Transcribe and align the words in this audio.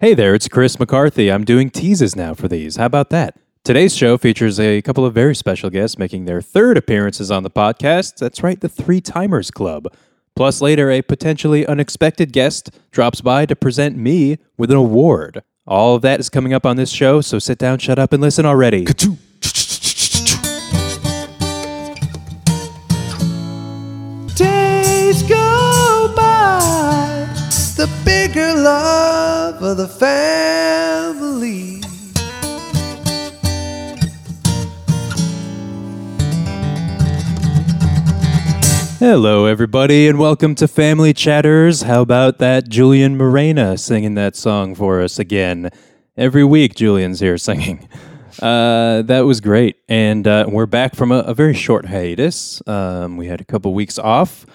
Hey 0.00 0.14
there, 0.14 0.34
it's 0.34 0.48
Chris 0.48 0.78
McCarthy. 0.78 1.30
I'm 1.30 1.44
doing 1.44 1.68
teases 1.68 2.16
now 2.16 2.32
for 2.32 2.48
these. 2.48 2.76
How 2.76 2.86
about 2.86 3.10
that? 3.10 3.38
Today's 3.64 3.94
show 3.94 4.16
features 4.16 4.58
a 4.58 4.80
couple 4.80 5.04
of 5.04 5.12
very 5.12 5.34
special 5.34 5.68
guests 5.68 5.98
making 5.98 6.24
their 6.24 6.40
third 6.40 6.78
appearances 6.78 7.30
on 7.30 7.42
the 7.42 7.50
podcast. 7.50 8.16
That's 8.16 8.42
right, 8.42 8.58
the 8.58 8.70
Three 8.70 9.02
Timers 9.02 9.50
Club. 9.50 9.92
Plus, 10.34 10.62
later, 10.62 10.90
a 10.90 11.02
potentially 11.02 11.66
unexpected 11.66 12.32
guest 12.32 12.70
drops 12.90 13.20
by 13.20 13.44
to 13.44 13.54
present 13.54 13.94
me 13.94 14.38
with 14.56 14.70
an 14.70 14.78
award. 14.78 15.42
All 15.66 15.96
of 15.96 16.00
that 16.00 16.18
is 16.18 16.30
coming 16.30 16.54
up 16.54 16.64
on 16.64 16.76
this 16.76 16.90
show, 16.90 17.20
so 17.20 17.38
sit 17.38 17.58
down, 17.58 17.78
shut 17.78 17.98
up, 17.98 18.14
and 18.14 18.22
listen 18.22 18.46
already. 18.46 18.86
Days 24.34 25.22
go 25.24 26.14
by, 26.16 27.09
the 27.09 27.09
bigger 28.32 28.54
love 28.54 29.60
of 29.60 29.76
the 29.76 29.88
family. 29.88 31.80
Hello, 39.00 39.46
everybody, 39.46 40.06
and 40.06 40.16
welcome 40.16 40.54
to 40.54 40.68
Family 40.68 41.12
Chatters. 41.12 41.82
How 41.82 42.02
about 42.02 42.38
that 42.38 42.68
Julian 42.68 43.16
Morena 43.16 43.76
singing 43.76 44.14
that 44.14 44.36
song 44.36 44.76
for 44.76 45.00
us 45.00 45.18
again? 45.18 45.70
Every 46.16 46.44
week, 46.44 46.76
Julian's 46.76 47.18
here 47.18 47.36
singing. 47.48 47.88
Uh, 48.40 49.02
that 49.02 49.22
was 49.22 49.40
great. 49.40 49.76
And 49.88 50.28
uh, 50.28 50.46
we're 50.48 50.66
back 50.66 50.94
from 50.94 51.10
a, 51.10 51.18
a 51.20 51.34
very 51.34 51.54
short 51.54 51.86
hiatus. 51.86 52.62
Um, 52.68 53.16
we 53.16 53.26
had 53.26 53.40
a 53.40 53.44
couple 53.44 53.74
weeks 53.74 53.98
off 53.98 54.46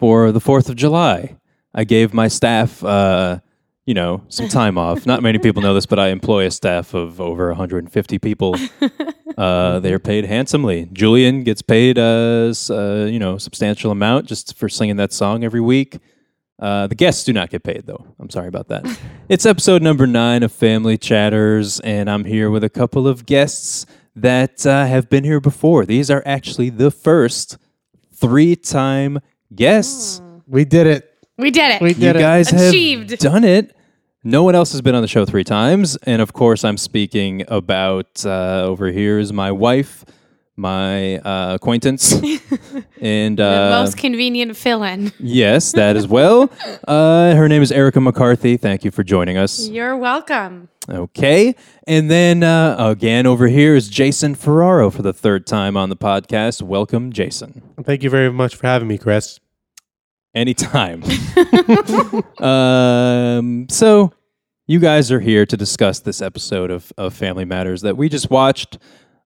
for 0.00 0.32
the 0.32 0.40
4th 0.40 0.68
of 0.68 0.74
July. 0.74 1.36
I 1.74 1.84
gave 1.84 2.12
my 2.12 2.28
staff, 2.28 2.82
uh, 2.84 3.40
you 3.86 3.94
know, 3.94 4.22
some 4.28 4.48
time 4.60 4.78
off. 4.78 5.06
Not 5.06 5.22
many 5.22 5.38
people 5.38 5.62
know 5.62 5.74
this, 5.74 5.86
but 5.86 5.98
I 5.98 6.08
employ 6.08 6.46
a 6.46 6.50
staff 6.50 6.94
of 6.94 7.20
over 7.20 7.48
150 7.48 8.18
people. 8.18 8.56
Uh, 9.40 9.80
they're 9.80 9.98
paid 9.98 10.26
handsomely. 10.26 10.86
Julian 10.92 11.44
gets 11.44 11.62
paid 11.62 11.96
a 11.96 12.52
uh, 12.68 13.06
you 13.06 13.18
know 13.18 13.38
substantial 13.38 13.90
amount 13.90 14.26
just 14.26 14.54
for 14.54 14.68
singing 14.68 14.96
that 14.96 15.14
song 15.14 15.44
every 15.44 15.62
week. 15.62 15.98
Uh, 16.58 16.86
the 16.86 16.94
guests 16.94 17.24
do 17.24 17.32
not 17.32 17.48
get 17.48 17.62
paid 17.62 17.86
though. 17.86 18.06
I'm 18.18 18.28
sorry 18.28 18.48
about 18.48 18.68
that. 18.68 18.98
it's 19.30 19.46
episode 19.46 19.80
number 19.80 20.06
nine 20.06 20.42
of 20.42 20.52
Family 20.52 20.98
Chatters, 20.98 21.80
and 21.80 22.10
I'm 22.10 22.26
here 22.26 22.50
with 22.50 22.62
a 22.62 22.68
couple 22.68 23.08
of 23.08 23.24
guests 23.24 23.86
that 24.14 24.66
uh, 24.66 24.84
have 24.84 25.08
been 25.08 25.24
here 25.24 25.40
before. 25.40 25.86
These 25.86 26.10
are 26.10 26.22
actually 26.26 26.68
the 26.68 26.90
first 26.90 27.56
three-time 28.12 29.20
guests. 29.54 30.20
We 30.46 30.66
did 30.66 30.86
it. 30.86 31.09
We 31.40 31.50
did 31.50 31.70
it. 31.76 31.80
We 31.82 31.94
You 31.94 32.10
it. 32.10 32.18
guys 32.18 32.52
Achieved. 32.52 33.10
have 33.10 33.18
done 33.20 33.44
it. 33.44 33.74
No 34.22 34.42
one 34.42 34.54
else 34.54 34.72
has 34.72 34.82
been 34.82 34.94
on 34.94 35.02
the 35.02 35.08
show 35.08 35.24
three 35.24 35.44
times. 35.44 35.96
And 36.04 36.20
of 36.20 36.32
course, 36.34 36.62
I'm 36.64 36.76
speaking 36.76 37.42
about 37.48 38.24
uh, 38.26 38.64
over 38.66 38.88
here 38.88 39.18
is 39.18 39.32
my 39.32 39.50
wife, 39.50 40.04
my 40.56 41.16
uh, 41.18 41.54
acquaintance, 41.54 42.12
and 43.00 43.38
the 43.38 43.46
uh, 43.46 43.82
most 43.82 43.96
convenient 43.96 44.54
fill-in. 44.56 45.10
yes, 45.18 45.72
that 45.72 45.96
as 45.96 46.06
well. 46.06 46.50
Uh, 46.86 47.34
her 47.36 47.48
name 47.48 47.62
is 47.62 47.70
Erica 47.70 48.00
McCarthy. 48.00 48.56
Thank 48.56 48.84
you 48.84 48.90
for 48.90 49.04
joining 49.04 49.36
us. 49.36 49.68
You're 49.68 49.96
welcome. 49.96 50.68
Okay. 50.88 51.54
And 51.86 52.10
then 52.10 52.42
uh, 52.42 52.74
again, 52.78 53.26
over 53.26 53.46
here 53.46 53.76
is 53.76 53.88
Jason 53.88 54.34
Ferraro 54.34 54.90
for 54.90 55.02
the 55.02 55.12
third 55.12 55.46
time 55.46 55.76
on 55.76 55.88
the 55.88 55.96
podcast. 55.96 56.62
Welcome, 56.62 57.12
Jason. 57.12 57.62
Thank 57.84 58.02
you 58.02 58.10
very 58.10 58.32
much 58.32 58.56
for 58.56 58.66
having 58.66 58.88
me, 58.88 58.98
Chris. 58.98 59.38
Anytime. 60.34 61.02
um, 62.38 63.66
so, 63.68 64.12
you 64.66 64.78
guys 64.78 65.10
are 65.10 65.18
here 65.20 65.44
to 65.44 65.56
discuss 65.56 65.98
this 66.00 66.22
episode 66.22 66.70
of, 66.70 66.92
of 66.96 67.12
Family 67.14 67.44
Matters 67.44 67.80
that 67.82 67.96
we 67.96 68.08
just 68.08 68.30
watched. 68.30 68.78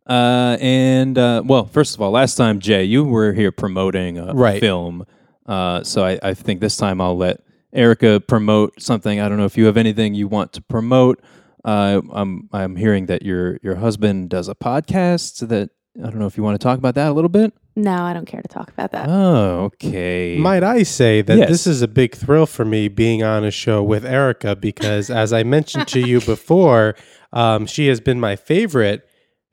Uh, 0.09 0.57
and, 0.61 1.19
uh, 1.19 1.43
well, 1.45 1.67
first 1.67 1.95
of 1.95 2.01
all, 2.01 2.11
last 2.11 2.37
time, 2.37 2.59
Jay, 2.59 2.85
you 2.85 3.05
were 3.05 3.33
here 3.35 3.53
promoting 3.53 4.17
a 4.19 4.33
Right. 4.35 4.61
film. 4.61 5.05
Uh, 5.47 5.83
so, 5.83 6.05
I, 6.05 6.19
I 6.23 6.33
think 6.35 6.61
this 6.61 6.77
time 6.77 7.01
I'll 7.03 7.17
let 7.19 7.43
Erica 7.75 8.21
promote 8.21 8.81
something. 8.81 9.21
I 9.21 9.29
don't 9.29 9.37
know 9.37 9.45
if 9.45 9.59
you 9.59 9.67
have 9.67 9.77
anything 9.77 10.15
you 10.15 10.29
want 10.29 10.55
to 10.55 10.63
promote. 10.63 11.21
Uh, 11.65 12.01
I'm, 12.13 12.49
I'm 12.53 12.77
hearing 12.77 13.07
that 13.07 13.23
your, 13.23 13.59
your 13.63 13.75
husband 13.75 14.31
does 14.31 14.49
a 14.49 14.55
podcast 14.55 15.47
that 15.49 15.71
I 15.99 16.03
don't 16.11 16.19
know 16.19 16.27
if 16.27 16.37
you 16.37 16.43
want 16.43 16.59
to 16.59 16.65
talk 16.65 16.79
about 16.79 16.95
that 16.95 17.09
a 17.11 17.13
little 17.13 17.29
bit. 17.29 17.53
No, 17.77 18.05
I 18.05 18.13
don't 18.13 18.27
care 18.27 18.41
to 18.41 18.47
talk 18.49 18.71
about 18.71 18.93
that. 18.93 19.09
Oh, 19.09 19.65
okay. 19.65 20.37
Might 20.39 20.63
I 20.63 20.85
say 20.85 21.23
that 21.23 21.37
Yes. 21.37 21.49
this 21.49 21.67
is 21.67 21.83
a 21.83 21.89
big 21.89 22.15
thrill 22.15 22.47
for 22.47 22.65
me 22.65 22.87
being 22.89 23.23
on 23.25 23.45
a 23.45 23.51
show 23.51 23.83
with 23.83 24.05
Erica 24.07 24.55
because, 24.55 25.11
as 25.11 25.33
I 25.33 25.43
mentioned 25.43 25.89
to 25.89 26.01
you 26.01 26.21
before, 26.21 26.95
um, 27.33 27.67
she 27.67 27.89
has 27.89 28.01
been 28.01 28.21
my 28.21 28.37
favorite 28.37 29.09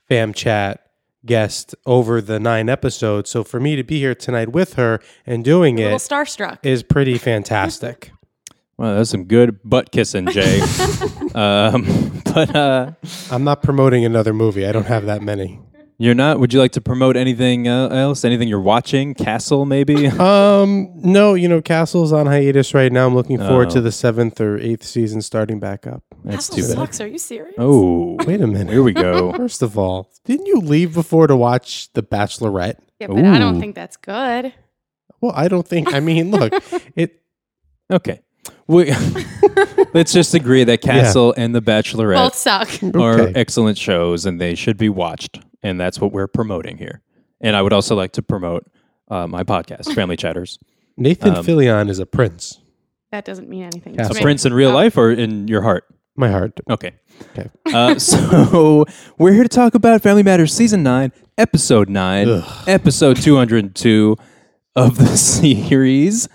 fam 0.07 0.33
chat 0.33 0.81
guest 1.25 1.73
over 1.85 2.21
the 2.21 2.39
nine 2.39 2.69
episodes. 2.69 3.29
So 3.29 3.43
for 3.43 3.59
me 3.59 3.75
to 3.75 3.83
be 3.83 3.97
here 3.99 4.13
tonight 4.15 4.51
with 4.51 4.73
her 4.73 4.99
and 5.25 5.43
doing 5.43 5.79
a 5.79 5.83
little 5.83 5.95
it 5.97 5.99
starstruck. 5.99 6.59
is 6.63 6.83
pretty 6.83 7.17
fantastic. 7.17 8.11
Well, 8.77 8.95
that's 8.95 9.11
some 9.11 9.25
good 9.25 9.59
butt 9.63 9.91
kissing, 9.91 10.25
Jay. 10.25 10.59
um, 11.35 12.19
but 12.25 12.55
uh, 12.55 12.91
I'm 13.29 13.43
not 13.43 13.61
promoting 13.61 14.05
another 14.05 14.33
movie. 14.33 14.65
I 14.65 14.71
don't 14.71 14.87
have 14.87 15.05
that 15.05 15.21
many. 15.21 15.59
You're 16.01 16.15
not. 16.15 16.39
Would 16.39 16.53
you 16.53 16.59
like 16.59 16.71
to 16.73 16.81
promote 16.81 17.15
anything 17.15 17.67
uh, 17.67 17.89
else? 17.89 18.25
Anything 18.25 18.47
you're 18.47 18.59
watching? 18.59 19.13
Castle, 19.13 19.65
maybe? 19.65 20.07
Um, 20.19 20.91
no, 20.95 21.33
you 21.33 21.47
know, 21.47 21.61
Castle's 21.61 22.11
on 22.11 22.25
hiatus 22.25 22.73
right 22.73 22.91
now. 22.91 23.07
I'm 23.07 23.15
looking 23.15 23.37
forward 23.37 23.67
Oh. 23.69 23.71
to 23.71 23.81
the 23.81 23.91
seventh 23.91 24.39
or 24.41 24.57
eighth 24.57 24.83
season 24.83 25.21
starting 25.21 25.59
back 25.59 25.85
up. 25.87 26.03
That's 26.23 26.49
Castle 26.49 26.55
too 26.55 26.61
bad. 26.63 26.75
sucks. 26.75 27.01
Are 27.01 27.07
you 27.07 27.17
serious? 27.17 27.55
Oh, 27.57 28.17
Wait 28.25 28.41
a 28.41 28.47
minute. 28.47 28.71
here 28.71 28.83
we 28.83 28.93
go. 28.93 29.31
First 29.37 29.61
of 29.61 29.77
all, 29.77 30.11
didn't 30.25 30.45
you 30.47 30.57
leave 30.59 30.93
before 30.93 31.27
to 31.27 31.35
watch 31.35 31.91
The 31.93 32.03
Bachelorette? 32.03 32.77
Yeah, 32.99 33.07
but 33.07 33.23
I 33.25 33.39
don't 33.39 33.59
think 33.59 33.75
that's 33.75 33.97
good. 33.97 34.53
Well, 35.21 35.33
I 35.35 35.47
don't 35.47 35.67
think. 35.67 35.93
I 35.93 35.99
mean, 35.99 36.31
look, 36.31 36.53
it. 36.95 37.21
Okay, 37.91 38.21
we, 38.67 38.91
let's 39.93 40.13
just 40.13 40.33
agree 40.33 40.63
that 40.63 40.81
Castle 40.81 41.33
and 41.37 41.53
The 41.53 41.61
Bachelorette 41.61 42.15
Both 42.15 42.35
suck. 42.35 42.69
are 42.95 43.19
Okay. 43.21 43.33
excellent 43.39 43.77
shows, 43.77 44.25
and 44.25 44.39
they 44.39 44.55
should 44.55 44.77
be 44.77 44.89
watched. 44.89 45.39
And 45.63 45.79
that's 45.79 45.99
what 45.99 46.11
we're 46.11 46.27
promoting 46.27 46.77
here. 46.77 47.01
And 47.39 47.55
I 47.55 47.61
would 47.61 47.73
also 47.73 47.95
like 47.95 48.11
to 48.13 48.21
promote 48.21 48.65
uh, 49.09 49.27
my 49.27 49.43
podcast, 49.43 49.93
Family 49.95 50.15
Chatters. 50.17 50.59
Nathan 50.97 51.35
Um, 51.35 51.45
Fillion 51.45 51.89
is 51.89 51.99
a 51.99 52.05
prince. 52.05 52.59
That 53.11 53.25
doesn't 53.25 53.49
mean 53.49 53.63
anything. 53.63 53.95
Castle. 53.95 54.13
to 54.13 54.19
A 54.19 54.21
me. 54.21 54.23
prince 54.23 54.45
in 54.45 54.53
real 54.53 54.71
Oh. 54.71 54.73
life 54.75 54.97
or 54.97 55.11
in 55.11 55.47
your 55.47 55.61
heart? 55.61 55.85
My 56.15 56.29
heart. 56.29 56.59
Okay. 56.69 56.93
Okay. 57.37 57.49
Uh, 57.73 57.97
so 57.99 58.85
we're 59.17 59.33
here 59.33 59.43
to 59.43 59.49
talk 59.49 59.75
about 59.75 60.01
Family 60.01 60.23
Matters 60.23 60.53
season 60.53 60.81
nine, 60.83 61.11
episode 61.37 61.89
nine, 61.89 62.43
episode 62.67 63.17
two 63.17 63.35
hundred 63.37 63.63
and 63.65 63.75
two 63.75 64.17
of 64.75 64.97
the 64.97 65.05
series, 65.17 66.27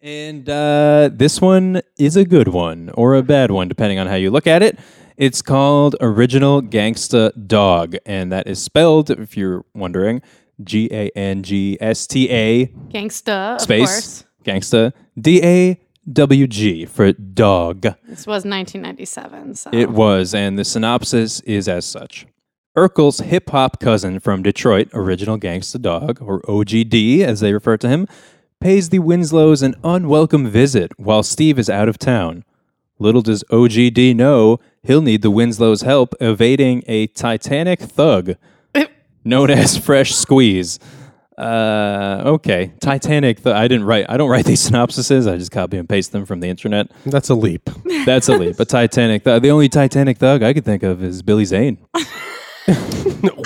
and 0.00 0.48
uh, 0.48 1.10
this 1.12 1.40
one 1.40 1.82
is 1.98 2.16
a 2.16 2.24
good 2.24 2.48
one 2.48 2.90
or 2.94 3.14
a 3.14 3.22
bad 3.22 3.50
one, 3.50 3.68
depending 3.68 3.98
on 3.98 4.06
how 4.06 4.14
you 4.14 4.30
look 4.30 4.46
at 4.46 4.62
it. 4.62 4.78
It's 5.18 5.42
called 5.42 5.96
Original 6.00 6.62
Gangsta 6.62 7.32
Dog, 7.48 7.96
and 8.06 8.30
that 8.30 8.46
is 8.46 8.62
spelled, 8.62 9.10
if 9.10 9.36
you're 9.36 9.64
wondering, 9.74 10.22
G 10.62 10.88
A 10.92 11.10
N 11.16 11.42
G 11.42 11.76
S 11.80 12.06
T 12.06 12.30
A 12.30 12.66
Gangsta, 12.66 13.56
of 13.56 13.60
space 13.60 13.88
course. 13.88 14.24
Gangsta 14.44 14.92
D 15.20 15.42
A 15.42 15.80
W 16.12 16.46
G 16.46 16.84
for 16.86 17.10
dog. 17.10 17.80
This 17.82 18.28
was 18.28 18.44
1997. 18.44 19.56
So 19.56 19.70
It 19.72 19.90
was, 19.90 20.34
and 20.34 20.56
the 20.56 20.64
synopsis 20.64 21.40
is 21.40 21.66
as 21.66 21.84
such. 21.84 22.24
Urkel's 22.76 23.18
hip 23.18 23.50
hop 23.50 23.80
cousin 23.80 24.20
from 24.20 24.44
Detroit, 24.44 24.88
Original 24.94 25.36
Gangsta 25.36 25.82
Dog, 25.82 26.22
or 26.22 26.42
OGD 26.42 27.22
as 27.22 27.40
they 27.40 27.52
refer 27.52 27.76
to 27.78 27.88
him, 27.88 28.06
pays 28.60 28.90
the 28.90 29.00
Winslows 29.00 29.62
an 29.62 29.74
unwelcome 29.82 30.46
visit 30.46 30.92
while 30.96 31.24
Steve 31.24 31.58
is 31.58 31.68
out 31.68 31.88
of 31.88 31.98
town. 31.98 32.44
Little 33.00 33.22
does 33.22 33.42
OGD 33.50 34.14
know 34.14 34.60
he'll 34.82 35.02
need 35.02 35.22
the 35.22 35.30
Winslows' 35.30 35.82
help 35.82 36.14
evading 36.20 36.82
a 36.86 37.06
Titanic 37.08 37.80
thug 37.80 38.34
known 39.24 39.50
as 39.50 39.76
Fresh 39.76 40.14
Squeeze. 40.14 40.78
Uh, 41.36 42.22
okay, 42.26 42.72
Titanic. 42.80 43.44
Th- 43.44 43.54
I 43.54 43.68
didn't 43.68 43.86
write. 43.86 44.06
I 44.08 44.16
don't 44.16 44.28
write 44.28 44.44
these 44.44 44.60
synopsises. 44.70 45.30
I 45.32 45.36
just 45.36 45.52
copy 45.52 45.76
and 45.76 45.88
paste 45.88 46.10
them 46.12 46.26
from 46.26 46.40
the 46.40 46.48
internet. 46.48 46.90
That's 47.06 47.28
a 47.28 47.34
leap. 47.36 47.70
That's 48.04 48.28
a 48.28 48.36
leap. 48.36 48.58
A 48.58 48.64
Titanic, 48.64 49.22
th- 49.24 49.42
the 49.42 49.50
only 49.50 49.68
Titanic 49.68 50.18
thug 50.18 50.42
I 50.42 50.52
could 50.52 50.64
think 50.64 50.82
of 50.82 51.02
is 51.02 51.22
Billy 51.22 51.44
Zane. 51.44 51.78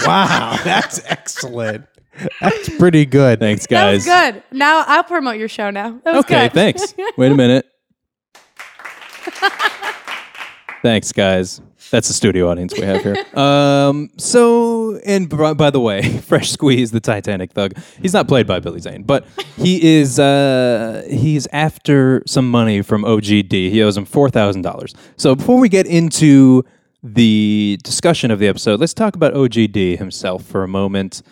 wow, 0.07 0.59
that's 0.65 1.01
excellent. 1.07 1.85
That's 2.41 2.69
pretty 2.77 3.05
good. 3.07 3.39
Thanks, 3.41 3.67
guys. 3.67 4.05
that 4.07 4.27
was 4.27 4.33
guys. 4.35 4.43
good. 4.51 4.59
Now 4.59 4.85
I'll 4.87 5.05
promote 5.05 5.37
your 5.39 5.49
show 5.49 5.71
now. 5.71 6.01
That 6.05 6.15
was 6.15 6.25
Okay, 6.25 6.49
good. 6.49 6.53
thanks. 6.55 6.95
Wait 7.17 7.31
a 7.31 7.35
minute. 7.37 7.67
Thanks, 10.83 11.13
guys. 11.13 11.61
That's 11.93 12.09
the 12.09 12.15
studio 12.15 12.51
audience 12.51 12.75
we 12.75 12.83
have 12.83 13.03
here. 13.03 13.17
um, 13.39 14.11
so, 14.17 14.97
and 15.05 15.29
by, 15.29 15.55
by 15.55 15.71
the 15.71 15.79
way, 15.79 16.03
Fresh 16.19 16.51
Squeeze, 16.51 16.91
the 16.91 17.01
Titanic 17.01 17.53
thug, 17.53 17.75
he's 18.01 18.13
not 18.13 18.27
played 18.27 18.47
by 18.49 18.59
Billy 18.59 18.81
Zane, 18.81 19.03
but 19.05 19.25
he 19.57 19.97
is. 20.01 20.19
Uh, 20.19 21.05
he's 21.09 21.47
after 21.53 22.23
some 22.27 22.51
money 22.51 22.83
from 22.83 23.05
OGD. 23.05 23.53
He 23.53 23.83
owes 23.83 23.97
him 23.97 24.05
four 24.05 24.29
thousand 24.29 24.63
dollars. 24.63 24.95
So, 25.17 25.35
before 25.37 25.61
we 25.61 25.69
get 25.69 25.87
into 25.87 26.65
the 27.03 27.79
discussion 27.85 28.31
of 28.31 28.39
the 28.39 28.49
episode, 28.49 28.81
let's 28.81 28.95
talk 28.95 29.15
about 29.15 29.35
OGD 29.35 29.99
himself 29.99 30.45
for 30.45 30.65
a 30.65 30.69
moment. 30.69 31.23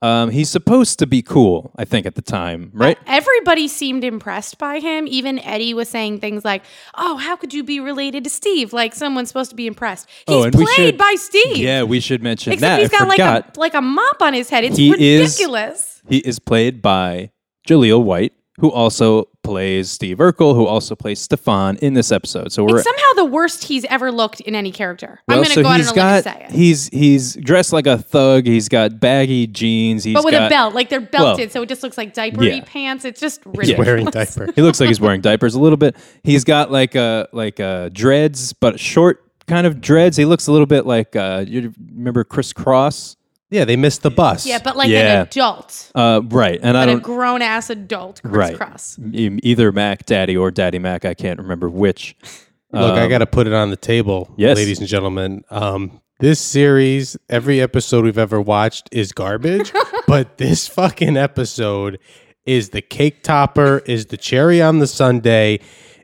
Um, 0.00 0.30
he's 0.30 0.48
supposed 0.48 1.00
to 1.00 1.06
be 1.08 1.22
cool, 1.22 1.72
I 1.76 1.84
think, 1.84 2.06
at 2.06 2.14
the 2.14 2.22
time, 2.22 2.70
right? 2.72 2.96
Everybody 3.08 3.66
seemed 3.66 4.04
impressed 4.04 4.56
by 4.58 4.78
him. 4.78 5.08
Even 5.08 5.40
Eddie 5.40 5.74
was 5.74 5.88
saying 5.88 6.20
things 6.20 6.44
like, 6.44 6.62
"Oh, 6.96 7.16
how 7.16 7.34
could 7.34 7.52
you 7.52 7.64
be 7.64 7.80
related 7.80 8.22
to 8.24 8.30
Steve?" 8.30 8.72
Like 8.72 8.94
someone's 8.94 9.26
supposed 9.28 9.50
to 9.50 9.56
be 9.56 9.66
impressed. 9.66 10.08
He's 10.28 10.36
Oh, 10.36 10.42
and 10.44 10.54
we 10.54 10.64
played 10.66 10.76
should- 10.76 10.98
by 10.98 11.14
Steve. 11.18 11.56
Yeah, 11.56 11.82
we 11.82 11.98
should 11.98 12.22
mention 12.22 12.52
Except 12.52 12.76
that. 12.76 12.80
he's 12.80 12.90
got 12.90 13.08
like 13.08 13.18
a 13.18 13.44
like 13.58 13.74
a 13.74 13.82
mop 13.82 14.22
on 14.22 14.34
his 14.34 14.48
head. 14.50 14.62
It's 14.62 14.76
He 14.76 14.90
is- 14.90 15.32
ridiculous. 15.32 16.00
He 16.08 16.18
is 16.18 16.38
played 16.38 16.80
by 16.80 17.32
Jaleel 17.68 18.02
White, 18.04 18.34
who 18.60 18.70
also 18.70 19.24
plays 19.48 19.90
Steve 19.90 20.18
Urkel, 20.18 20.54
who 20.54 20.66
also 20.66 20.94
plays 20.94 21.18
Stefan 21.20 21.76
in 21.78 21.94
this 21.94 22.12
episode. 22.12 22.52
So 22.52 22.64
we're 22.64 22.76
It's 22.76 22.84
somehow 22.84 23.12
the 23.16 23.24
worst 23.24 23.64
he's 23.64 23.84
ever 23.86 24.12
looked 24.12 24.40
in 24.40 24.54
any 24.54 24.70
character. 24.70 25.20
I'm 25.26 25.36
going 25.36 25.46
to 25.48 25.52
so 25.54 25.62
go 25.62 25.68
out 25.68 25.76
he's 25.78 25.86
and 25.88 25.96
got 25.96 26.24
let 26.24 26.34
you 26.36 26.40
say 26.40 26.44
it. 26.46 26.50
he's 26.50 26.88
he's 26.88 27.34
dressed 27.36 27.72
like 27.72 27.86
a 27.86 27.96
thug. 27.96 28.44
He's 28.46 28.68
got 28.68 29.00
baggy 29.00 29.46
jeans. 29.46 30.04
He's 30.04 30.14
but 30.14 30.24
with 30.24 30.32
got, 30.32 30.46
a 30.46 30.48
belt, 30.50 30.74
like 30.74 30.90
they're 30.90 31.00
belted, 31.00 31.46
well, 31.46 31.50
so 31.50 31.62
it 31.62 31.68
just 31.70 31.82
looks 31.82 31.96
like 31.96 32.12
diapery 32.14 32.56
yeah. 32.58 32.64
pants. 32.66 33.04
It's 33.04 33.20
just 33.20 33.40
Yeah. 33.46 33.52
ridiculous. 33.56 33.86
Wearing 33.86 34.04
diaper. 34.10 34.52
He 34.54 34.60
looks 34.62 34.80
like 34.80 34.88
he's 34.88 35.00
wearing 35.00 35.20
diapers 35.22 35.54
a 35.54 35.60
little 35.60 35.78
bit. 35.78 35.96
He's 36.22 36.44
got 36.44 36.70
like 36.70 36.94
a 36.94 37.28
like 37.32 37.58
uh 37.60 37.88
dreads, 37.88 38.52
but 38.52 38.78
short 38.78 39.24
kind 39.46 39.66
of 39.66 39.80
dreads. 39.80 40.16
He 40.16 40.24
looks 40.26 40.46
a 40.46 40.52
little 40.52 40.66
bit 40.66 40.84
like 40.86 41.16
uh 41.16 41.44
you 41.48 41.72
remember 41.94 42.22
Kris 42.24 42.52
Kross? 42.52 43.16
Yeah, 43.50 43.64
they 43.64 43.76
missed 43.76 44.02
the 44.02 44.10
bus. 44.10 44.44
Yeah, 44.46 44.58
but 44.62 44.76
like 44.76 44.88
Yeah. 44.90 45.20
an 45.20 45.26
adult, 45.26 45.90
Uh, 45.94 46.20
right. 46.28 46.60
And 46.62 46.76
I 46.76 46.82
but 46.84 46.88
a 46.88 46.92
don't 46.92 47.02
grown 47.02 47.40
ass 47.42 47.70
adult, 47.70 48.20
Chris 48.22 48.32
right 48.34 48.56
Cross. 48.56 48.98
E- 49.12 49.38
either 49.42 49.72
Mac 49.72 50.04
Daddy 50.06 50.36
or 50.36 50.50
Daddy 50.50 50.78
Mac. 50.78 51.04
I 51.04 51.14
can't 51.14 51.38
remember 51.38 51.68
which. 51.70 52.14
Look, 52.72 52.82
I 52.98 53.04
Um, 53.04 53.08
got 53.08 53.18
to 53.18 53.26
put 53.26 53.46
it 53.46 53.54
on 53.54 53.70
the 53.70 53.76
table, 53.76 54.28
Yes. 54.36 54.56
ladies 54.56 54.78
and 54.80 54.86
gentlemen. 54.88 55.42
Um, 55.50 56.00
this 56.20 56.38
series, 56.40 57.16
every 57.30 57.62
episode 57.62 58.04
we've 58.04 58.18
ever 58.18 58.38
watched 58.40 58.88
is 58.92 59.12
garbage, 59.12 59.72
but 60.06 60.36
this 60.36 60.68
fucking 60.68 61.16
episode 61.16 61.98
is 62.44 62.68
the 62.70 62.82
cake 62.82 63.22
topper, 63.22 63.82
is 63.86 64.06
the 64.06 64.18
cherry 64.18 64.60
on 64.60 64.78
the 64.80 64.86
sundae. 64.86 65.58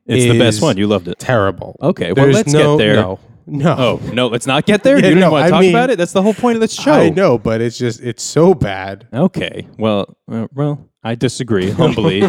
It's 0.07 0.25
the 0.33 0.39
best 0.39 0.63
one. 0.63 0.79
You 0.79 0.87
loved 0.87 1.09
it. 1.09 1.19
Terrible. 1.19 1.77
Okay, 1.83 2.13
well, 2.15 2.25
There's 2.27 2.37
let's 2.37 2.53
no, 2.53 2.79
get 2.79 2.85
there. 2.85 2.95
No, 2.97 3.19
no. 3.47 3.75
Oh 3.79 4.11
no, 4.13 4.27
let's 4.29 4.47
not 4.47 4.67
get 4.67 4.83
there. 4.85 4.97
Yeah, 4.97 5.03
you 5.05 5.15
didn't 5.15 5.21
no, 5.21 5.31
want 5.33 5.45
I 5.45 5.47
to 5.49 5.51
talk 5.53 5.61
mean- 5.61 5.71
about 5.75 5.91
it. 5.91 5.99
That's 5.99 6.13
the 6.13 6.23
whole 6.23 6.35
point 6.35 6.57
of 6.57 6.61
this 6.61 6.73
show. 6.75 6.93
I 6.93 7.11
know, 7.11 7.39
but 7.39 7.61
it's 7.61 7.79
just 7.79 8.01
it's 8.01 8.23
so 8.23 8.55
bad. 8.55 9.07
Okay. 9.13 9.67
Well, 9.79 10.17
uh, 10.31 10.49
well, 10.55 10.89
I 11.03 11.15
disagree 11.15 11.71
humbly. 11.83 12.23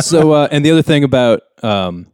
so, 0.00 0.32
uh, 0.32 0.48
and 0.50 0.64
the 0.64 0.70
other 0.70 0.82
thing 0.82 1.04
about 1.04 1.42
um, 1.62 2.06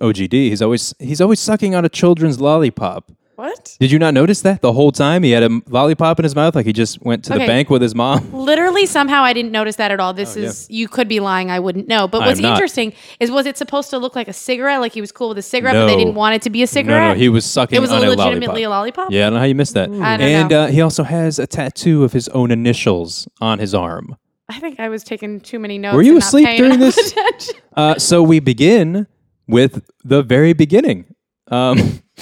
OGD, 0.00 0.32
he's 0.32 0.62
always 0.62 0.94
he's 0.98 1.20
always 1.20 1.40
sucking 1.40 1.74
on 1.74 1.84
a 1.84 1.88
children's 1.88 2.40
lollipop. 2.40 3.10
What? 3.36 3.76
Did 3.78 3.90
you 3.92 3.98
not 3.98 4.14
notice 4.14 4.40
that 4.42 4.62
the 4.62 4.72
whole 4.72 4.90
time 4.92 5.22
he 5.22 5.30
had 5.30 5.42
a 5.42 5.60
lollipop 5.68 6.18
in 6.18 6.24
his 6.24 6.34
mouth, 6.34 6.54
like 6.54 6.64
he 6.64 6.72
just 6.72 7.02
went 7.02 7.22
to 7.26 7.34
the 7.34 7.38
bank 7.40 7.68
with 7.68 7.82
his 7.82 7.94
mom? 7.94 8.32
Literally, 8.32 8.86
somehow 8.86 9.22
I 9.22 9.34
didn't 9.34 9.52
notice 9.52 9.76
that 9.76 9.90
at 9.90 10.00
all. 10.00 10.14
This 10.14 10.36
Oh, 10.36 10.40
is 10.40 10.66
you 10.70 10.88
could 10.88 11.06
be 11.06 11.20
lying. 11.20 11.50
I 11.50 11.60
wouldn't 11.60 11.86
know. 11.86 12.08
But 12.08 12.22
what's 12.22 12.40
not. 12.40 12.52
interesting 12.54 12.94
is 13.20 13.30
was 13.30 13.44
it 13.44 13.58
supposed 13.58 13.90
to 13.90 13.98
look 13.98 14.16
like 14.16 14.26
a 14.28 14.32
cigarette? 14.32 14.80
Like 14.80 14.92
he 14.92 15.02
was 15.02 15.12
cool 15.12 15.28
with 15.28 15.38
a 15.38 15.42
cigarette, 15.42 15.74
but 15.74 15.86
they 15.86 15.92
No. 15.92 15.98
didn't 15.98 16.14
want 16.14 16.34
it 16.34 16.42
to 16.42 16.50
be 16.50 16.60
a 16.60 16.62
No, 16.62 16.66
cigarette. 16.66 17.16
no, 17.16 17.20
he 17.20 17.28
was 17.28 17.44
sucking 17.44 17.76
it 17.76 17.80
was 17.80 17.92
on 17.92 18.00
legitimately 18.00 18.62
a 18.62 18.70
lollipop. 18.70 18.96
lollipop. 19.04 19.12
Yeah, 19.12 19.20
I 19.20 19.24
don't 19.26 19.34
know 19.34 19.38
how 19.40 19.44
you 19.46 19.54
missed 19.54 19.74
that. 19.74 19.90
I 19.90 19.92
don't 20.16 20.20
and 20.22 20.50
know. 20.50 20.60
Uh, 20.62 20.66
he 20.68 20.80
also 20.80 21.02
has 21.04 21.38
a 21.38 21.46
tattoo 21.46 22.04
of 22.04 22.12
his 22.14 22.28
own 22.28 22.50
initials 22.50 23.28
on 23.42 23.58
his 23.58 23.74
arm. 23.74 24.16
I 24.48 24.60
think 24.60 24.80
I 24.80 24.88
was 24.88 25.04
taking 25.04 25.40
too 25.40 25.58
many 25.58 25.76
notes. 25.76 25.94
Were 25.94 26.02
you 26.02 26.12
and 26.12 26.20
not 26.20 26.26
asleep 26.28 26.46
paying 26.46 26.58
during 26.58 26.74
enough 26.80 26.94
this? 26.94 27.12
attention. 27.12 27.54
Uh, 27.76 27.98
so 27.98 28.22
we 28.22 28.40
begin 28.40 29.06
with 29.46 29.84
the 30.04 30.22
very 30.22 30.54
beginning. 30.54 31.04
Um, 31.48 32.00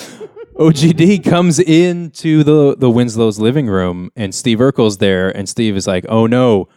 OGD 0.56 1.24
comes 1.24 1.58
into 1.58 2.44
the 2.44 2.76
the 2.76 2.90
Winslow's 2.90 3.38
living 3.40 3.66
room, 3.66 4.10
and 4.14 4.34
Steve 4.34 4.58
Urkel's 4.58 4.98
there, 4.98 5.28
and 5.36 5.48
Steve 5.48 5.76
is 5.76 5.86
like, 5.86 6.04
"Oh 6.08 6.26
no, 6.26 6.68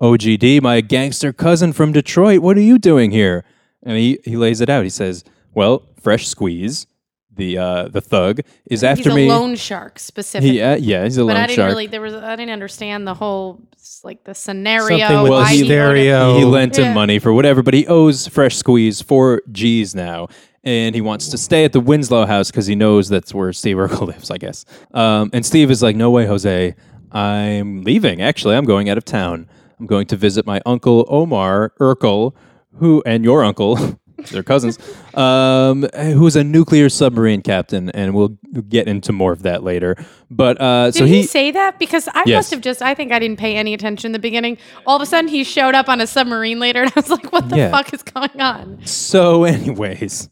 OGD, 0.00 0.60
my 0.62 0.80
gangster 0.80 1.32
cousin 1.32 1.72
from 1.72 1.92
Detroit, 1.92 2.40
what 2.40 2.56
are 2.56 2.62
you 2.62 2.78
doing 2.78 3.10
here?" 3.10 3.44
And 3.82 3.96
he 3.96 4.18
he 4.24 4.36
lays 4.36 4.60
it 4.60 4.68
out. 4.68 4.84
He 4.84 4.90
says, 4.90 5.24
"Well, 5.54 5.82
Fresh 6.00 6.28
Squeeze, 6.28 6.86
the 7.34 7.56
uh, 7.56 7.88
the 7.88 8.02
thug, 8.02 8.40
is 8.66 8.84
after 8.84 9.08
me. 9.14 9.22
He's 9.22 9.30
a 9.30 9.34
me." 9.34 9.40
loan 9.40 9.54
shark 9.56 9.98
specifically. 9.98 10.56
he 10.58 10.62
uh, 10.62 10.76
yeah, 10.76 11.04
he's 11.04 11.16
a 11.16 11.24
loan 11.24 11.34
shark. 11.36 11.36
but 11.36 11.38
loan 11.38 11.42
I 11.42 11.46
didn't 11.46 11.56
shark. 11.56 11.68
really. 11.70 11.86
There 11.86 12.00
was. 12.02 12.14
I 12.14 12.36
didn't 12.36 12.52
understand 12.52 13.06
the 13.06 13.14
whole 13.14 13.62
like 14.04 14.24
the 14.24 14.34
scenario. 14.34 14.98
Something 14.98 15.22
with 15.22 15.30
Well, 15.30 15.40
why 15.40 15.50
he- 15.52 15.56
he 15.56 15.62
owed 15.62 15.66
stereo. 15.68 16.36
he 16.38 16.44
lent 16.44 16.76
him 16.78 16.84
Yeah. 16.84 16.94
money 16.94 17.18
for 17.18 17.32
whatever, 17.32 17.62
but 17.62 17.72
he 17.72 17.86
owes 17.86 18.26
Fresh 18.26 18.56
Squeeze 18.56 19.00
four 19.00 19.40
G's 19.50 19.94
now, 19.94 20.28
and 20.64 20.94
he 20.94 21.00
wants 21.00 21.28
to 21.28 21.38
stay 21.38 21.64
at 21.64 21.72
the 21.72 21.80
Winslow 21.80 22.26
house 22.26 22.50
because 22.50 22.66
he 22.66 22.74
knows 22.74 23.08
that's 23.08 23.34
where 23.34 23.52
Steve 23.52 23.76
Urkel 23.76 24.06
lives, 24.08 24.30
I 24.30 24.38
guess. 24.38 24.64
Um, 24.92 25.30
and 25.32 25.44
Steve 25.44 25.70
is 25.70 25.82
like, 25.82 25.96
"No 25.96 26.10
way, 26.10 26.26
Jose, 26.26 26.74
I'm 27.10 27.82
leaving. 27.82 28.22
Actually, 28.22 28.56
I'm 28.56 28.64
going 28.64 28.88
out 28.88 28.98
of 28.98 29.04
town. 29.04 29.48
I'm 29.80 29.86
going 29.86 30.06
to 30.06 30.16
visit 30.16 30.46
my 30.46 30.60
uncle 30.64 31.04
Omar 31.08 31.72
Urkel, 31.80 32.34
who 32.76 33.02
and 33.06 33.24
your 33.24 33.44
uncle." 33.44 33.98
They're 34.30 34.42
cousins. 34.44 34.78
Um, 35.12 35.82
who's 35.94 36.36
a 36.36 36.42
nuclear 36.44 36.88
submarine 36.88 37.42
captain, 37.42 37.90
and 37.90 38.14
we'll 38.14 38.38
get 38.70 38.88
into 38.88 39.12
more 39.12 39.30
of 39.30 39.42
that 39.42 39.62
later. 39.62 39.94
But 40.30 40.58
uh, 40.58 40.86
Did 40.86 40.94
so 40.94 41.04
he, 41.04 41.16
he, 41.16 41.22
say 41.24 41.50
that? 41.50 41.78
Because 41.78 42.08
I 42.08 42.22
Yes. 42.24 42.36
must 42.38 42.50
have 42.52 42.60
just. 42.62 42.80
I 42.80 42.94
think 42.94 43.12
I 43.12 43.18
didn't 43.18 43.38
pay 43.38 43.56
any 43.56 43.74
attention 43.74 44.08
in 44.08 44.12
the 44.12 44.18
beginning. 44.18 44.56
All 44.86 44.96
of 44.96 45.02
a 45.02 45.06
sudden, 45.06 45.28
he 45.28 45.44
showed 45.44 45.74
up 45.74 45.90
on 45.90 46.00
a 46.00 46.06
submarine 46.06 46.60
later, 46.60 46.80
and 46.80 46.90
I 46.96 46.98
was 46.98 47.10
like, 47.10 47.30
"What 47.30 47.50
the 47.50 47.58
Yeah. 47.58 47.70
fuck 47.72 47.92
is 47.92 48.02
going 48.02 48.40
on?" 48.40 48.78
So, 48.86 49.44
anyways, 49.44 50.30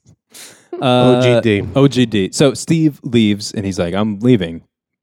uh, 0.80 1.22
OGD. 1.22 1.72
OGD. 1.72 2.34
So 2.34 2.54
Steve 2.54 3.00
leaves 3.02 3.52
and 3.52 3.64
he's 3.64 3.78
like, 3.78 3.94
"I'm 3.94 4.18
leaving. 4.20 4.62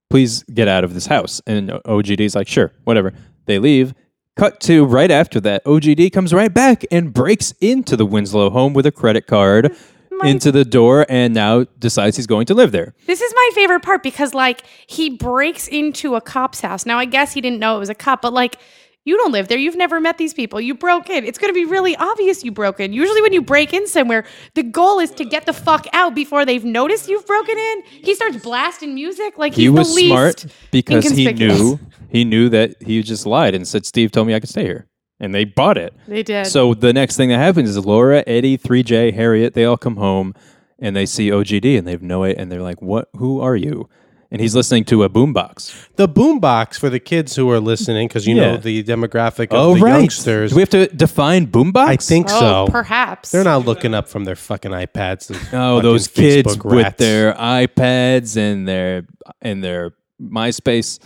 Please 0.10 0.44
get 0.44 0.68
out 0.68 0.84
of 0.84 0.94
this 0.94 1.06
house." 1.08 1.42
And 1.46 1.72
OGD's 1.86 2.36
like, 2.36 2.48
"Sure, 2.48 2.72
whatever." 2.84 3.14
They 3.46 3.60
leave. 3.60 3.94
Cut 4.36 4.60
to 4.62 4.86
right 4.86 5.10
after 5.10 5.40
that, 5.42 5.64
OGD 5.66 6.12
comes 6.12 6.32
right 6.32 6.54
back 6.54 6.86
and 6.92 7.12
breaks 7.12 7.54
into 7.60 7.96
the 7.98 8.06
Winslow 8.06 8.52
home 8.52 8.74
with 8.74 8.86
a 8.86 8.92
credit 8.92 9.26
card 9.26 9.76
into 10.24 10.52
the 10.52 10.64
door, 10.64 11.08
and 11.10 11.34
now 11.34 11.66
decides 11.80 12.18
he's 12.18 12.28
going 12.28 12.46
to 12.46 12.54
live 12.54 12.72
there. 12.72 12.94
This 13.08 13.22
is 13.22 13.34
my 13.36 13.50
favorite 13.56 13.82
part 13.82 14.04
because, 14.04 14.36
like, 14.36 14.62
he 14.86 15.10
breaks 15.10 15.68
into 15.68 16.14
a 16.16 16.22
cop's 16.22 16.62
house. 16.62 16.86
Now, 16.86 17.00
I 17.00 17.06
guess 17.06 17.34
he 17.34 17.42
didn't 17.42 17.60
know 17.60 17.78
it 17.78 17.80
was 17.80 17.90
a 17.90 17.96
cop, 17.96 18.22
but 18.22 18.32
like, 18.34 18.58
you 19.08 19.16
don't 19.16 19.32
live 19.32 19.48
there. 19.48 19.58
You've 19.58 19.78
never 19.78 20.02
met 20.02 20.18
these 20.18 20.34
people. 20.34 20.60
You 20.60 20.76
broke 20.76 21.10
in. 21.10 21.24
It's 21.24 21.38
going 21.38 21.50
to 21.50 21.54
be 21.54 21.64
really 21.64 21.96
obvious 21.96 22.44
you 22.44 22.52
broke 22.52 22.82
in. 22.82 22.92
Usually, 22.92 23.22
when 23.22 23.32
you 23.32 23.42
break 23.42 23.74
in 23.74 23.88
somewhere, 23.88 24.26
the 24.54 24.64
goal 24.64 25.00
is 25.00 25.12
to 25.12 25.24
get 25.24 25.46
the 25.46 25.54
fuck 25.54 25.88
out 25.94 26.14
before 26.14 26.46
they've 26.46 26.66
noticed 26.66 27.08
you've 27.08 27.26
broken 27.26 27.58
in. 27.58 27.84
He 27.86 28.14
starts 28.16 28.36
blasting 28.44 28.94
music 28.96 29.38
like 29.38 29.54
he's 29.54 29.64
he 29.64 29.70
was 29.70 29.88
the 29.88 29.96
least 29.96 30.10
smart 30.10 30.46
because 30.72 31.10
he 31.10 31.32
knew 31.32 31.80
he 32.10 32.26
knew 32.26 32.50
that 32.50 32.82
he 32.84 33.02
just 33.02 33.26
lied 33.26 33.56
and 33.56 33.66
said, 33.66 33.86
"Steve 33.86 34.12
told 34.12 34.28
me 34.28 34.36
I 34.36 34.42
could 34.42 34.50
stay 34.50 34.66
here," 34.66 34.88
and 35.22 35.34
they 35.34 35.46
bought 35.46 35.78
it. 35.78 35.94
They 36.06 36.24
did. 36.24 36.46
So 36.48 36.74
the 36.74 36.92
next 36.92 37.16
thing 37.16 37.30
that 37.30 37.38
happens 37.38 37.70
is 37.70 37.86
Laura, 37.86 38.26
Eddie, 38.28 38.58
3J, 38.58 39.14
Harriet, 39.14 39.54
they 39.54 39.64
all 39.64 39.78
come 39.78 39.96
home 39.96 40.34
and 40.80 40.96
they 40.98 41.06
see 41.06 41.30
OGD 41.30 41.78
and 41.78 41.88
they 41.88 41.92
have 41.92 42.02
no 42.02 42.24
it 42.24 42.38
and 42.38 42.52
they're 42.52 42.62
like, 42.62 42.82
"What? 42.82 43.08
Who 43.16 43.40
are 43.40 43.56
you?" 43.56 43.88
And 44.30 44.42
he's 44.42 44.54
listening 44.54 44.84
to 44.86 45.04
a 45.04 45.10
boombox. 45.10 45.74
The 45.96 46.08
boombox 46.10 46.78
for 46.78 46.90
the 46.90 47.00
kids 47.00 47.36
who 47.38 47.50
are 47.50 47.62
listening, 47.62 48.10
because 48.10 48.28
you 48.28 48.36
Yeah. 48.36 48.52
know 48.52 48.58
the 48.58 48.84
demographic 48.84 49.48
of 49.54 49.80
the 49.80 49.88
youngsters. 49.88 50.50
Do 50.52 50.58
we 50.58 50.62
have 50.62 50.70
to 50.72 50.88
define 50.88 51.48
boombox? 51.48 51.88
I 51.88 51.96
think 51.96 52.28
oh, 52.32 52.40
so. 52.66 52.68
perhaps. 52.72 53.32
They're 53.32 53.46
not 53.46 53.66
looking 53.66 53.94
up 53.94 54.10
from 54.10 54.26
their 54.26 54.36
fucking 54.36 54.72
iPads. 54.72 55.30
and 55.30 55.40
Oh, 55.54 55.78
fucking 55.78 55.82
those 55.90 56.08
kids 56.10 56.58
Facebook 56.58 56.66
with 56.66 56.84
rats. 56.84 56.98
their 56.98 57.34
iPads 57.36 58.36
and 58.36 58.68
their 58.68 59.04
and 59.42 59.64
their 59.64 59.94
MySpace. 60.22 61.00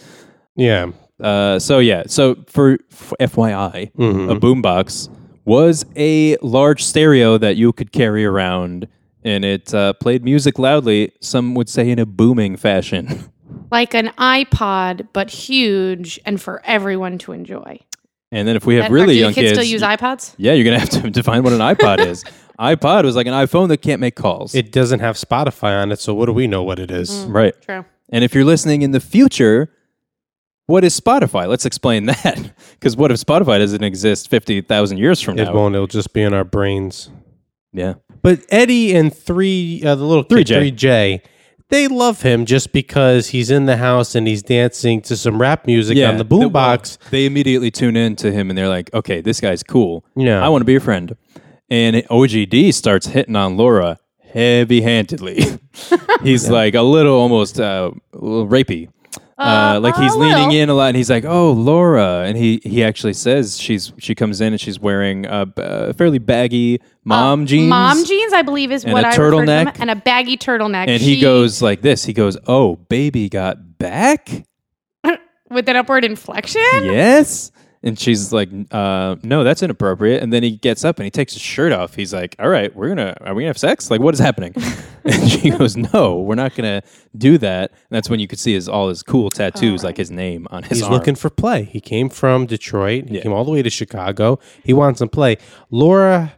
yeah. 0.55 0.87
Uh, 1.21 1.59
so 1.59 1.77
yeah, 1.77 2.01
so 2.07 2.35
for, 2.47 2.79
for 2.89 3.15
FYI, 3.19 3.91
Mm-hmm. 3.93 4.29
a 4.31 4.35
boombox 4.39 5.07
was 5.45 5.85
a 5.95 6.35
large 6.41 6.83
stereo 6.83 7.37
that 7.37 7.55
you 7.57 7.71
could 7.73 7.91
carry 7.91 8.25
around, 8.25 8.87
and 9.23 9.43
it 9.45 9.73
uh, 9.73 9.93
played 9.93 10.23
music 10.23 10.57
loudly. 10.59 11.11
Some 11.21 11.53
would 11.55 11.69
say 11.69 11.89
in 11.89 11.99
a 11.99 12.05
booming 12.05 12.57
fashion. 12.57 13.31
like 13.71 13.93
an 13.93 14.07
iPod, 14.17 15.07
but 15.13 15.29
huge 15.29 16.19
and 16.25 16.41
for 16.41 16.61
everyone 16.65 17.17
to 17.19 17.31
enjoy. 17.31 17.79
And 18.31 18.47
then 18.47 18.55
if 18.55 18.65
we 18.65 18.75
have 18.75 18.85
That- 18.85 18.91
really 18.91 19.15
do 19.15 19.19
young 19.19 19.33
kids, 19.33 19.49
kids, 19.51 19.59
still 19.59 19.71
use 19.71 19.81
iPods? 19.81 20.33
yeah, 20.37 20.53
you're 20.53 20.63
gonna 20.63 20.79
have 20.79 20.89
to 20.89 21.09
define 21.09 21.43
what 21.43 21.53
an 21.53 21.59
iPod 21.59 22.05
is. 22.05 22.23
iPod 22.59 23.03
was 23.03 23.15
like 23.15 23.27
an 23.27 23.33
iPhone 23.33 23.67
that 23.69 23.77
can't 23.81 23.99
make 23.99 24.15
calls. 24.15 24.53
It 24.55 24.71
doesn't 24.71 24.99
have 24.99 25.15
Spotify 25.15 25.81
on 25.81 25.91
it, 25.91 25.99
so 25.99 26.13
what 26.13 26.27
do 26.27 26.33
we 26.33 26.47
know 26.47 26.63
what 26.63 26.79
it 26.79 26.91
is? 26.91 27.09
Mm. 27.09 27.33
right. 27.33 27.61
True. 27.61 27.85
And 28.09 28.23
if 28.23 28.33
you're 28.35 28.45
listening 28.45 28.81
in 28.83 28.91
the 28.91 28.99
future, 28.99 29.73
what 30.67 30.83
is 30.83 30.97
Spotify? 30.99 31.47
Let's 31.47 31.65
explain 31.65 32.05
that. 32.05 32.53
Because 32.73 32.95
what 32.95 33.11
if 33.11 33.17
Spotify 33.17 33.59
doesn't 33.59 33.83
exist 33.83 34.29
fifty 34.29 34.61
thousand 34.61 34.97
years 34.99 35.19
from 35.21 35.37
It 35.37 35.43
now? 35.45 35.51
It 35.51 35.55
won't. 35.55 35.75
It'll 35.75 35.87
just 35.87 36.13
be 36.13 36.21
in 36.21 36.33
our 36.33 36.43
brains. 36.43 37.09
Yeah. 37.73 37.95
But 38.21 38.45
Eddie 38.49 38.95
and 38.95 39.15
three, 39.15 39.81
uh, 39.83 39.95
the 39.95 40.03
little 40.03 40.23
3J. 40.23 40.75
3J, 40.75 41.21
they 41.69 41.87
love 41.87 42.21
him 42.21 42.45
just 42.45 42.73
because 42.73 43.29
he's 43.29 43.49
in 43.49 43.65
the 43.65 43.77
house 43.77 44.13
and 44.13 44.27
he's 44.27 44.43
dancing 44.43 45.01
to 45.03 45.15
some 45.15 45.39
rap 45.39 45.65
music 45.65 45.97
on 46.05 46.17
the 46.17 46.25
well, 46.25 46.49
boombox. 46.49 46.97
They 47.09 47.25
immediately 47.25 47.71
tune 47.71 47.95
in 47.95 48.15
to 48.17 48.31
him 48.31 48.49
and 48.49 48.57
they're 48.57 48.67
like, 48.67 48.93
okay, 48.93 49.21
this 49.21 49.39
guy's 49.39 49.63
cool. 49.63 50.05
Yeah. 50.15 50.45
I 50.45 50.49
want 50.49 50.61
to 50.61 50.65
be 50.65 50.73
your 50.73 50.81
friend. 50.81 51.15
And 51.69 51.95
OGD 51.95 52.73
starts 52.73 53.07
hitting 53.07 53.37
on 53.37 53.55
Laura 53.55 53.97
heavy 54.33 54.81
handedly. 54.81 55.43
he's 56.23 56.49
like 56.49 56.75
a 56.75 56.81
little 56.81 57.15
almost 57.15 57.59
uh, 57.59 57.91
a 58.13 58.17
little 58.17 58.47
rapey. 58.47 58.89
Uh, 59.41 59.79
like 59.81 59.95
he's 59.95 60.13
a 60.13 60.17
leaning 60.17 60.51
in 60.51 60.69
a 60.69 60.73
lot, 60.73 60.87
and 60.87 60.97
he's 60.97 61.09
like, 61.09 61.25
"Oh, 61.25 61.51
Laura," 61.51 62.23
and 62.25 62.37
he 62.37 62.61
he 62.63 62.83
actually 62.83 63.13
says 63.13 63.59
she's 63.59 63.91
she 63.97 64.13
comes 64.15 64.41
in 64.41 64.53
and 64.53 64.61
she's 64.61 64.79
wearing 64.79 65.25
a, 65.25 65.47
uh, 65.57 65.93
fairly 65.93 66.19
baggy 66.19 66.79
mom 67.03 67.45
jeans, 67.45 67.69
Mom 67.69 68.03
jeans, 68.05 68.33
I 68.33 68.41
believe, 68.41 68.71
is 68.71 68.83
And 68.83 68.93
what 68.93 69.03
a 69.03 69.07
I 69.07 69.09
refer 69.11 69.31
to 69.31 69.45
them, 69.45 69.67
turtleneck. 69.67 69.77
and 69.79 69.89
a 69.89 69.95
baggy 69.95 70.37
turtleneck. 70.37 70.87
and 70.87 71.01
he 71.01 71.15
She- 71.15 71.21
goes 71.21 71.61
like 71.61 71.81
this. 71.81 72.03
He 72.05 72.13
goes, 72.13 72.37
"Oh, 72.47 72.75
baby 72.89 73.29
got 73.29 73.77
back." 73.79 74.29
with 75.49 75.67
an 75.67 75.75
upward 75.75 76.05
inflection. 76.05 76.61
yes. 76.83 77.51
And 77.83 77.97
she's 77.97 78.31
like, 78.31 78.47
uh, 78.69 79.15
no, 79.23 79.43
that's 79.43 79.63
inappropriate. 79.63 80.21
And 80.21 80.31
then 80.31 80.43
he 80.43 80.51
gets 80.55 80.85
up 80.85 80.99
and 80.99 81.03
he 81.03 81.09
takes 81.09 81.33
his 81.33 81.41
shirt 81.41 81.71
off. 81.71 81.95
He's 81.95 82.13
like, 82.13 82.35
all 82.37 82.47
right, 82.47 82.73
we're 82.75 82.89
gonna, 82.89 83.17
are 83.21 83.33
we 83.33 83.41
gonna 83.41 83.47
have 83.49 83.57
sex? 83.57 83.89
Like, 83.89 83.99
what 84.01 84.13
is 84.13 84.19
happening? 84.19 84.53
and 85.05 85.29
she 85.29 85.49
goes, 85.49 85.75
no, 85.77 86.19
we're 86.19 86.35
not 86.35 86.55
gonna 86.55 86.81
do 87.17 87.37
that. 87.39 87.71
And 87.71 87.79
that's 87.89 88.09
when 88.09 88.19
you 88.19 88.27
could 88.27 88.39
see 88.39 88.53
his 88.53 88.67
all 88.69 88.89
his 88.89 89.03
cool 89.03 89.29
tattoos, 89.29 89.83
like 89.83 89.97
his 89.97 90.11
name 90.11 90.47
on 90.51 90.63
his 90.63 90.79
He's 90.79 90.83
arm. 90.83 90.93
looking 90.93 91.15
for 91.15 91.29
play. 91.29 91.63
He 91.63 91.79
came 91.81 92.09
from 92.09 92.45
Detroit. 92.45 93.09
He 93.09 93.15
Yeah. 93.15 93.21
came 93.23 93.33
all 93.33 93.43
the 93.45 93.51
way 93.51 93.61
to 93.61 93.69
Chicago. 93.69 94.39
He 94.63 94.73
wants 94.73 94.99
some 94.99 95.09
play. 95.09 95.37
Laura 95.69 96.33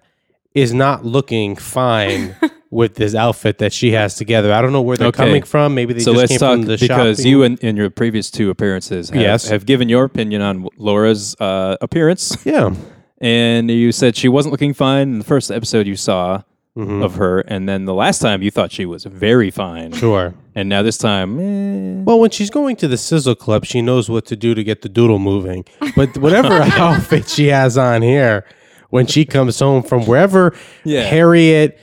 is 0.56 0.74
not 0.74 1.04
looking 1.06 1.56
fine 1.56 2.36
with 2.70 2.96
this 2.96 3.14
outfit 3.16 3.58
that 3.58 3.74
she 3.74 3.92
has 3.92 4.16
together. 4.16 4.54
I 4.54 4.62
don't 4.62 4.72
know 4.72 4.82
where 4.82 4.98
they're 4.98 5.08
Okay. 5.10 5.26
coming 5.26 5.44
from. 5.44 5.74
Maybe 5.76 5.94
they 5.94 6.00
so 6.00 6.12
just 6.14 6.20
let's 6.22 6.32
came 6.32 6.40
talk 6.40 6.52
from 6.54 6.62
the 6.64 6.78
because 6.80 7.18
shopping. 7.18 7.30
you 7.32 7.44
and 7.44 7.60
in 7.60 7.76
your 7.76 7.90
previous 7.90 8.30
two 8.32 8.50
appearances 8.50 9.10
have, 9.10 9.22
Yes. 9.22 9.48
have 9.50 9.66
given 9.66 9.90
your 9.90 10.04
opinion 10.06 10.42
on 10.42 10.68
Laura's 10.78 11.36
uh, 11.40 11.78
appearance, 11.82 12.38
yeah. 12.46 12.74
and 13.20 13.70
you 13.72 13.92
said 13.92 14.16
she 14.16 14.28
wasn't 14.28 14.52
looking 14.52 14.74
fine 14.74 15.10
in 15.10 15.18
the 15.20 15.26
first 15.26 15.52
episode 15.52 15.88
you 15.88 15.96
saw 15.96 16.42
Mm-hmm. 16.76 17.04
of 17.04 17.16
her, 17.16 17.42
and 17.42 17.70
then 17.70 17.86
the 17.86 17.94
last 17.94 18.18
time 18.20 18.42
you 18.42 18.50
thought 18.50 18.72
she 18.72 18.84
was 18.88 19.04
very 19.04 19.52
fine, 19.52 19.92
Sure. 19.94 20.34
and 20.56 20.68
now 20.70 20.82
this 20.82 20.98
time, 20.98 21.40
eh, 21.40 22.02
Well, 22.04 22.20
when 22.20 22.32
she's 22.32 22.50
going 22.50 22.78
to 22.78 22.88
the 22.88 22.98
Sizzle 22.98 23.36
Club, 23.36 23.64
she 23.64 23.80
knows 23.84 24.10
what 24.10 24.26
to 24.26 24.36
do 24.36 24.56
to 24.56 24.64
get 24.64 24.82
the 24.82 24.90
doodle 24.90 25.20
moving. 25.20 25.66
But 25.96 26.18
whatever 26.18 26.52
outfit 26.64 27.30
she 27.30 27.46
has 27.50 27.78
on 27.78 28.02
here, 28.02 28.44
when 28.90 29.06
she 29.06 29.24
comes 29.24 29.60
home 29.60 29.84
from 29.84 30.08
wherever, 30.08 30.56
Yeah. 30.84 31.04
Harriet, 31.04 31.80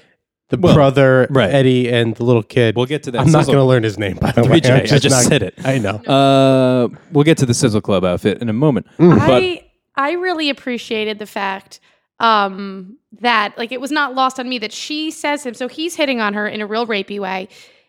the 0.48 0.58
Well, 0.58 0.74
brother, 0.74 1.28
right. 1.30 1.54
Eddie, 1.54 1.88
and 1.88 2.16
the 2.16 2.24
little 2.24 2.42
kid. 2.42 2.74
We'll 2.74 2.86
get 2.86 3.04
to 3.04 3.12
that 3.12 3.20
I'm 3.20 3.30
not 3.30 3.46
going 3.46 3.58
to 3.58 3.64
learn 3.64 3.84
his 3.84 3.96
name, 3.96 4.16
by 4.16 4.32
the 4.32 4.42
way. 4.42 4.60
3J, 4.60 4.70
I'm 4.70 4.82
I 4.96 4.98
just 4.98 5.10
not- 5.10 5.22
said 5.22 5.44
it. 5.44 5.54
I 5.64 5.78
know. 5.78 5.98
Uh, 5.98 6.88
we'll 7.12 7.22
get 7.22 7.38
to 7.38 7.46
the 7.46 7.54
Sizzle 7.54 7.80
Club 7.80 8.04
outfit 8.04 8.42
in 8.42 8.48
a 8.48 8.52
moment. 8.52 8.86
But 8.98 9.20
I 9.20 9.64
I 9.94 10.12
really 10.14 10.50
appreciated 10.50 11.20
the 11.20 11.26
fact 11.26 11.78
um, 12.20 12.96
that 13.20 13.56
like 13.58 13.72
it 13.72 13.80
was 13.80 13.90
not 13.90 14.14
lost 14.14 14.38
on 14.38 14.48
me 14.48 14.58
that 14.58 14.72
she 14.72 15.10
says 15.10 15.44
him. 15.44 15.54
So 15.54 15.66
he's 15.66 15.96
hitting 15.96 16.20
on 16.20 16.34
her 16.34 16.46
in 16.46 16.60
a 16.60 16.66
real 16.66 16.86
rapey 16.86 17.18
way, 17.18 17.48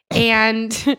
and 0.10 0.74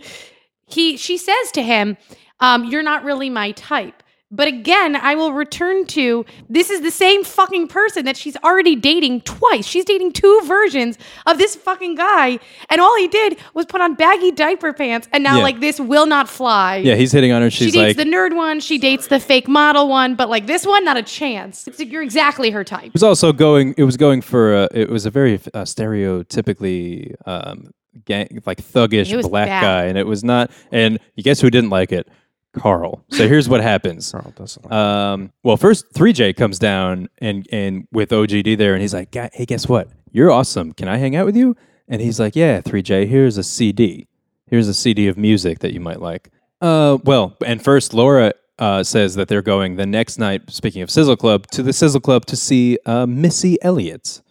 he 0.67 0.97
she 0.97 1.19
says 1.19 1.53
to 1.53 1.63
him, 1.63 1.97
um, 2.41 2.65
"You're 2.65 2.83
not 2.83 3.03
really 3.05 3.31
my 3.31 3.53
type." 3.53 4.02
But 4.35 4.49
again, 4.49 4.97
I 4.97 5.15
will 5.15 5.35
return 5.35 5.85
to 5.89 6.25
this 6.49 6.71
is 6.71 6.81
the 6.81 6.91
same 6.91 7.23
fucking 7.23 7.69
person 7.69 8.07
that 8.07 8.17
she's 8.17 8.35
already 8.39 8.75
dating 8.75 9.21
twice. 9.21 9.67
She's 9.67 9.85
dating 9.85 10.13
two 10.13 10.41
versions 10.45 10.97
of 11.27 11.37
this 11.37 11.55
fucking 11.55 11.97
guy, 11.97 12.39
and 12.71 12.81
all 12.81 12.97
he 12.97 13.09
did 13.09 13.37
was 13.53 13.67
put 13.67 13.83
on 13.83 13.95
baggy 13.95 14.31
diaper 14.33 14.73
pants, 14.73 15.07
and 15.13 15.23
now 15.23 15.37
Yeah. 15.37 15.43
like 15.43 15.61
this 15.61 15.79
will 15.79 16.07
not 16.07 16.31
fly. 16.31 16.77
yeah, 16.79 16.95
he's 16.95 17.13
hitting 17.13 17.31
on 17.31 17.43
her. 17.43 17.51
She 17.51 17.65
She's 17.65 17.75
dates 17.75 17.99
like, 17.99 18.07
the 18.07 18.11
nerd 18.11 18.35
one. 18.35 18.59
She 18.61 18.79
dates 18.79 19.09
the 19.09 19.21
fake 19.21 19.49
model 19.49 19.87
one, 19.89 20.15
but 20.15 20.31
like 20.31 20.47
this 20.47 20.65
one, 20.67 20.83
not 20.83 20.97
a 20.97 21.03
chance. 21.03 21.69
It's, 21.69 21.79
you're 21.81 22.03
exactly 22.03 22.49
her 22.51 22.65
type. 22.65 22.87
it 22.87 22.93
was 22.95 23.03
also 23.03 23.35
going. 23.35 23.75
It 23.77 23.85
was 23.85 23.99
going 23.99 24.23
for. 24.23 24.55
A, 24.55 24.69
it 24.73 24.89
was 24.89 25.05
a 25.05 25.11
very 25.11 25.35
uh, 25.53 25.65
stereotypically 25.65 27.15
um, 27.27 27.73
gang, 28.05 28.41
like 28.47 28.63
thuggish 28.63 29.11
It 29.11 29.17
was 29.17 29.29
black 29.29 29.49
bad. 29.49 29.61
guy, 29.63 29.85
and 29.85 29.99
it 29.99 30.07
was 30.07 30.25
not. 30.25 30.51
And 30.71 30.99
you 31.17 31.23
guess 31.23 31.41
who 31.41 31.51
didn't 31.51 31.71
like 31.71 31.93
it? 31.93 32.09
Carl. 32.53 33.05
So 33.11 33.29
here's 33.29 33.49
what 33.49 33.61
happens. 33.61 34.13
Carl 34.13 34.33
doesn't 34.37 34.65
like 34.65 34.73
Um, 34.73 35.33
well, 35.43 35.57
first 35.57 35.93
3J 35.95 36.37
comes 36.37 36.59
down 36.59 37.09
and 37.19 37.47
and 37.53 37.87
with 37.93 38.11
OGD 38.11 38.57
there, 38.57 38.75
and 38.75 38.83
he's 38.83 38.95
like, 38.95 39.15
"Hey, 39.15 39.45
guess 39.47 39.69
what? 39.69 39.89
You're 40.13 40.31
awesome. 40.31 40.73
Can 40.73 40.89
I 40.89 40.99
hang 40.99 41.17
out 41.17 41.27
with 41.27 41.37
you?" 41.37 41.57
And 41.89 42.01
he's 42.01 42.21
like, 42.21 42.37
"Yeah, 42.37 42.61
3J. 42.61 43.07
Here's 43.07 43.37
a 43.39 43.43
CD. 43.43 44.07
Here's 44.47 44.69
a 44.69 44.75
CD 44.75 45.09
of 45.09 45.17
music 45.17 45.59
that 45.61 45.73
you 45.73 45.81
might 45.81 46.01
like." 46.01 46.31
Uh, 46.61 46.99
well, 47.05 47.37
and 47.45 47.63
first 47.63 47.93
Laura 47.93 48.33
uh, 48.59 48.85
says 48.85 49.17
that 49.17 49.27
they're 49.29 49.43
going 49.43 49.77
the 49.77 49.87
next 49.87 50.19
night. 50.19 50.49
Speaking 50.51 50.83
of 50.83 50.91
Sizzle 50.91 51.17
Club, 51.17 51.47
to 51.49 51.63
the 51.63 51.73
Sizzle 51.73 52.01
Club 52.01 52.25
to 52.27 52.37
see 52.37 52.79
uh, 52.87 53.07
Missy 53.07 53.59
Elliott. 53.63 54.22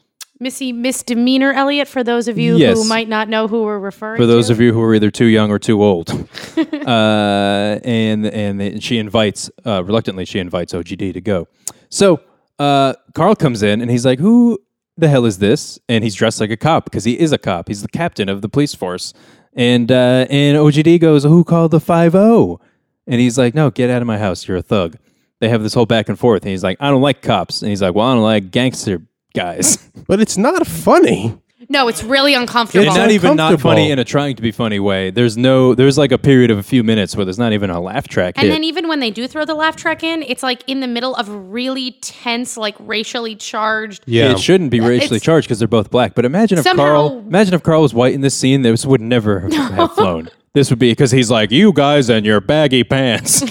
Missy 0.42 0.74
Misdemeanor 0.74 1.54
Elliott 1.54 1.88
for 1.88 2.04
those 2.04 2.28
of 2.28 2.38
you 2.40 2.58
Yes. 2.58 2.76
who 2.78 2.90
might 2.90 3.08
not 3.08 3.30
know 3.30 3.48
who 3.48 3.62
we're 3.64 3.80
referring 3.80 4.18
For 4.20 4.26
those 4.26 4.48
to. 4.48 4.54
of 4.54 4.60
you 4.60 4.74
who 4.74 4.82
are 4.82 4.96
either 4.96 5.12
too 5.12 5.26
young 5.28 5.52
or 5.52 5.60
too 5.60 5.82
old, 5.84 6.10
uh, 6.58 7.80
and 7.84 8.26
and 8.26 8.84
she 8.84 8.98
invites 8.98 9.50
uh, 9.66 9.84
reluctantly 9.84 10.26
she 10.26 10.40
invites 10.40 10.74
OGD 10.74 11.14
to 11.14 11.22
go. 11.22 11.48
So 11.90 12.20
uh, 12.60 12.94
Carl 13.14 13.36
comes 13.36 13.64
in 13.64 13.82
and 13.82 13.90
he's 13.92 14.06
like, 14.06 14.20
"Who 14.20 14.60
the 14.98 15.08
hell 15.08 15.26
is 15.26 15.38
this?" 15.38 15.80
And 15.88 16.04
he's 16.04 16.16
dressed 16.16 16.40
like 16.42 16.52
a 16.52 16.58
cop 16.58 16.86
because 16.86 17.04
he 17.04 17.20
is 17.20 17.32
a 17.32 17.38
cop. 17.38 17.68
He's 17.68 17.82
the 17.82 17.88
captain 17.88 18.28
of 18.30 18.42
the 18.42 18.50
police 18.50 18.74
force. 18.74 19.14
And 19.54 19.92
uh, 19.92 20.26
and 20.30 20.58
OGD 20.58 21.00
goes, 21.00 21.24
"Who 21.24 21.44
called 21.44 21.72
the 21.72 21.80
five 21.80 22.16
O?" 22.16 22.60
And 23.08 23.20
he's 23.22 23.38
like, 23.38 23.54
"No, 23.54 23.70
get 23.70 23.90
out 23.90 24.02
of 24.02 24.08
my 24.08 24.18
house. 24.18 24.48
You're 24.48 24.58
a 24.58 24.62
thug." 24.62 24.98
They 25.40 25.50
have 25.50 25.64
this 25.64 25.74
whole 25.74 25.88
back 25.88 26.08
and 26.08 26.18
forth, 26.20 26.44
and 26.44 26.52
he's 26.52 26.64
like, 26.64 26.78
"I 26.80 26.90
don't 26.90 27.02
like 27.02 27.22
cops," 27.22 27.62
and 27.62 27.70
he's 27.70 27.82
like, 27.82 27.94
"Well, 27.96 28.08
I 28.08 28.14
don't 28.14 28.24
like 28.24 28.52
gangster 28.52 29.02
guys." 29.34 29.78
But 30.08 30.20
it's 30.20 30.38
not 30.38 30.66
funny. 30.68 31.38
no, 31.70 31.88
it's 31.88 32.04
really 32.04 32.34
uncomfortable. 32.34 32.86
It's 32.86 32.96
not 32.96 33.12
even 33.12 33.36
not 33.38 33.54
uncomfortable. 33.54 33.72
funny 33.72 33.92
in 33.92 34.00
a 34.00 34.04
trying 34.04 34.36
to 34.36 34.42
be 34.42 34.52
funny 34.52 34.80
way. 34.80 35.10
There's 35.12 35.38
no, 35.38 35.74
there's 35.76 35.98
like 35.98 36.12
a 36.12 36.18
period 36.18 36.50
of 36.52 36.58
a 36.58 36.64
few 36.64 36.84
minutes 36.84 37.16
where 37.16 37.24
there's 37.24 37.38
not 37.40 37.54
even 37.54 37.70
a 37.70 37.80
laugh 37.80 38.08
track 38.10 38.34
and 38.38 38.48
hit. 38.48 38.52
then 38.52 38.64
even 38.66 38.88
when 38.90 39.00
they 39.00 39.10
do 39.12 39.28
throw 39.28 39.46
the 39.46 39.54
laugh 39.54 39.76
track 39.78 40.04
in, 40.04 40.24
it's 40.24 40.44
like 40.44 40.64
in 40.68 40.80
the 40.82 40.88
middle 40.88 41.16
of 41.16 41.30
really 41.30 41.92
tense, 42.02 42.58
like 42.58 42.76
racially 42.80 43.36
charged. 43.36 44.04
Yeah. 44.06 44.32
It 44.32 44.40
shouldn't 44.40 44.72
be 44.72 44.80
racially 44.82 45.18
It's- 45.18 45.22
charged 45.22 45.48
because 45.48 45.60
they're 45.60 45.68
both 45.68 45.92
black. 45.92 46.14
But 46.16 46.26
imagine 46.26 46.58
if 46.58 46.64
Somehow- 46.66 46.84
Carl, 46.84 47.20
imagine 47.20 47.54
if 47.54 47.64
Carl 47.64 47.82
was 47.84 47.94
white 47.94 48.14
in 48.14 48.22
this 48.22 48.36
scene, 48.36 48.64
this 48.64 48.86
would 48.86 49.02
never 49.02 49.42
have 49.52 49.94
flown. 49.94 50.30
This 50.54 50.70
would 50.72 50.80
be 50.80 50.92
because 50.92 51.12
he's 51.12 51.30
like, 51.32 51.52
you 51.52 51.72
guys 51.74 52.10
and 52.10 52.26
your 52.26 52.42
baggy 52.42 52.84
pants. 52.84 53.42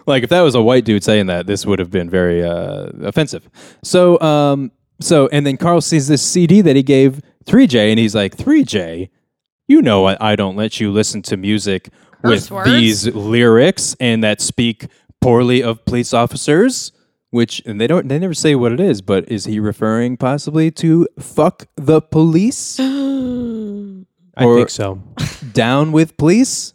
like 0.06 0.22
if 0.22 0.30
that 0.30 0.40
was 0.42 0.54
a 0.54 0.62
white 0.62 0.84
dude 0.86 1.04
saying 1.04 1.26
that, 1.26 1.46
this 1.46 1.66
would 1.66 1.78
have 1.78 1.90
been 1.90 2.08
very 2.08 2.42
uh, 2.42 2.90
offensive. 3.02 3.46
So, 3.82 4.18
um, 4.20 4.70
so 5.00 5.28
and 5.32 5.46
then 5.46 5.56
Carl 5.56 5.80
sees 5.80 6.08
this 6.08 6.22
CD 6.22 6.60
that 6.62 6.76
he 6.76 6.82
gave 6.82 7.20
3J, 7.46 7.90
and 7.90 7.98
he's 7.98 8.14
like, 8.14 8.36
3J, 8.36 9.08
you 9.68 9.82
know 9.82 10.06
I, 10.06 10.16
I 10.32 10.36
don't 10.36 10.56
let 10.56 10.80
you 10.80 10.90
listen 10.92 11.22
to 11.22 11.36
music 11.36 11.90
with 12.22 12.50
words? 12.50 12.70
these 12.70 13.06
lyrics 13.14 13.94
and 14.00 14.22
that 14.24 14.40
speak 14.40 14.86
poorly 15.20 15.62
of 15.62 15.84
police 15.84 16.12
officers. 16.14 16.92
Which 17.30 17.60
and 17.66 17.80
they 17.80 17.86
don't 17.88 18.08
they 18.08 18.18
never 18.20 18.32
say 18.34 18.54
what 18.54 18.72
it 18.72 18.80
is, 18.80 19.02
but 19.02 19.28
is 19.30 19.44
he 19.44 19.58
referring 19.60 20.16
possibly 20.16 20.70
to 20.72 21.06
fuck 21.18 21.66
the 21.76 22.00
police? 22.00 22.78
I 22.80 24.44
Or- 24.44 24.56
think 24.56 24.70
so. 24.70 25.02
Down 25.52 25.92
with 25.92 26.16
police? 26.16 26.72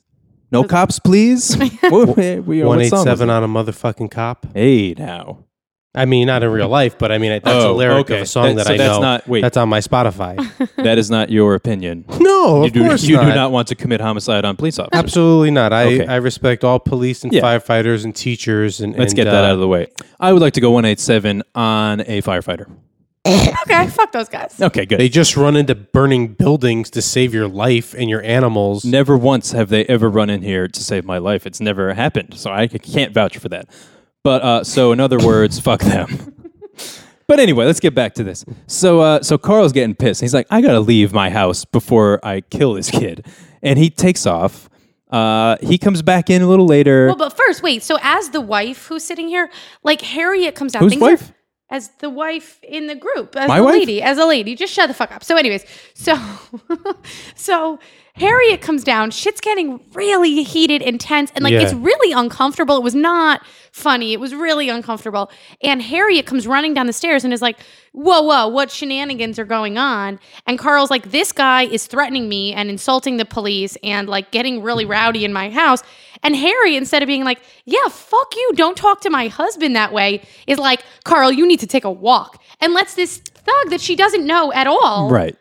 No 0.51 0.63
cops, 0.65 0.99
please. 0.99 1.55
What- 1.89 2.17
we- 2.17 2.61
what 2.61 2.67
One 2.67 2.81
eight 2.81 2.89
song 2.89 2.99
was 2.99 3.03
seven 3.05 3.29
it? 3.29 3.33
on 3.33 3.43
a 3.43 3.47
motherfucking 3.47 4.11
cop. 4.11 4.45
Hey 4.53 4.93
now. 4.97 5.45
I 5.93 6.05
mean, 6.05 6.27
not 6.27 6.41
in 6.41 6.49
real 6.49 6.69
life, 6.69 6.97
but 6.97 7.11
I 7.11 7.17
mean, 7.17 7.31
that's 7.43 7.47
a 7.47 7.67
Oh, 7.67 7.75
lyric 7.75 8.05
okay. 8.05 8.15
of 8.15 8.21
a 8.21 8.25
song 8.25 8.55
That- 8.55 8.65
that, 8.65 8.67
so 8.67 8.73
I 8.73 8.77
that's 8.77 8.95
know. 8.97 9.01
not- 9.01 9.27
wait. 9.27 9.41
That's 9.41 9.57
on 9.57 9.67
my 9.67 9.79
Spotify. 9.79 10.37
That 10.83 10.97
is 10.97 11.11
not 11.11 11.29
your 11.29 11.53
opinion. 11.53 12.05
no, 12.19 12.59
You 12.61 12.65
of 12.67 12.71
do, 12.73 12.83
course 12.87 13.03
you 13.03 13.17
not. 13.17 13.25
do 13.25 13.33
not 13.35 13.51
want 13.51 13.67
to 13.67 13.75
commit 13.75 13.99
homicide 13.99 14.45
on 14.45 14.55
police 14.55 14.79
officers. 14.79 14.97
Absolutely 15.03 15.51
not. 15.51 15.73
I, 15.73 15.83
Okay. 15.95 16.07
I 16.07 16.15
respect 16.15 16.63
all 16.63 16.79
police 16.79 17.23
and 17.25 17.33
Yeah. 17.33 17.41
firefighters 17.41 18.05
and 18.05 18.15
teachers. 18.15 18.79
And 18.79 18.95
Let's 18.97 19.11
and, 19.11 19.17
get 19.17 19.25
that 19.25 19.43
uh, 19.43 19.47
out 19.47 19.53
of 19.53 19.59
the 19.59 19.67
way. 19.67 19.87
I 20.19 20.31
would 20.33 20.41
like 20.41 20.53
to 20.53 20.61
go 20.61 20.71
187 20.71 21.43
on 21.55 21.99
a 22.01 22.21
firefighter. 22.21 22.67
Okay, 23.63 23.87
fuck 23.87 24.11
those 24.11 24.27
guys. 24.27 24.59
Okay, 24.59 24.85
good. 24.87 24.99
They 24.99 25.07
just 25.07 25.37
run 25.37 25.55
into 25.55 25.75
burning 25.75 26.29
buildings 26.29 26.89
to 26.91 27.01
save 27.01 27.31
your 27.33 27.47
life 27.47 27.93
and 27.93 28.09
your 28.09 28.23
animals. 28.23 28.83
Never 28.83 29.15
once 29.15 29.51
have 29.51 29.69
they 29.69 29.85
ever 29.85 30.09
run 30.09 30.29
in 30.31 30.41
here 30.41 30.67
to 30.67 30.83
save 30.83 31.05
my 31.05 31.19
life. 31.19 31.45
It's 31.45 31.61
never 31.61 31.93
happened. 31.93 32.33
So 32.37 32.49
I 32.51 32.67
can't 32.67 33.13
vouch 33.13 33.37
for 33.37 33.47
that. 33.49 33.67
But 34.23 34.41
uh, 34.43 34.63
so 34.63 34.91
in 34.91 34.99
other 34.99 35.17
words, 35.17 35.59
fuck 35.67 35.81
them. 35.81 36.35
But 37.27 37.39
anyway, 37.39 37.65
let's 37.65 37.79
get 37.79 37.95
back 37.95 38.13
to 38.15 38.25
this. 38.25 38.43
So 38.67 38.99
uh, 38.99 39.23
so 39.23 39.37
Carl's 39.37 39.71
getting 39.71 39.95
pissed. 39.95 40.19
He's 40.19 40.33
like, 40.33 40.47
I 40.49 40.59
gotta 40.59 40.81
leave 40.81 41.13
my 41.13 41.29
house 41.29 41.63
before 41.63 42.19
I 42.23 42.41
kill 42.41 42.73
this 42.73 42.91
kid. 42.91 43.25
And 43.61 43.79
he 43.79 43.89
takes 43.89 44.25
off. 44.25 44.69
Uh, 45.09 45.55
he 45.61 45.77
comes 45.77 46.01
back 46.01 46.29
in 46.29 46.41
a 46.41 46.47
little 46.47 46.65
later. 46.65 47.07
Well, 47.07 47.15
but 47.15 47.37
first, 47.37 47.63
wait. 47.63 47.83
So 47.83 47.97
as 48.01 48.31
the 48.31 48.41
wife 48.41 48.87
who's 48.87 49.05
sitting 49.05 49.29
here, 49.29 49.49
like 49.81 50.01
Harriet 50.01 50.55
comes 50.55 50.75
out. 50.75 50.81
Whose 50.81 50.91
things 50.91 51.01
are- 51.03 51.05
wife? 51.11 51.31
as 51.69 51.87
the 51.99 52.09
wife 52.09 52.59
in 52.63 52.87
the 52.87 52.95
group, 52.95 53.33
as 53.37 53.47
My 53.47 53.59
a 53.59 53.63
wife? 53.63 53.75
lady, 53.75 54.01
as 54.01 54.17
a 54.17 54.25
lady. 54.25 54.53
Just 54.55 54.73
shut 54.73 54.89
the 54.89 54.93
fuck 54.93 55.09
up. 55.15 55.23
So, 55.23 55.37
anyways, 55.37 55.63
so 55.93 56.19
so 57.35 57.79
Harriet 58.15 58.59
comes 58.61 58.83
down. 58.83 59.09
Shit's 59.11 59.39
getting 59.39 59.79
really 59.93 60.43
heated 60.43 60.81
and 60.81 60.99
tense, 60.99 61.31
and 61.33 61.43
like 61.45 61.53
Yeah. 61.53 61.61
it's 61.61 61.73
really 61.73 62.11
uncomfortable. 62.11 62.75
It 62.75 62.83
was 62.83 62.93
not 62.95 63.41
funny. 63.71 64.13
It 64.13 64.19
was 64.19 64.35
really 64.35 64.69
uncomfortable. 64.69 65.31
And 65.63 65.81
Harriet 65.81 66.25
comes 66.25 66.45
running 66.45 66.73
down 66.73 66.87
the 66.87 66.93
stairs 66.93 67.23
and 67.23 67.33
is 67.33 67.41
like, 67.41 67.59
"Whoa, 67.93 68.21
whoa! 68.21 68.47
What 68.47 68.69
shenanigans 68.71 69.39
are 69.39 69.45
going 69.45 69.77
on?" 69.77 70.19
And 70.45 70.59
Carl's 70.59 70.89
like, 70.89 71.11
"This 71.11 71.31
guy 71.31 71.63
is 71.63 71.87
threatening 71.87 72.29
me 72.29 72.53
and 72.53 72.69
insulting 72.69 73.17
the 73.17 73.25
police 73.25 73.77
and 73.83 74.07
like 74.07 74.31
getting 74.31 74.61
really 74.61 74.85
rowdy 74.85 75.25
in 75.25 75.33
my 75.33 75.49
house." 75.49 75.81
And 76.23 76.35
Harry, 76.35 76.75
instead 76.75 77.01
of 77.01 77.07
being 77.07 77.23
like, 77.23 77.41
"Yeah, 77.65 77.87
fuck 77.89 78.35
you! 78.35 78.51
Don't 78.55 78.77
talk 78.77 79.01
to 79.01 79.09
my 79.09 79.27
husband 79.27 79.75
that 79.75 79.91
way," 79.93 80.21
is 80.47 80.59
like, 80.59 80.83
"Carl, 81.03 81.31
you 81.31 81.47
need 81.47 81.59
to 81.61 81.67
take 81.67 81.85
a 81.85 81.91
walk." 81.91 82.41
And 82.59 82.73
lets 82.73 82.93
this 82.93 83.17
thug 83.17 83.69
that 83.69 83.81
she 83.81 83.95
doesn't 83.95 84.25
know 84.25 84.53
at 84.53 84.67
all. 84.67 85.09
Right. 85.09 85.35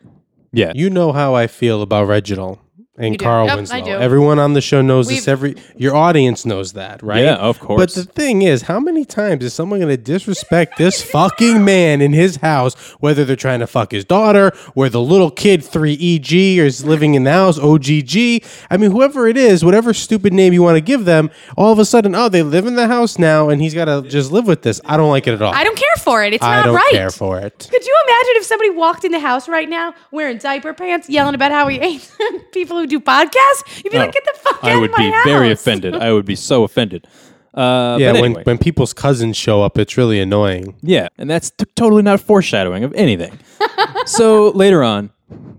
Yeah. 0.53 0.73
You 0.75 0.91
know 0.91 1.13
how 1.13 1.35
I 1.35 1.47
feel 1.47 1.83
about 1.83 2.09
Reginald 2.09 2.59
and 3.01 3.15
You 3.15 3.19
do. 3.19 3.25
Carl 3.25 3.47
Yep, 3.47 3.53
I 3.53 3.57
Winslow. 3.57 3.85
do. 3.85 3.91
Everyone 3.93 4.39
on 4.39 4.53
the 4.53 4.61
show 4.61 4.83
knows 4.83 5.09
this. 5.09 5.27
We've- 5.27 5.31
Every 5.33 5.55
your 5.77 5.97
audience 5.97 6.45
knows 6.47 6.75
that, 6.75 7.03
right? 7.03 7.25
Yeah, 7.25 7.35
of 7.37 7.59
course. 7.59 7.81
But 7.81 7.91
the 7.95 8.05
thing 8.05 8.43
is, 8.43 8.63
how 8.63 8.79
many 8.81 9.05
times 9.05 9.45
is 9.45 9.55
someone 9.55 9.81
going 9.81 9.89
to 9.91 9.97
disrespect 9.97 10.77
this 10.79 11.03
fucking 11.11 11.65
man 11.65 12.01
in 12.01 12.13
his 12.13 12.37
house? 12.37 12.75
Whether 13.01 13.25
they're 13.25 13.37
trying 13.37 13.61
to 13.61 13.67
fuck 13.67 13.93
his 13.93 14.05
daughter, 14.05 14.53
where 14.75 14.89
the 14.89 15.01
little 15.01 15.31
kid 15.31 15.65
three 15.65 15.95
EG 15.95 16.33
is 16.33 16.85
living 16.85 17.15
in 17.15 17.25
the 17.25 17.33
house, 17.33 17.59
OGG. 17.59 18.45
I 18.71 18.77
mean, 18.77 18.91
whoever 18.91 19.27
it 19.29 19.37
is, 19.37 19.65
whatever 19.65 19.93
stupid 19.95 20.33
name 20.33 20.53
you 20.53 20.63
want 20.63 20.77
to 20.77 20.81
give 20.81 21.05
them, 21.05 21.31
all 21.57 21.73
of 21.73 21.79
a 21.79 21.85
sudden, 21.85 22.15
oh, 22.15 22.29
they 22.29 22.43
live 22.43 22.67
in 22.67 22.75
the 22.75 22.87
house 22.87 23.19
now, 23.19 23.49
and 23.49 23.61
he's 23.63 23.75
got 23.75 23.87
to 23.87 24.07
just 24.09 24.31
live 24.31 24.47
with 24.47 24.63
this. 24.63 24.81
I 24.85 24.97
don't 24.97 25.11
like 25.11 25.27
it 25.27 25.35
at 25.35 25.43
all. 25.43 25.55
I 25.55 25.65
don't 25.65 25.77
care 25.77 25.87
for 25.99 26.23
it. 26.25 26.35
It's 26.35 26.45
I 26.45 26.57
not 26.57 26.65
don't 26.67 26.75
right. 26.75 26.91
care 26.93 27.11
for 27.11 27.39
it. 27.39 27.69
Could 27.71 27.85
you 27.87 27.97
imagine 28.07 28.31
if 28.37 28.45
somebody 28.45 28.71
walked 28.71 29.05
in 29.05 29.13
the 29.13 29.21
house 29.21 29.49
right 29.49 29.69
now 29.69 29.95
wearing 30.11 30.39
diaper 30.39 30.73
pants, 30.75 31.09
yelling 31.09 31.35
about 31.35 31.53
how 31.53 31.69
he 31.69 31.79
ate 31.81 32.11
people 32.53 32.79
who 32.79 32.87
do 32.91 33.01
podcasts? 33.01 33.83
You'd 33.83 33.91
be 33.93 33.99
like, 33.99 34.13
"Get 34.13 34.25
the 34.25 34.39
fuck 34.39 34.63
out 34.63 34.63
of 34.63 34.63
the 34.63 34.71
podcast. 34.71 34.73
I 34.77 34.81
would 34.81 34.91
of 34.91 34.99
my 34.99 35.05
be 35.25 35.31
very 35.31 35.51
offended. 35.51 35.95
I 35.97 36.13
would 36.13 36.27
be 36.27 36.37
so 36.37 36.65
offended. 36.65 37.07
Uh, 37.55 37.97
Yeah, 37.99 38.13
but 38.13 38.21
when, 38.21 38.33
when 38.45 38.59
people's 38.59 38.93
cousins 38.93 39.37
show 39.37 39.63
up, 39.63 39.79
it's 39.79 39.97
really 39.97 40.21
annoying. 40.21 40.77
Yeah, 40.83 41.09
and 41.19 41.29
that's 41.29 41.51
t- 41.51 41.65
totally 41.75 42.03
not 42.03 42.21
foreshadowing 42.21 42.85
of 42.85 42.93
anything. 42.95 43.39
so 44.07 44.51
later 44.51 44.83
on, 44.85 45.11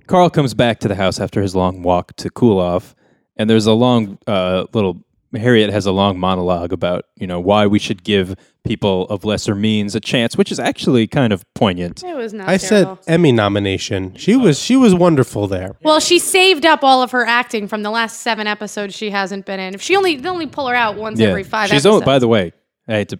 Carl 0.07 0.29
comes 0.29 0.53
back 0.53 0.79
to 0.81 0.87
the 0.87 0.95
house 0.95 1.19
after 1.19 1.41
his 1.41 1.55
long 1.55 1.83
walk 1.83 2.15
to 2.17 2.29
cool 2.29 2.59
off, 2.59 2.95
and 3.35 3.49
there's 3.49 3.65
a 3.65 3.73
long 3.73 4.17
uh, 4.27 4.65
little. 4.73 5.03
Harriet 5.33 5.69
has 5.69 5.85
a 5.85 5.91
long 5.93 6.19
monologue 6.19 6.73
about 6.73 7.05
you 7.15 7.25
know 7.27 7.39
why 7.39 7.65
we 7.67 7.79
should 7.79 8.03
give 8.03 8.35
people 8.63 9.05
of 9.09 9.25
lesser 9.25 9.55
means 9.55 9.95
a 9.95 9.99
chance, 9.99 10.37
which 10.37 10.51
is 10.51 10.59
actually 10.59 11.07
kind 11.07 11.33
of 11.33 11.43
poignant. 11.53 12.03
It 12.03 12.15
was 12.15 12.33
not. 12.33 12.47
I 12.47 12.57
terrible. 12.57 12.97
said 13.03 13.13
Emmy 13.13 13.31
nomination. 13.31 14.15
She 14.15 14.35
was 14.35 14.59
she 14.59 14.75
was 14.75 14.93
wonderful 14.93 15.47
there. 15.47 15.75
Well, 15.83 15.99
she 15.99 16.19
saved 16.19 16.65
up 16.65 16.83
all 16.83 17.01
of 17.01 17.11
her 17.11 17.25
acting 17.25 17.67
from 17.67 17.83
the 17.83 17.89
last 17.91 18.21
seven 18.21 18.47
episodes 18.47 18.95
she 18.95 19.09
hasn't 19.09 19.45
been 19.45 19.59
in. 19.59 19.73
If 19.73 19.81
she 19.81 19.95
only 19.95 20.15
they 20.17 20.29
only 20.29 20.47
pull 20.47 20.67
her 20.67 20.75
out 20.75 20.95
once 20.97 21.19
every 21.19 21.43
five 21.43 21.69
she's 21.69 21.85
episodes. 21.85 21.93
only. 21.93 22.05
By 22.05 22.19
the 22.19 22.27
way, 22.27 22.53
I 22.87 22.93
hate 22.93 23.09
to 23.09 23.19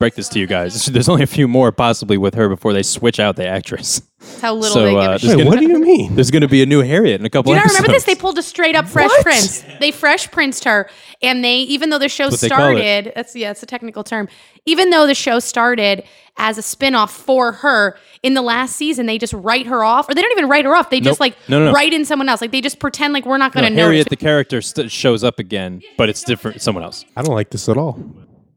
break 0.00 0.14
this 0.16 0.28
to 0.30 0.40
you 0.40 0.48
guys. 0.48 0.86
There's 0.92 1.08
only 1.08 1.22
a 1.22 1.26
few 1.28 1.46
more 1.46 1.70
possibly 1.70 2.16
with 2.18 2.34
her 2.34 2.48
before 2.48 2.72
they 2.72 2.82
switch 2.82 3.20
out 3.20 3.36
the 3.36 3.46
actress. 3.46 4.02
How 4.40 4.54
little 4.54 4.74
so, 4.74 4.84
they 4.84 4.90
give 4.90 4.98
uh, 4.98 5.12
a 5.12 5.18
shit. 5.18 5.28
Wait, 5.28 5.36
gonna- 5.44 5.50
what 5.50 5.58
do 5.60 5.68
you 5.68 5.78
mean? 5.78 6.14
There's 6.14 6.30
going 6.30 6.42
to 6.42 6.48
be 6.48 6.62
a 6.62 6.66
new 6.66 6.80
Harriet 6.80 7.20
in 7.20 7.26
a 7.26 7.30
couple. 7.30 7.52
Do 7.52 7.56
you 7.58 7.62
not 7.62 7.68
remember 7.68 7.92
this? 7.92 8.04
They 8.04 8.14
pulled 8.14 8.38
a 8.38 8.42
straight 8.42 8.74
up 8.74 8.88
Fresh 8.88 9.10
What? 9.10 9.22
Prince. 9.22 9.62
They 9.78 9.90
Fresh 9.92 10.30
Princed 10.30 10.64
her, 10.64 10.90
and 11.22 11.44
they 11.44 11.58
even 11.58 11.90
though 11.90 11.98
the 11.98 12.08
show 12.08 12.28
what 12.28 12.40
they 12.40 12.48
call 12.48 12.76
it. 12.76 12.78
started, 12.78 13.12
that's 13.14 13.36
yeah, 13.36 13.50
it's 13.52 13.62
a 13.62 13.66
technical 13.66 14.02
term. 14.02 14.28
Even 14.66 14.90
though 14.90 15.06
the 15.06 15.14
show 15.14 15.38
started 15.38 16.02
as 16.36 16.56
a 16.58 16.62
spin-off 16.62 17.12
for 17.14 17.52
her, 17.52 17.96
in 18.22 18.32
the 18.34 18.42
last 18.42 18.76
season 18.76 19.04
they 19.06 19.18
just 19.18 19.32
write 19.34 19.66
her 19.66 19.84
off, 19.84 20.08
or 20.08 20.14
they 20.14 20.22
don't 20.22 20.32
even 20.32 20.48
write 20.48 20.64
her 20.64 20.74
off. 20.74 20.88
They 20.90 21.00
just 21.00 21.20
like 21.20 21.36
No, 21.48 21.58
no, 21.58 21.66
no. 21.66 21.72
write 21.72 21.92
in 21.92 22.04
someone 22.06 22.28
else. 22.28 22.40
Like 22.40 22.52
they 22.52 22.60
just 22.62 22.78
pretend 22.78 23.12
like 23.12 23.26
we're 23.26 23.38
not 23.38 23.52
going 23.52 23.64
No, 23.64 23.68
to 23.70 23.74
know. 23.76 23.82
Harriet, 23.84 24.08
the 24.08 24.16
character, 24.16 24.62
st- 24.62 24.90
shows 24.90 25.22
up 25.24 25.38
again, 25.38 25.82
but 25.98 26.08
it's 26.08 26.24
different. 26.24 26.62
Someone 26.62 26.84
else. 26.84 27.04
I 27.16 27.22
don't 27.22 27.34
like 27.34 27.50
this 27.50 27.68
at 27.68 27.76
all. 27.76 27.98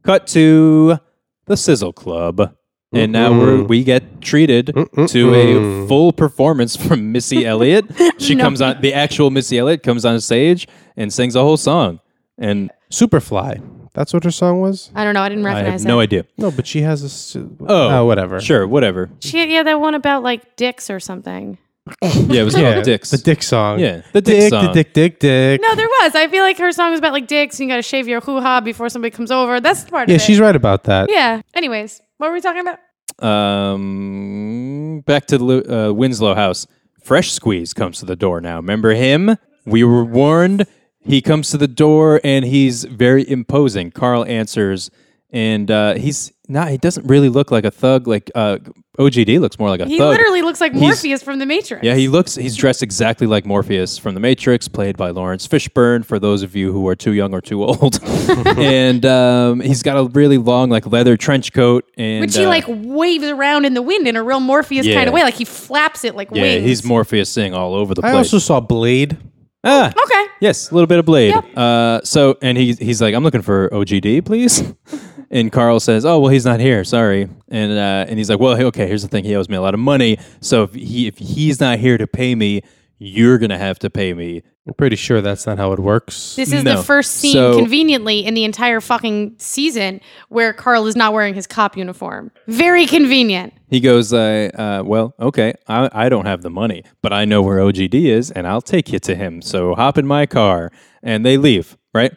Cut 0.04 0.28
to 0.28 1.00
the 1.46 1.58
Sizzle 1.58 1.94
Club, 1.94 2.56
and 2.92 3.12
now 3.12 3.32
we're, 3.38 3.64
we 3.64 3.84
get 3.84 4.22
treated 4.22 4.68
to 5.08 5.34
a 5.36 5.88
full 5.88 6.14
performance 6.14 6.76
from 6.76 7.12
Missy 7.12 7.46
Elliott. 7.46 7.86
She 8.20 8.36
No. 8.36 8.44
comes 8.44 8.62
on. 8.62 8.82
The 8.82 8.94
actual 8.94 9.30
Missy 9.32 9.58
Elliott 9.58 9.84
comes 9.84 10.06
on 10.06 10.20
stage 10.22 10.68
and 10.96 11.12
sings 11.12 11.36
a 11.36 11.42
whole 11.42 11.58
song, 11.58 12.00
and 12.38 12.72
Superfly. 12.92 13.62
That's 13.94 14.12
what 14.12 14.24
her 14.24 14.32
song 14.32 14.60
was. 14.60 14.90
I 14.96 15.04
don't 15.04 15.14
know. 15.14 15.22
I 15.22 15.30
didn't 15.30 15.46
I 15.46 15.54
recognize 15.54 15.82
have 15.84 15.88
no 15.88 16.00
idea. 16.00 16.26
No, 16.38 16.50
but 16.50 16.66
she 16.66 16.82
has 16.82 17.04
a. 17.04 17.06
s- 17.06 17.36
Oh, 17.36 17.56
oh 17.70 18.06
whatever. 18.06 18.40
Sure, 18.42 18.68
whatever. 18.68 19.10
She 19.20 19.38
had, 19.38 19.50
yeah, 19.50 19.62
that 19.64 19.80
one 19.80 19.94
about 19.94 20.24
like 20.24 20.56
dicks 20.56 20.90
or 20.90 21.00
something. 21.00 21.58
Yeah, 22.02 22.42
it 22.42 22.44
was 22.46 22.58
Yeah, 22.58 22.74
called 22.74 22.86
Dicks. 22.86 23.12
the 23.12 23.18
dick 23.18 23.44
song. 23.44 23.80
Yeah, 23.80 24.02
the 24.14 24.22
Dick 24.22 24.40
dick, 24.40 24.50
song. 24.52 24.68
the 24.68 24.72
dick, 24.74 24.94
dick, 24.94 25.20
dick. 25.20 25.62
No, 25.62 25.76
there 25.76 25.88
was. 25.88 26.16
I 26.16 26.28
feel 26.30 26.44
like 26.44 26.58
her 26.58 26.72
song 26.72 26.92
was 26.92 27.00
about 27.00 27.12
like 27.14 27.28
dicks. 27.28 27.60
And 27.60 27.68
you 27.68 27.74
got 27.74 27.78
to 27.78 27.82
shave 27.82 28.08
your 28.08 28.22
hoo 28.22 28.40
ha 28.40 28.62
before 28.62 28.88
somebody 28.90 29.12
comes 29.12 29.32
over. 29.32 29.60
That's 29.60 29.84
the 29.84 29.92
part 29.92 30.08
yeah, 30.08 30.16
of 30.16 30.22
it. 30.22 30.24
she's 30.24 30.40
right 30.40 30.56
about 30.56 30.86
that. 30.86 31.10
Yeah. 31.10 31.42
Anyways, 31.54 32.02
what 32.18 32.28
were 32.30 32.34
we 32.34 32.42
talking 32.42 32.62
about? 32.62 32.80
Um, 33.22 35.02
back 35.06 35.26
to 35.28 35.38
the 35.38 35.90
uh, 35.90 35.94
Winslow 35.94 36.36
house. 36.36 36.68
Fresh 37.04 37.32
Squeeze 37.34 37.74
comes 37.74 38.00
to 38.00 38.06
the 38.06 38.16
door 38.16 38.40
now. 38.42 38.58
Remember 38.58 38.92
him? 38.94 39.38
We 39.66 39.84
were 39.84 40.06
warned. 40.06 40.66
He 41.06 41.22
comes 41.22 41.50
to 41.52 41.58
the 41.58 41.68
door 41.68 42.22
and 42.24 42.46
he's 42.46 42.86
very 42.86 43.30
imposing. 43.30 43.92
Carl 43.92 44.24
answers, 44.26 44.90
and 45.32 45.70
uh, 45.70 45.96
he's 45.96 46.32
not. 46.50 46.70
He 46.70 46.78
doesn't 46.78 47.06
really 47.08 47.30
look 47.30 47.52
like 47.52 47.64
a 47.66 47.72
thug. 47.72 48.08
Like 48.08 48.30
uh, 48.36 48.58
OGD 49.00 49.40
looks 49.40 49.58
more 49.58 49.70
like 49.70 49.80
a 49.80 49.86
He 49.86 49.98
thug. 49.98 50.06
He 50.14 50.18
literally 50.18 50.42
looks 50.42 50.60
like 50.62 50.74
He's- 50.74 50.82
Morpheus 50.82 51.24
from 51.24 51.40
The 51.40 51.46
Matrix. 51.46 51.84
Yeah, 51.84 51.96
he 51.96 52.08
looks. 52.10 52.36
He's 52.36 52.56
dressed 52.58 52.84
exactly 52.84 53.28
like 53.28 53.46
Morpheus 53.46 53.98
from 53.98 54.14
The 54.14 54.20
Matrix, 54.20 54.68
played 54.68 54.98
by 54.98 55.12
Laurence 55.12 55.48
Fishburne. 55.48 56.06
For 56.06 56.20
those 56.20 56.44
of 56.44 56.56
you 56.56 56.72
who 56.74 56.88
are 56.90 56.96
too 56.96 57.14
young 57.14 57.34
or 57.34 57.42
too 57.42 57.64
old, 57.64 58.00
and 58.58 59.06
um, 59.06 59.60
he's 59.62 59.84
got 59.84 59.98
a 59.98 60.04
really 60.10 60.38
long, 60.38 60.70
like 60.70 60.86
leather 60.88 61.16
trench 61.18 61.54
coat, 61.54 61.90
and 61.98 62.22
Which 62.22 62.36
he 62.36 62.46
uh, 62.46 62.50
like 62.50 62.66
waves 62.68 63.26
around 63.26 63.66
in 63.66 63.74
the 63.74 63.82
wind 63.82 64.08
in 64.08 64.16
a 64.16 64.24
real 64.24 64.40
Morpheus 64.40 64.86
Yeah. 64.86 64.96
kind 64.96 65.08
of 65.08 65.14
way. 65.14 65.24
Like 65.24 65.36
he 65.36 65.46
flaps 65.46 66.04
it 66.04 66.16
like 66.16 66.30
yeah, 66.32 66.42
wings. 66.42 66.66
he's 66.66 66.84
Morpheus 66.84 67.30
sing 67.30 67.54
all 67.54 67.74
over 67.74 67.94
the 67.94 68.02
place. 68.02 68.14
I 68.14 68.18
also 68.18 68.38
saw 68.40 68.60
Blade. 68.60 69.18
ah, 69.64 69.88
Okay. 69.90 70.26
yes, 70.42 70.70
a 70.72 70.74
little 70.74 70.88
bit 70.88 71.00
of 71.00 71.06
Blade. 71.06 71.30
Yep. 71.34 71.58
Uh, 71.58 72.02
so, 72.04 72.38
and 72.42 72.58
he 72.58 72.74
he's 72.74 73.02
like, 73.02 73.16
I'm 73.16 73.24
looking 73.24 73.42
for 73.42 73.70
OGD, 73.70 74.26
please. 74.26 74.62
and 75.34 75.52
Carl 75.52 75.80
says, 75.82 76.06
Oh, 76.06 76.20
well, 76.20 76.32
he's 76.32 76.46
not 76.46 76.60
here. 76.62 76.84
Sorry. 76.86 77.28
And 77.50 77.72
uh, 77.74 78.06
and 78.08 78.18
he's 78.18 78.30
like, 78.30 78.40
Well, 78.40 78.58
okay. 78.68 78.88
Here's 78.88 79.02
the 79.02 79.10
thing. 79.10 79.26
He 79.26 79.36
owes 79.36 79.50
me 79.50 79.58
a 79.58 79.62
lot 79.62 79.74
of 79.74 79.80
money. 79.82 80.18
So 80.40 80.64
if 80.64 80.74
he 80.74 81.08
if 81.08 81.18
he's 81.18 81.60
not 81.60 81.80
here 81.80 81.98
to 81.98 82.08
pay 82.08 82.36
me, 82.36 82.62
you're 83.00 83.38
gonna 83.38 83.58
have 83.58 83.80
to 83.80 83.90
pay 83.90 84.14
me. 84.14 84.44
I'm 84.66 84.74
pretty 84.76 84.96
sure 84.96 85.20
that's 85.20 85.46
not 85.46 85.58
how 85.58 85.74
it 85.74 85.80
works. 85.80 86.38
This 86.38 86.54
is 86.54 86.64
No. 86.64 86.78
the 86.78 86.84
first 86.84 87.12
scene 87.16 87.34
So- 87.34 87.58
conveniently 87.58 88.24
in 88.26 88.34
the 88.34 88.46
entire 88.46 88.80
fucking 88.80 89.34
season 89.38 90.00
where 90.30 90.54
Carl 90.54 90.88
is 90.88 90.96
not 90.96 91.12
wearing 91.12 91.34
his 91.34 91.46
cop 91.46 91.76
uniform. 91.76 92.32
Very 92.48 92.86
convenient. 92.86 93.52
He 93.68 93.82
goes, 93.82 94.14
uh, 94.14 94.50
uh, 94.58 94.84
Well, 94.86 95.16
okay. 95.20 95.54
I 95.68 95.90
I 96.06 96.08
don't 96.10 96.28
have 96.28 96.44
the 96.44 96.50
money, 96.50 96.84
but 97.02 97.12
I 97.12 97.26
know 97.26 97.42
where 97.42 97.60
OGD 97.60 98.10
is, 98.10 98.32
and 98.32 98.48
I'll 98.48 98.62
take 98.62 98.94
you 98.94 99.00
to 99.00 99.16
him. 99.16 99.42
So 99.42 99.76
hop 99.76 99.98
in 99.98 100.06
my 100.08 100.26
car, 100.26 100.72
and 101.02 101.26
they 101.26 101.36
leave. 101.38 101.76
Right. 101.94 102.14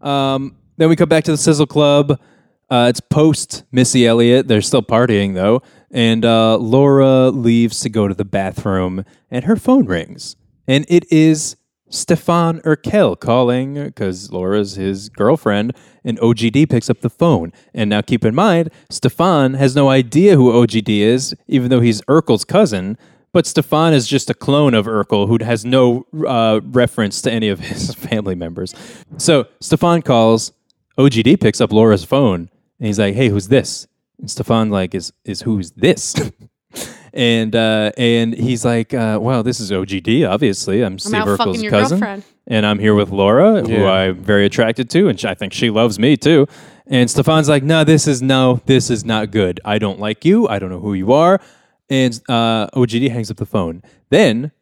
Um, 0.00 0.56
then 0.78 0.88
we 0.88 0.96
come 0.96 1.08
back 1.10 1.24
to 1.24 1.32
the 1.32 1.36
Sizzle 1.36 1.66
Club. 1.66 2.18
Uh, 2.70 2.86
it's 2.88 3.00
post 3.00 3.64
Missy 3.72 4.06
Elliott. 4.06 4.46
They're 4.46 4.62
still 4.62 4.82
partying 4.82 5.34
though, 5.34 5.62
and 5.90 6.24
uh, 6.24 6.56
Laura 6.56 7.30
leaves 7.30 7.80
to 7.80 7.88
go 7.88 8.06
to 8.06 8.14
the 8.14 8.24
bathroom, 8.24 9.04
and 9.30 9.44
her 9.44 9.56
phone 9.56 9.86
rings, 9.86 10.36
and 10.68 10.86
it 10.88 11.10
is 11.10 11.56
Stefan 11.90 12.60
Urkel 12.60 13.18
calling 13.18 13.74
because 13.74 14.32
Laura's 14.32 14.76
his 14.76 15.08
girlfriend, 15.08 15.76
and 16.04 16.18
OGD 16.20 16.70
picks 16.70 16.88
up 16.88 17.00
the 17.00 17.10
phone. 17.10 17.52
And 17.74 17.90
now 17.90 18.00
keep 18.00 18.24
in 18.24 18.34
mind, 18.34 18.70
Stefan 18.88 19.54
has 19.54 19.74
no 19.74 19.88
idea 19.88 20.36
who 20.36 20.52
OGD 20.52 21.00
is, 21.00 21.34
even 21.48 21.68
though 21.68 21.80
he's 21.80 22.00
Urkel's 22.02 22.44
cousin. 22.44 22.96
But 23.32 23.46
Stefan 23.46 23.92
is 23.92 24.08
just 24.08 24.30
a 24.30 24.34
clone 24.34 24.74
of 24.74 24.86
Urkel 24.86 25.28
who 25.28 25.44
has 25.44 25.64
no 25.64 26.06
uh, 26.26 26.60
reference 26.64 27.22
to 27.22 27.30
any 27.30 27.48
of 27.48 27.60
his 27.60 27.94
family 27.94 28.34
members. 28.34 28.74
So 29.18 29.46
Stefan 29.60 30.02
calls, 30.02 30.52
OGD 30.98 31.40
picks 31.40 31.60
up 31.60 31.72
Laura's 31.72 32.04
phone, 32.04 32.50
and 32.80 32.86
he's 32.86 32.98
like, 32.98 33.14
"Hey, 33.14 33.28
who's 33.28 33.46
this?" 33.48 33.86
And 34.18 34.28
Stefan 34.30 34.70
like 34.70 34.94
is 34.94 35.12
is 35.24 35.42
who's 35.42 35.70
this? 35.72 36.14
and 37.12 37.54
uh, 37.54 37.92
and 37.96 38.34
he's 38.34 38.64
like, 38.64 38.92
uh, 38.94 39.18
"Well, 39.20 39.42
this 39.42 39.60
is 39.60 39.70
OGD. 39.70 40.28
Obviously, 40.28 40.82
I'm 40.82 40.98
Steve 40.98 41.14
out 41.14 41.28
Urkel's 41.28 41.62
your 41.62 41.70
cousin, 41.70 41.98
girlfriend." 42.00 42.24
and 42.46 42.66
I'm 42.66 42.78
here 42.78 42.94
with 42.94 43.10
Laura, 43.10 43.62
who 43.62 43.72
Yeah. 43.72 43.90
I'm 43.90 44.16
very 44.22 44.44
attracted 44.46 44.90
to, 44.90 45.08
and 45.08 45.18
sh- 45.20 45.26
I 45.26 45.34
think 45.34 45.52
she 45.52 45.70
loves 45.70 45.98
me 45.98 46.16
too." 46.16 46.46
And 46.86 47.08
Stefan's 47.08 47.48
like, 47.48 47.62
"No, 47.62 47.84
this 47.84 48.06
is 48.08 48.20
no, 48.22 48.60
this 48.66 48.90
is 48.90 49.04
not 49.04 49.30
good. 49.30 49.60
I 49.64 49.78
don't 49.78 50.00
like 50.00 50.24
you. 50.24 50.48
I 50.48 50.58
don't 50.58 50.70
know 50.70 50.80
who 50.80 50.94
you 50.94 51.12
are." 51.12 51.40
And 51.88 52.20
uh, 52.28 52.68
OGD 52.68 53.10
hangs 53.10 53.30
up 53.30 53.36
the 53.36 53.46
phone. 53.46 53.82
Then 54.10 54.52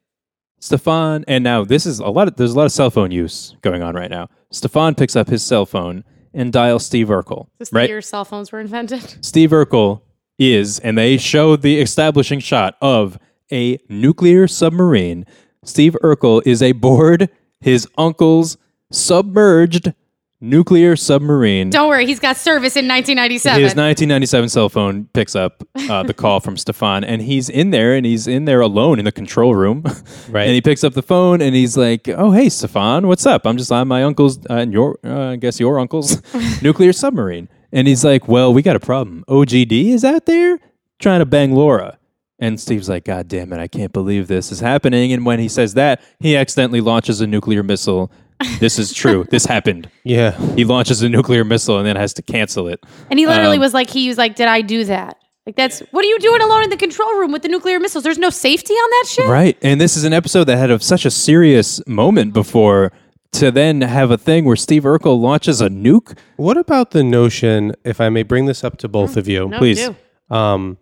Stefan, 0.60 1.24
and 1.28 1.44
now 1.44 1.64
this 1.64 1.86
is 1.86 1.98
a 2.00 2.08
lot 2.08 2.26
of 2.28 2.36
there's 2.36 2.52
a 2.52 2.56
lot 2.56 2.64
of 2.66 2.72
cell 2.72 2.90
phone 2.90 3.10
use 3.10 3.54
going 3.62 3.82
on 3.82 3.94
right 3.94 4.10
now. 4.10 4.28
Stefan 4.50 4.94
picks 4.94 5.14
up 5.14 5.28
his 5.28 5.42
cell 5.42 5.66
phone 5.66 6.04
and 6.34 6.52
dial 6.52 6.78
Steve 6.78 7.08
Urkel. 7.08 7.48
This 7.58 7.72
right? 7.72 7.88
year 7.88 8.00
cell 8.00 8.24
phones 8.24 8.52
were 8.52 8.60
invented. 8.60 9.24
Steve 9.24 9.50
Urkel 9.50 10.02
is, 10.38 10.78
and 10.78 10.96
they 10.96 11.16
show 11.16 11.56
the 11.56 11.80
establishing 11.80 12.40
shot 12.40 12.76
of 12.80 13.18
a 13.50 13.78
nuclear 13.88 14.46
submarine. 14.46 15.26
Steve 15.64 15.96
Urkel 16.02 16.42
is 16.46 16.62
aboard 16.62 17.28
his 17.60 17.88
uncle's 17.98 18.56
submerged 18.90 19.92
nuclear 20.40 20.96
submarine. 20.96 21.70
Don't 21.70 21.88
worry, 21.88 22.06
he's 22.06 22.20
got 22.20 22.36
service 22.36 22.76
in 22.76 22.86
1997. 22.86 23.60
His 23.60 23.70
1997 23.70 24.48
cell 24.48 24.68
phone 24.68 25.06
picks 25.12 25.34
up 25.34 25.62
uh, 25.90 26.02
the 26.02 26.14
call 26.22 26.40
from 26.40 26.56
Stefan, 26.56 27.04
and 27.04 27.22
he's 27.22 27.48
in 27.48 27.70
there, 27.70 27.94
and 27.94 28.06
he's 28.06 28.26
in 28.26 28.44
there 28.44 28.60
alone 28.60 28.98
in 28.98 29.04
the 29.04 29.12
control 29.12 29.54
room. 29.54 29.84
Right. 30.28 30.44
And 30.44 30.52
he 30.52 30.60
picks 30.60 30.84
up 30.84 30.92
the 30.92 31.02
phone, 31.02 31.40
and 31.40 31.54
he's 31.54 31.76
like, 31.76 32.06
"Oh, 32.08 32.32
hey, 32.32 32.50
Stefan, 32.50 33.06
what's 33.06 33.24
up? 33.24 33.46
I'm 33.46 33.56
just 33.56 33.72
on 33.72 33.88
my 33.88 34.02
uncle's, 34.02 34.38
uh, 34.50 34.54
and 34.54 34.72
your, 34.72 34.98
uh, 35.02 35.30
I 35.30 35.36
guess 35.36 35.58
your 35.58 35.78
uncle's 35.78 36.22
nuclear 36.62 36.92
submarine." 36.92 37.48
And 37.72 37.88
he's 37.88 38.04
like, 38.04 38.28
"Well, 38.28 38.52
we 38.52 38.60
got 38.60 38.76
a 38.76 38.80
problem. 38.80 39.24
OGD 39.26 39.90
is 39.90 40.04
out 40.04 40.26
there 40.26 40.58
trying 40.98 41.20
to 41.20 41.26
bang 41.26 41.54
Laura." 41.54 41.98
And 42.38 42.60
Steve's 42.60 42.88
like, 42.88 43.04
God 43.04 43.26
damn 43.26 43.52
it, 43.52 43.58
I 43.58 43.66
can't 43.66 43.92
believe 43.92 44.28
this 44.28 44.52
is 44.52 44.60
happening. 44.60 45.12
And 45.12 45.26
when 45.26 45.40
he 45.40 45.48
says 45.48 45.74
that, 45.74 46.00
he 46.20 46.36
accidentally 46.36 46.80
launches 46.80 47.20
a 47.20 47.26
nuclear 47.26 47.64
missile. 47.64 48.12
This 48.60 48.78
is 48.78 48.92
true. 48.92 49.24
this 49.30 49.44
happened. 49.44 49.90
Yeah. 50.04 50.32
He 50.54 50.64
launches 50.64 51.02
a 51.02 51.08
nuclear 51.08 51.44
missile 51.44 51.78
and 51.78 51.86
then 51.86 51.96
has 51.96 52.12
to 52.14 52.22
cancel 52.22 52.68
it. 52.68 52.84
and 53.10 53.18
he 53.18 53.26
literally 53.26 53.56
Um, 53.56 53.60
was 53.60 53.74
like, 53.74 53.90
he 53.90 54.08
was 54.08 54.16
like, 54.18 54.36
did 54.36 54.46
I 54.48 54.60
do 54.60 54.84
that? 54.84 55.16
Like 55.46 55.56
that's 55.56 55.80
what 55.92 56.04
are 56.04 56.08
you 56.08 56.18
doing 56.18 56.42
alone 56.42 56.64
in 56.64 56.70
the 56.70 56.76
control 56.76 57.12
room 57.18 57.32
with 57.32 57.42
the 57.42 57.48
nuclear 57.48 57.80
missiles? 57.80 58.04
There's 58.04 58.18
no 58.18 58.30
safety 58.30 58.74
on 58.74 58.90
that 58.90 59.04
shit. 59.08 59.28
Right. 59.28 59.56
And 59.62 59.80
this 59.80 59.96
is 59.96 60.04
an 60.04 60.12
episode 60.12 60.44
that 60.44 60.56
had 60.58 60.70
a, 60.70 60.78
such 60.78 61.04
a 61.06 61.10
serious 61.10 61.80
moment 61.86 62.32
before 62.34 62.92
to 63.32 63.50
then 63.50 63.80
have 63.80 64.10
a 64.10 64.18
thing 64.18 64.44
where 64.44 64.56
Steve 64.56 64.84
Urkel 64.84 65.18
launches 65.20 65.60
a 65.60 65.68
nuke. 65.68 66.16
What 66.36 66.56
about 66.56 66.90
the 66.92 67.02
notion, 67.02 67.74
if 67.84 68.00
I 68.00 68.08
may 68.08 68.22
bring 68.22 68.46
this 68.46 68.62
up 68.62 68.76
to 68.78 68.88
both 68.88 69.16
of 69.16 69.26
you, 69.26 69.48
No, 69.48 69.58
Please. 69.58 69.78
do. 69.88 69.96
um, 70.34 70.78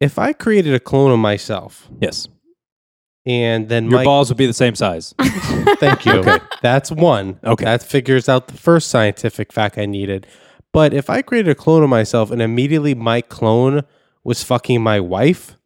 if 0.00 0.18
I 0.18 0.32
created 0.32 0.74
a 0.74 0.80
clone 0.80 1.10
of 1.12 1.18
myself 1.18 1.88
Yes. 2.00 2.28
And 3.24 3.68
then 3.68 3.84
Your 3.84 4.00
my 4.00 4.04
balls 4.04 4.28
would 4.28 4.38
be 4.38 4.46
the 4.46 4.52
same 4.52 4.74
size. 4.74 5.14
Thank 5.20 6.04
you. 6.04 6.14
okay. 6.14 6.38
That's 6.60 6.90
one. 6.90 7.38
Okay. 7.44 7.64
That 7.64 7.82
figures 7.82 8.28
out 8.28 8.48
the 8.48 8.56
first 8.56 8.88
scientific 8.88 9.52
fact 9.52 9.78
I 9.78 9.86
needed. 9.86 10.26
But 10.72 10.94
if 10.94 11.10
I 11.10 11.22
created 11.22 11.50
a 11.50 11.54
clone 11.54 11.82
of 11.82 11.90
myself 11.90 12.30
and 12.30 12.40
immediately 12.40 12.94
my 12.94 13.20
clone 13.20 13.82
was 14.24 14.42
fucking 14.42 14.82
my 14.82 15.00
wife, 15.00 15.56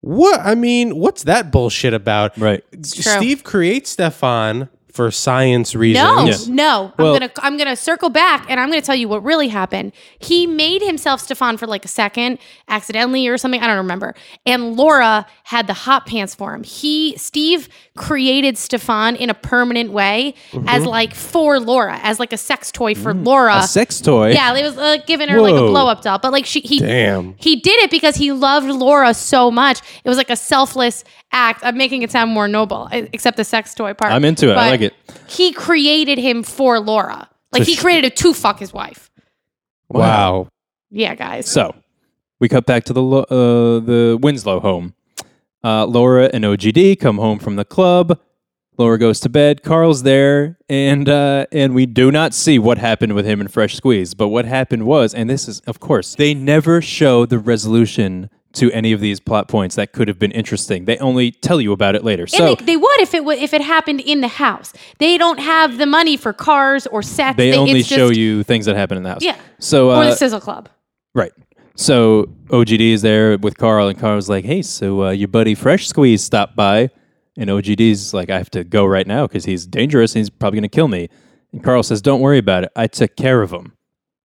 what? 0.00 0.40
I 0.40 0.54
mean, 0.54 0.96
what's 0.96 1.24
that 1.24 1.52
bullshit 1.52 1.94
about? 1.94 2.36
right. 2.36 2.64
true. 2.72 2.82
Steve 2.82 3.44
creates 3.44 3.90
Stefan 3.90 4.68
for 4.92 5.10
science 5.10 5.74
No, 5.74 5.80
reasons. 5.80 6.48
Yeah. 6.48 6.54
no. 6.54 6.92
Well- 6.98 7.14
I'm 7.14 7.20
gonna 7.20 7.32
I'm 7.38 7.56
gonna 7.56 7.76
circle 7.76 8.10
back 8.10 8.46
and 8.50 8.60
I'm 8.60 8.68
gonna 8.68 8.82
tell 8.82 8.94
you 8.94 9.08
what 9.08 9.24
really 9.24 9.48
happened. 9.48 9.92
He 10.18 10.46
made 10.46 10.82
himself 10.82 11.20
Stefan 11.20 11.56
for 11.56 11.66
like 11.66 11.84
a 11.84 11.88
second, 11.88 12.38
accidentally 12.68 13.26
or 13.26 13.38
something. 13.38 13.60
I 13.62 13.66
don't 13.66 13.78
remember. 13.78 14.14
And 14.46 14.76
Laura 14.76 15.26
had 15.44 15.66
the 15.66 15.72
hot 15.74 16.06
pants 16.06 16.34
for 16.34 16.54
him. 16.54 16.62
He 16.62 17.16
Steve 17.16 17.68
created 17.96 18.58
Stefan 18.58 19.16
in 19.16 19.30
a 19.30 19.34
permanent 19.34 19.92
way 19.92 20.34
Mm-hmm. 20.52 20.68
as 20.68 20.84
like 20.84 21.14
for 21.14 21.58
Laura, 21.58 21.98
as 22.02 22.18
like 22.20 22.32
a 22.32 22.36
sex 22.36 22.70
toy 22.70 22.94
for 22.94 23.14
Laura. 23.14 23.52
Mm. 23.54 23.64
A 23.64 23.66
sex 23.68 24.00
toy. 24.00 24.32
yeah, 24.32 24.54
it 24.54 24.62
was 24.62 24.76
like 24.76 25.06
giving 25.06 25.28
her 25.30 25.40
like 25.40 25.54
a 25.54 25.58
blow 25.66 25.88
up 25.88 26.02
doll. 26.02 26.18
But 26.18 26.32
like 26.32 26.44
she 26.46 26.60
he 26.60 26.78
Damn. 26.80 27.34
he 27.38 27.56
did 27.56 27.80
it 27.82 27.90
because 27.90 28.16
he 28.16 28.32
loved 28.32 28.66
Laura 28.68 29.14
so 29.14 29.50
much. 29.50 29.80
It 30.04 30.08
was 30.08 30.18
like 30.18 30.28
a 30.30 30.36
selfless 30.36 31.04
act. 31.32 31.60
I'm 31.64 31.76
making 31.78 32.02
it 32.02 32.10
sound 32.10 32.30
more 32.30 32.46
noble, 32.48 32.88
except 32.92 33.36
the 33.38 33.44
sex 33.44 33.74
toy 33.74 33.94
part. 33.94 34.12
I'm 34.12 34.24
into 34.24 34.50
it. 34.50 34.56
I 34.56 34.70
like 34.70 34.81
it. 34.82 34.94
He 35.28 35.52
created 35.52 36.18
him 36.18 36.42
for 36.42 36.78
Laura. 36.80 37.28
Like 37.52 37.64
he 37.64 37.76
created 37.76 38.04
it 38.12 38.16
to 38.16 38.32
fuck 38.34 38.58
his 38.58 38.72
wife. 38.72 39.10
Wow. 39.88 40.48
Yeah, 40.90 41.14
guys. 41.14 41.46
So 41.46 41.74
we 42.40 42.48
cut 42.48 42.66
back 42.66 42.84
to 42.84 42.92
the 42.92 43.02
Lo- 43.02 43.22
uh, 43.24 43.80
the 43.80 44.18
Winslow 44.20 44.60
home. 44.60 44.94
Uh, 45.64 45.86
Laura 45.86 46.28
and 46.32 46.44
OGD 46.44 46.98
come 46.98 47.18
home 47.18 47.38
from 47.38 47.56
the 47.56 47.64
club. 47.64 48.18
Laura 48.78 48.98
goes 48.98 49.20
to 49.20 49.28
bed. 49.28 49.62
Carl's 49.62 50.02
there, 50.02 50.58
and 50.68 51.08
uh, 51.08 51.46
and 51.52 51.74
we 51.74 51.84
do 51.86 52.10
not 52.10 52.32
see 52.32 52.58
what 52.58 52.78
happened 52.78 53.12
with 53.12 53.26
him 53.26 53.40
and 53.40 53.52
Fresh 53.52 53.76
Squeeze. 53.76 54.14
But 54.14 54.28
what 54.28 54.46
happened 54.46 54.86
was, 54.86 55.14
and 55.14 55.28
this 55.28 55.46
is 55.46 55.60
of 55.60 55.78
course, 55.78 56.14
they 56.14 56.32
never 56.32 56.80
show 56.80 57.26
the 57.26 57.38
resolution 57.38 58.30
to 58.54 58.70
any 58.72 58.92
of 58.92 59.00
these 59.00 59.20
plot 59.20 59.48
points 59.48 59.76
that 59.76 59.92
could 59.92 60.08
have 60.08 60.18
been 60.18 60.30
interesting. 60.32 60.84
They 60.84 60.98
only 60.98 61.30
tell 61.30 61.60
you 61.60 61.72
about 61.72 61.94
it 61.94 62.04
later. 62.04 62.26
So 62.26 62.46
and 62.46 62.58
they, 62.58 62.64
they 62.64 62.76
would 62.76 63.00
if 63.00 63.14
it 63.14 63.24
would 63.24 63.38
if 63.38 63.54
it 63.54 63.62
happened 63.62 64.00
in 64.00 64.20
the 64.20 64.28
house. 64.28 64.72
They 64.98 65.18
don't 65.18 65.38
have 65.38 65.78
the 65.78 65.86
money 65.86 66.16
for 66.16 66.32
cars 66.32 66.86
or 66.86 67.02
sets. 67.02 67.36
they 67.36 67.56
only 67.56 67.80
it's 67.80 67.88
show 67.88 68.08
just- 68.08 68.18
you 68.20 68.42
things 68.42 68.66
that 68.66 68.76
happen 68.76 68.96
in 68.96 69.02
the 69.02 69.10
house. 69.10 69.22
Yeah. 69.22 69.36
So 69.58 69.90
or 69.90 69.94
uh, 69.94 70.10
the 70.10 70.16
Sizzle 70.16 70.40
Club. 70.40 70.68
Right. 71.14 71.32
So 71.74 72.26
OGD 72.48 72.80
is 72.92 73.02
there 73.02 73.38
with 73.38 73.56
Carl, 73.56 73.88
and 73.88 73.98
Carl's 73.98 74.28
like, 74.28 74.44
"Hey, 74.44 74.62
so 74.62 75.04
uh, 75.04 75.10
your 75.10 75.28
buddy 75.28 75.54
Fresh 75.54 75.88
Squeeze 75.88 76.22
stopped 76.22 76.54
by," 76.54 76.90
and 77.36 77.48
OGD's 77.48 78.12
like, 78.12 78.28
"I 78.30 78.36
have 78.38 78.50
to 78.50 78.64
go 78.64 78.84
right 78.84 79.06
now 79.06 79.26
because 79.26 79.46
he's 79.46 79.66
dangerous 79.66 80.14
and 80.14 80.20
he's 80.20 80.30
probably 80.30 80.58
going 80.58 80.68
to 80.68 80.74
kill 80.74 80.88
me." 80.88 81.08
And 81.52 81.64
Carl 81.64 81.82
says, 81.82 82.02
"Don't 82.02 82.20
worry 82.20 82.38
about 82.38 82.64
it. 82.64 82.72
I 82.76 82.86
took 82.86 83.16
care 83.16 83.40
of 83.40 83.52
him." 83.52 83.72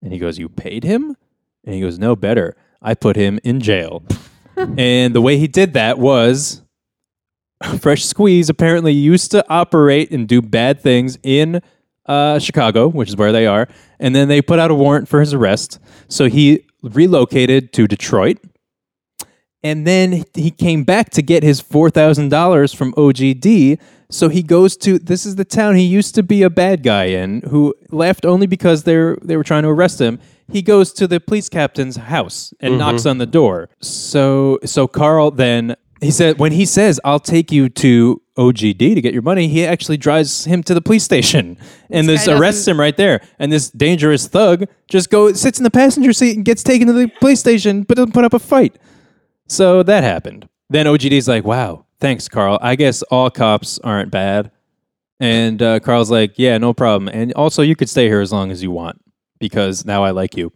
And 0.01 0.11
he 0.11 0.19
goes, 0.19 0.37
"You 0.37 0.49
paid 0.49 0.83
him?" 0.83 1.15
And 1.63 1.73
he 1.73 1.79
goes, 1.79 1.97
"No, 1.97 2.15
better. 2.17 2.55
I 2.81 2.93
put 2.93 3.15
him 3.15 3.39
in 3.43 3.59
jail." 3.61 4.03
and 4.77 5.13
the 5.13 5.21
way 5.21 5.37
he 5.37 5.47
did 5.47 5.73
that 5.73 5.99
was 5.99 6.61
Fresh 7.79 8.05
Squeeze 8.05 8.49
apparently 8.49 8.93
used 8.93 9.31
to 9.31 9.45
operate 9.49 10.11
and 10.11 10.27
do 10.27 10.41
bad 10.41 10.81
things 10.81 11.17
in 11.23 11.61
uh, 12.05 12.39
Chicago, 12.39 12.87
which 12.87 13.09
is 13.09 13.15
where 13.15 13.31
they 13.31 13.45
are, 13.45 13.67
and 13.99 14.15
then 14.15 14.27
they 14.27 14.41
put 14.41 14.59
out 14.59 14.71
a 14.71 14.75
warrant 14.75 15.07
for 15.07 15.19
his 15.19 15.33
arrest. 15.33 15.79
So 16.07 16.27
he 16.29 16.65
relocated 16.81 17.73
to 17.73 17.87
Detroit, 17.87 18.37
and 19.63 19.85
then 19.85 20.23
he 20.33 20.51
came 20.51 20.83
back 20.83 21.09
to 21.11 21.21
get 21.21 21.43
his 21.43 21.59
four 21.59 21.89
thousand 21.89 22.29
dollars 22.29 22.73
from 22.73 22.93
OGD. 22.93 23.79
So 24.09 24.29
he 24.29 24.41
goes 24.41 24.77
to 24.77 24.99
this 24.99 25.25
is 25.25 25.35
the 25.35 25.45
town 25.45 25.75
he 25.75 25.83
used 25.83 26.15
to 26.15 26.23
be 26.23 26.43
a 26.43 26.49
bad 26.49 26.81
guy 26.81 27.05
in, 27.05 27.41
who 27.49 27.75
left 27.89 28.25
only 28.25 28.47
because 28.47 28.83
they 28.83 28.95
are 28.95 29.17
they 29.21 29.35
were 29.35 29.43
trying 29.43 29.63
to 29.63 29.69
arrest 29.69 29.99
him. 29.99 30.19
He 30.49 30.61
goes 30.61 30.93
to 30.93 31.07
the 31.07 31.19
police 31.19 31.49
captain's 31.49 31.97
house 31.97 32.53
and 32.61 32.71
mm-hmm. 32.71 32.79
knocks 32.79 33.05
on 33.05 33.17
the 33.17 33.25
door. 33.25 33.69
So 33.81 34.59
so 34.63 34.87
Carl 34.87 35.31
then 35.31 35.75
he 35.99 36.11
said 36.11 36.39
when 36.39 36.53
he 36.53 36.65
says 36.65 37.01
I'll 37.03 37.19
take 37.19 37.51
you 37.51 37.67
to 37.69 38.21
OGD 38.37 38.95
to 38.95 39.01
get 39.01 39.13
your 39.13 39.23
money, 39.23 39.49
he 39.49 39.65
actually 39.65 39.97
drives 39.97 40.45
him 40.45 40.63
to 40.63 40.73
the 40.73 40.81
police 40.81 41.03
station 41.03 41.57
and 41.89 42.07
This 42.07 42.25
this, 42.25 42.39
arrests 42.39 42.65
him 42.65 42.79
right 42.79 42.95
there. 42.95 43.21
And 43.39 43.51
this 43.51 43.69
dangerous 43.69 44.27
thug 44.27 44.65
just 44.87 45.09
goes 45.09 45.41
sits 45.41 45.59
in 45.59 45.65
the 45.65 45.71
passenger 45.71 46.13
seat 46.13 46.37
and 46.37 46.45
gets 46.45 46.63
taken 46.63 46.87
to 46.87 46.93
the 46.93 47.07
police 47.19 47.41
station, 47.41 47.83
but 47.83 47.97
doesn't 47.97 48.13
put 48.13 48.23
up 48.23 48.33
a 48.33 48.39
fight. 48.39 48.77
So 49.47 49.83
that 49.83 50.03
happened. 50.03 50.47
Then 50.69 50.85
OGD's 50.85 51.27
like, 51.27 51.45
"Wow, 51.45 51.86
thanks, 51.99 52.27
Carl. 52.27 52.57
I 52.61 52.75
guess 52.75 53.01
all 53.03 53.29
cops 53.29 53.79
aren't 53.79 54.11
bad." 54.11 54.51
And 55.19 55.61
uh, 55.61 55.79
Carl's 55.79 56.11
like, 56.11 56.33
"Yeah, 56.37 56.57
no 56.57 56.73
problem. 56.73 57.07
And 57.13 57.33
also, 57.33 57.61
you 57.63 57.75
could 57.75 57.89
stay 57.89 58.07
here 58.07 58.21
as 58.21 58.31
long 58.31 58.51
as 58.51 58.61
you 58.61 58.71
want 58.71 59.01
because 59.39 59.85
now 59.85 60.03
I 60.03 60.11
like 60.11 60.37
you." 60.37 60.51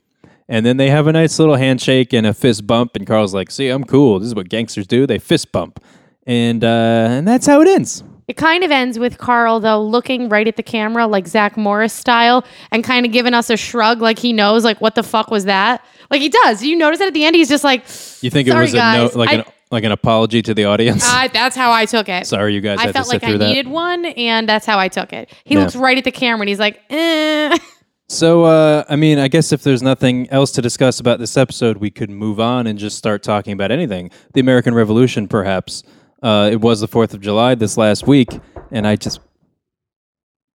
And 0.48 0.66
then 0.66 0.78
they 0.78 0.90
have 0.90 1.08
a 1.08 1.12
nice 1.14 1.40
little 1.40 1.56
handshake 1.56 2.12
and 2.14 2.28
a 2.28 2.34
fist 2.34 2.68
bump. 2.68 2.96
And 2.96 3.08
Carl's 3.08 3.34
like, 3.34 3.50
"See, 3.52 3.70
I'm 3.70 3.84
cool. 3.84 4.20
This 4.20 4.28
is 4.28 4.36
what 4.36 4.50
gangsters 4.50 4.86
do. 4.88 5.08
They 5.08 5.18
fist 5.20 5.52
bump." 5.52 5.84
And 6.28 6.64
uh, 6.64 6.68
and 7.10 7.28
that's 7.28 7.48
how 7.48 7.62
it 7.62 7.68
ends. 7.68 8.04
It 8.28 8.38
kind 8.38 8.64
of 8.64 8.72
ends 8.72 8.98
with 9.00 9.18
Carl 9.18 9.60
though 9.60 9.82
looking 9.84 10.30
right 10.30 10.48
at 10.48 10.56
the 10.56 10.64
camera 10.64 11.06
like 11.08 11.28
Zach 11.28 11.58
Morris 11.58 11.92
style 11.92 12.46
and 12.72 12.82
kind 12.84 13.06
of 13.06 13.12
giving 13.12 13.34
us 13.34 13.50
a 13.50 13.58
shrug 13.58 14.00
like 14.02 14.20
he 14.20 14.32
knows 14.32 14.64
like 14.64 14.80
what 14.80 14.96
the 14.96 15.04
fuck 15.04 15.30
was 15.32 15.46
that? 15.46 15.84
Like 16.12 16.22
he 16.22 16.30
does. 16.30 16.64
You 16.64 16.78
notice 16.78 17.00
that 17.00 17.08
at 17.08 17.14
the 17.14 17.26
end 17.26 17.36
he's 17.36 17.50
just 17.50 17.64
like 17.66 17.82
You 18.22 18.30
think 18.30 18.48
it 18.48 18.54
was 18.54 18.74
a 18.74 18.78
guys. 18.78 19.14
no, 19.14 19.20
like 19.20 19.30
I- 19.32 19.34
an 19.34 19.44
like 19.72 19.84
an 19.84 19.92
apology 19.92 20.42
to 20.44 20.54
the 20.54 20.66
audience? 20.66 21.04
I, 21.08 21.28
that's 21.30 21.56
how 21.56 21.72
I 21.72 21.86
took 21.86 22.10
it. 22.10 22.28
Sorry, 22.28 22.54
you 22.54 22.62
guys 22.62 22.80
I 22.80 22.84
had 22.88 22.94
felt 22.94 23.06
to 23.06 23.12
sit 23.12 23.16
like 23.16 23.24
I 23.24 23.28
through 23.30 23.38
that. 23.40 23.48
needed 23.48 23.68
one 23.68 24.06
and 24.06 24.48
that's 24.48 24.66
how 24.66 24.78
I 24.80 24.88
took 24.90 25.14
it. 25.14 25.32
He 25.46 25.56
Yeah. 25.56 25.62
looks 25.62 25.76
right 25.76 25.98
at 25.98 26.04
the 26.04 26.12
camera 26.12 26.42
and 26.42 26.50
he's 26.50 26.60
like, 26.60 26.80
eh. 26.90 27.58
So, 28.10 28.44
uh, 28.44 28.84
I 28.90 28.98
mean, 28.98 29.20
I 29.20 29.30
guess 29.30 29.54
if 29.54 29.64
there's 29.64 29.82
nothing 29.82 30.30
else 30.32 30.52
to 30.52 30.62
discuss 30.62 31.00
about 31.00 31.20
this 31.20 31.38
episode, 31.38 31.78
we 31.78 31.90
could 31.90 32.10
move 32.10 32.42
on 32.42 32.68
and 32.68 32.78
just 32.78 32.98
start 32.98 33.24
talking 33.24 33.54
about 33.54 33.72
anything. 33.72 34.12
The 34.34 34.42
American 34.42 34.74
Revolution, 34.74 35.30
perhaps. 35.30 35.84
Uh, 36.22 36.50
it 36.52 36.60
was 36.60 36.82
the 36.82 36.90
4th 36.90 37.14
of 37.14 37.22
July 37.22 37.56
this 37.56 37.78
last 37.78 38.06
week, 38.06 38.28
and 38.70 38.86
I 38.86 38.98
just. 38.98 39.22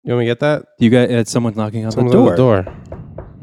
You 0.05 0.13
want 0.13 0.19
me 0.21 0.25
to 0.27 0.31
get 0.33 0.41
that? 0.41 0.67
You 0.79 0.91
got 0.91 1.09
had 1.09 1.29
someone 1.29 1.55
knocking 1.57 1.87
on 1.87 1.93
Someone's 1.93 2.13
the 2.13 2.19
on 2.19 2.37
door. 2.37 2.63
the 2.63 2.63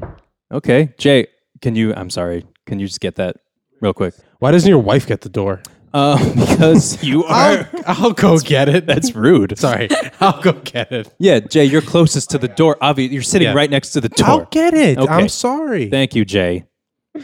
door. 0.04 0.18
Okay. 0.54 0.94
Jay, 1.00 1.26
can 1.64 1.76
you. 1.76 1.92
I'm 1.96 2.12
sorry. 2.12 2.46
Can 2.68 2.78
you 2.80 2.86
just 2.86 3.00
get 3.02 3.16
that 3.16 3.38
real 3.84 3.94
quick? 3.94 4.16
Why 4.40 4.52
doesn't 4.52 4.68
your 4.70 4.80
wife 4.80 5.06
get 5.06 5.22
the 5.22 5.30
door? 5.30 5.62
Uh, 5.94 6.18
because 6.40 7.04
you 7.04 7.24
I'll, 7.26 7.60
are. 7.60 7.70
I'll 7.86 8.14
go 8.14 8.40
get 8.40 8.70
it. 8.70 8.88
That's 8.88 9.14
rude. 9.14 9.58
Sorry. 9.60 9.90
I'll 10.20 10.42
go 10.42 10.54
get 10.54 10.92
it. 10.92 11.14
Yeah, 11.20 11.40
Jay, 11.40 11.66
you're 11.66 11.82
closest 11.82 12.32
to 12.32 12.38
the 12.40 12.48
door. 12.48 12.78
Obviously, 12.82 13.14
you're 13.14 13.22
sitting 13.24 13.50
Yeah. 13.50 13.54
right 13.54 13.70
next 13.70 13.92
to 13.92 14.02
the 14.02 14.10
door. 14.10 14.28
I'll 14.28 14.46
get 14.46 14.74
it. 14.74 14.98
Okay. 14.98 15.14
I'm 15.14 15.30
sorry. 15.30 15.90
Thank 15.90 16.16
you, 16.16 16.26
Jay. 16.26 16.66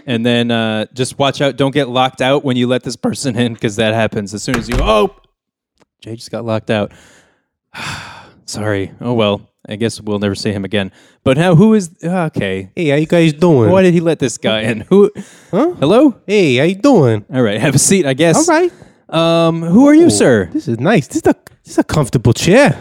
And 0.06 0.24
then 0.24 0.52
uh, 0.52 0.86
just 0.94 1.18
watch 1.18 1.42
out. 1.42 1.56
Don't 1.58 1.74
get 1.74 1.90
locked 1.90 2.22
out 2.22 2.44
when 2.44 2.58
you 2.58 2.68
let 2.68 2.84
this 2.84 2.96
person 2.96 3.36
in 3.36 3.54
because 3.56 3.78
that 3.78 3.96
happens 3.96 4.36
as 4.36 4.44
soon 4.44 4.58
as 4.58 4.70
you. 4.70 4.76
Oh, 4.80 5.16
Jay 6.02 6.16
just 6.16 6.30
got 6.30 6.46
locked 6.46 6.70
out. 6.70 6.92
Sorry. 8.46 8.92
Oh, 9.02 9.14
well. 9.14 9.49
I 9.68 9.76
guess 9.76 10.00
we'll 10.00 10.20
never 10.20 10.36
see 10.36 10.52
him 10.52 10.64
again. 10.66 10.92
But 11.24 11.38
now, 11.38 11.56
who 11.56 11.74
is 11.74 11.92
okay? 12.04 12.72
Hey, 12.76 12.90
how 12.90 12.96
you 12.96 13.06
guys 13.06 13.34
doing? 13.34 13.70
Why 13.70 13.82
did 13.82 13.94
he 13.94 14.00
let 14.00 14.20
this 14.20 14.38
guy 14.38 14.62
in? 14.62 14.82
Who? 14.90 15.12
Huh? 15.52 15.74
Hello. 15.80 16.22
Hey, 16.26 16.56
how 16.58 16.64
you 16.64 16.76
doing? 16.76 17.26
All 17.34 17.42
right, 17.42 17.60
have 17.60 17.76
a 17.76 17.80
seat. 17.80 18.06
I 18.06 18.14
guess. 18.14 18.48
All 18.48 18.56
right. 18.56 18.72
Um, 19.10 19.62
who 19.62 19.88
are 19.88 19.94
you, 19.94 20.10
sir? 20.10 20.50
This 20.54 20.68
is 20.68 20.80
nice. 20.80 21.08
This 21.08 21.18
is 21.18 21.28
a 21.28 21.36
this 21.64 21.74
is 21.74 21.78
a 21.78 21.84
comfortable 21.84 22.34
chair. 22.34 22.80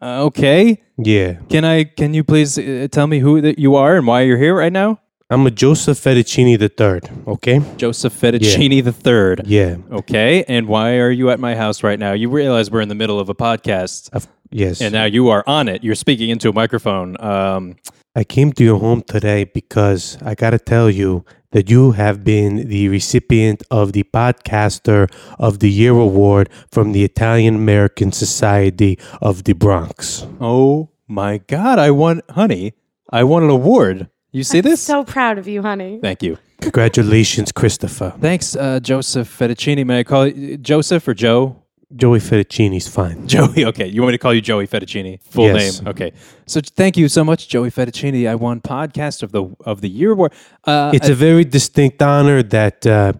Uh, 0.00 0.24
okay. 0.26 0.82
Yeah. 0.98 1.34
Can 1.48 1.64
I? 1.64 1.84
Can 1.84 2.14
you 2.14 2.22
please 2.22 2.58
uh, 2.58 2.86
tell 2.90 3.06
me 3.06 3.18
who 3.18 3.40
that 3.40 3.58
you 3.58 3.74
are 3.74 3.96
and 3.96 4.06
why 4.06 4.22
you're 4.22 4.38
here 4.38 4.54
right 4.54 4.72
now? 4.72 5.00
I'm 5.30 5.46
a 5.46 5.50
Joseph 5.50 5.98
Fettuccini 5.98 6.58
the 6.58 6.70
third. 6.70 7.10
Okay. 7.26 7.60
Joseph 7.76 8.14
Fettuccini 8.14 8.82
the 8.82 8.92
third. 8.92 9.42
Yeah. 9.46 9.76
Okay. 9.92 10.42
And 10.48 10.66
why 10.66 10.96
are 10.96 11.10
you 11.10 11.28
at 11.28 11.38
my 11.38 11.54
house 11.54 11.82
right 11.82 11.98
now? 11.98 12.12
You 12.14 12.30
realize 12.30 12.70
we're 12.70 12.80
in 12.80 12.88
the 12.88 12.94
middle 12.94 13.20
of 13.20 13.28
a 13.28 13.34
podcast, 13.34 14.08
Of, 14.14 14.26
yes. 14.50 14.80
and 14.80 14.92
now 14.94 15.04
you 15.04 15.28
are 15.28 15.44
on 15.46 15.68
it. 15.68 15.84
You're 15.84 15.96
speaking 15.96 16.30
into 16.30 16.48
a 16.48 16.52
microphone. 16.54 17.20
Um, 17.22 17.76
I 18.16 18.24
came 18.24 18.52
to 18.54 18.64
your 18.64 18.78
home 18.78 19.02
today 19.02 19.44
because 19.44 20.16
I 20.22 20.34
got 20.34 20.50
to 20.50 20.58
tell 20.58 20.88
you 20.88 21.26
that 21.52 21.68
you 21.68 21.92
have 21.92 22.24
been 22.24 22.66
the 22.68 22.88
recipient 22.88 23.62
of 23.70 23.92
the 23.92 24.04
Podcaster 24.04 25.12
of 25.38 25.58
the 25.58 25.70
Year 25.70 25.92
award 25.92 26.48
from 26.72 26.92
the 26.92 27.04
Italian 27.04 27.54
American 27.56 28.12
Society 28.12 28.98
of 29.20 29.44
the 29.44 29.52
Bronx. 29.52 30.26
oh 30.40 30.88
my 31.06 31.38
God! 31.38 31.78
I 31.78 31.90
won, 31.90 32.20
honey. 32.30 32.72
I 33.10 33.24
won 33.24 33.42
an 33.44 33.50
award. 33.50 34.08
You 34.32 34.44
see 34.44 34.60
this? 34.60 34.80
So 34.80 35.04
proud 35.04 35.38
of 35.38 35.48
you, 35.48 35.62
honey. 35.62 35.98
Thank 36.02 36.22
you. 36.22 36.38
Congratulations, 36.60 37.52
Christopher. 37.52 38.14
Thanks, 38.20 38.54
uh, 38.56 38.80
Joseph 38.80 39.28
Fettuccini. 39.38 39.86
May 39.86 40.00
I 40.00 40.04
call 40.04 40.26
you 40.26 40.56
Joseph 40.58 41.06
or 41.08 41.14
Joe? 41.14 41.62
Joey 41.96 42.18
Fettuccini's 42.18 42.86
fine. 42.86 43.26
Joey. 43.34 43.64
Okay, 43.64 43.86
you 43.86 44.02
want 44.02 44.10
me 44.10 44.18
to 44.18 44.18
call 44.18 44.34
you 44.34 44.42
Joey 44.42 44.66
Fettuccini? 44.66 45.22
Full 45.22 45.44
Yes. 45.46 45.80
name. 45.80 45.88
Okay. 45.88 46.12
So 46.46 46.60
thank 46.60 46.98
you 46.98 47.08
so 47.08 47.24
much, 47.24 47.48
Joey 47.48 47.70
Fettuccini. 47.70 48.28
I 48.28 48.34
won 48.34 48.60
podcast 48.60 49.22
of 49.22 49.32
the 49.32 49.44
of 49.64 49.80
the 49.80 49.88
year 49.88 50.12
award. 50.12 50.32
Uh, 50.64 50.90
It's 50.92 51.08
a 51.08 51.14
very 51.14 51.44
distinct 51.44 52.02
honor 52.02 52.42
that 52.42 52.86
uh, 52.86 53.14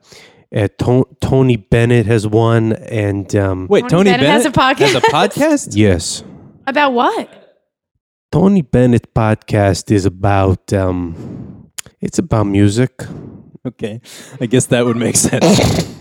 uh, 0.54 0.68
To- 0.80 1.08
Tony 1.22 1.56
Bennett 1.56 2.04
has 2.06 2.26
won, 2.26 2.72
and 2.74 3.34
um, 3.36 3.68
wait, 3.68 3.82
Tony 3.88 4.10
Tony 4.10 4.10
Bennett 4.10 4.28
has 4.28 4.44
a 4.44 4.50
podcast? 4.50 4.78
Has 4.92 4.94
a 4.96 5.00
podcast? 5.00 5.68
yes, 5.76 6.22
About 6.66 6.92
what? 6.92 7.37
Tony 8.30 8.62
Bennett 8.62 9.14
podcast 9.14 9.90
is 9.90 10.06
about 10.06 10.72
um, 10.72 11.70
it's 12.00 12.18
about 12.18 12.44
music. 12.44 12.92
Okay, 13.66 14.00
I 14.40 14.46
guess 14.46 14.66
that 14.66 14.84
would 14.84 14.96
make 14.96 15.16
sense. 15.16 15.96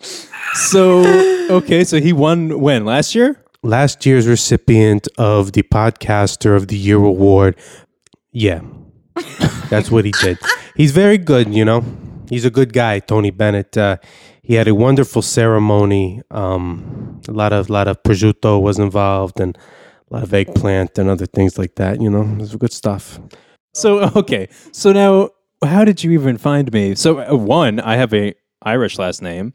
so 0.54 1.04
okay, 1.50 1.84
so 1.84 2.00
he 2.00 2.12
won 2.12 2.60
when 2.60 2.84
last 2.84 3.14
year? 3.14 3.42
last 3.62 4.04
year's 4.04 4.26
recipient 4.26 5.08
of 5.18 5.52
the 5.52 5.62
Podcaster 5.62 6.56
of 6.56 6.68
the 6.68 6.76
Year 6.76 6.96
award. 6.96 7.56
Yeah, 8.32 8.60
that's 9.70 9.90
what 9.90 10.04
he 10.04 10.12
did. 10.20 10.38
He's 10.76 10.92
very 10.92 11.18
good, 11.18 11.52
you 11.54 11.64
know. 11.64 11.84
He's 12.28 12.44
a 12.44 12.50
good 12.50 12.72
guy, 12.72 12.98
Tony 12.98 13.30
Bennett. 13.30 13.76
Uh, 13.76 13.98
he 14.42 14.54
had 14.54 14.66
a 14.66 14.74
wonderful 14.74 15.22
ceremony. 15.22 16.22
Um, 16.30 17.20
a 17.28 17.32
lot 17.32 17.52
of 17.52 17.70
lot 17.70 17.88
of 17.88 18.02
prosciutto 18.02 18.60
was 18.60 18.78
involved, 18.78 19.38
and 19.38 19.56
a 20.12 20.16
lot 20.16 20.24
of 20.24 20.34
eggplant 20.34 20.98
and 20.98 21.08
other 21.08 21.26
things 21.26 21.58
like 21.58 21.76
that. 21.76 22.00
You 22.00 22.10
know, 22.10 22.22
it 22.22 22.38
was 22.38 22.56
good 22.56 22.72
stuff. 22.72 23.18
So 23.74 24.10
okay, 24.16 24.48
so 24.72 24.92
now 24.92 25.30
how 25.64 25.84
did 25.84 26.04
you 26.04 26.10
even 26.12 26.38
find 26.38 26.72
me? 26.72 26.94
So 26.94 27.18
uh, 27.20 27.34
one, 27.34 27.80
I 27.80 27.96
have 27.96 28.12
a 28.12 28.34
Irish 28.62 28.98
last 28.98 29.22
name, 29.22 29.54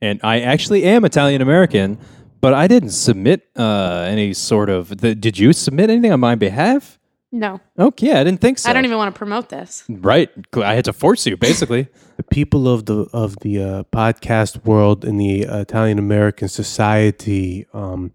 and 0.00 0.20
I 0.22 0.40
actually 0.40 0.84
am 0.84 1.04
Italian 1.04 1.40
American, 1.42 1.98
but 2.40 2.52
I 2.54 2.68
didn't 2.68 2.90
submit 2.90 3.42
uh, 3.56 4.06
any 4.08 4.34
sort 4.34 4.68
of. 4.68 4.98
The, 4.98 5.14
did 5.14 5.38
you 5.38 5.52
submit 5.52 5.90
anything 5.90 6.12
on 6.12 6.20
my 6.20 6.34
behalf? 6.34 6.98
No, 7.32 7.60
Okay, 7.76 8.12
I 8.12 8.22
didn't 8.22 8.40
think 8.40 8.60
so. 8.60 8.70
I 8.70 8.72
don't 8.72 8.84
even 8.84 8.96
want 8.96 9.12
to 9.12 9.18
promote 9.18 9.48
this. 9.48 9.82
Right, 9.88 10.30
I 10.54 10.74
had 10.74 10.84
to 10.84 10.92
force 10.92 11.26
you 11.26 11.36
basically. 11.36 11.88
The 12.16 12.22
people 12.22 12.68
of 12.68 12.86
the 12.86 13.08
of 13.12 13.34
the 13.40 13.60
uh, 13.60 13.82
podcast 13.92 14.64
world 14.64 15.04
in 15.04 15.16
the 15.16 15.40
Italian 15.40 15.98
American 15.98 16.46
Society, 16.46 17.66
um, 17.74 18.12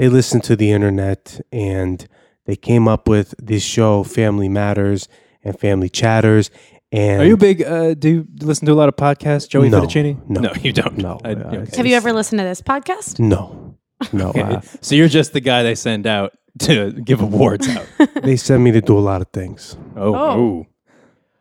they 0.00 0.08
listen 0.08 0.40
to 0.40 0.56
the 0.56 0.70
internet 0.72 1.40
and 1.52 2.06
they 2.46 2.56
came 2.56 2.88
up 2.88 3.06
with 3.06 3.34
this 3.38 3.62
show, 3.62 4.02
Family 4.02 4.48
Matters 4.48 5.08
and 5.44 5.58
Family 5.60 5.90
Chatters. 5.90 6.50
And 6.90 7.20
Are 7.22 7.26
you 7.26 7.36
big? 7.36 7.62
Uh, 7.62 7.92
do 7.94 8.08
you 8.08 8.26
listen 8.40 8.64
to 8.66 8.72
a 8.72 8.74
lot 8.82 8.88
of 8.88 8.96
podcasts, 8.96 9.46
Joey 9.48 9.68
No, 9.68 9.82
Fettuccini? 9.82 10.16
no, 10.28 10.40
no, 10.40 10.52
you 10.62 10.72
don't. 10.72 10.96
no, 10.96 11.20
I- 11.22 11.32
uh, 11.34 11.54
okay. 11.62 11.76
Have 11.76 11.86
you 11.86 11.94
ever 11.96 12.12
listened 12.14 12.38
to 12.40 12.44
this 12.44 12.62
podcast? 12.62 13.18
no, 13.20 13.76
no? 14.12 14.28
Okay. 14.30 14.40
uh, 14.40 14.60
so 14.80 14.94
you're 14.94 15.08
just 15.08 15.32
the 15.34 15.40
guy 15.40 15.62
they 15.62 15.74
send 15.74 16.06
out 16.06 16.32
to 16.60 16.92
give 16.92 17.20
awards 17.20 17.68
out. 17.68 17.86
they 18.22 18.36
send 18.36 18.64
me 18.64 18.72
to 18.72 18.80
do 18.80 18.98
a 18.98 19.04
lot 19.10 19.20
of 19.20 19.28
things. 19.34 19.76
Oh, 19.96 20.14
Oh. 20.14 20.66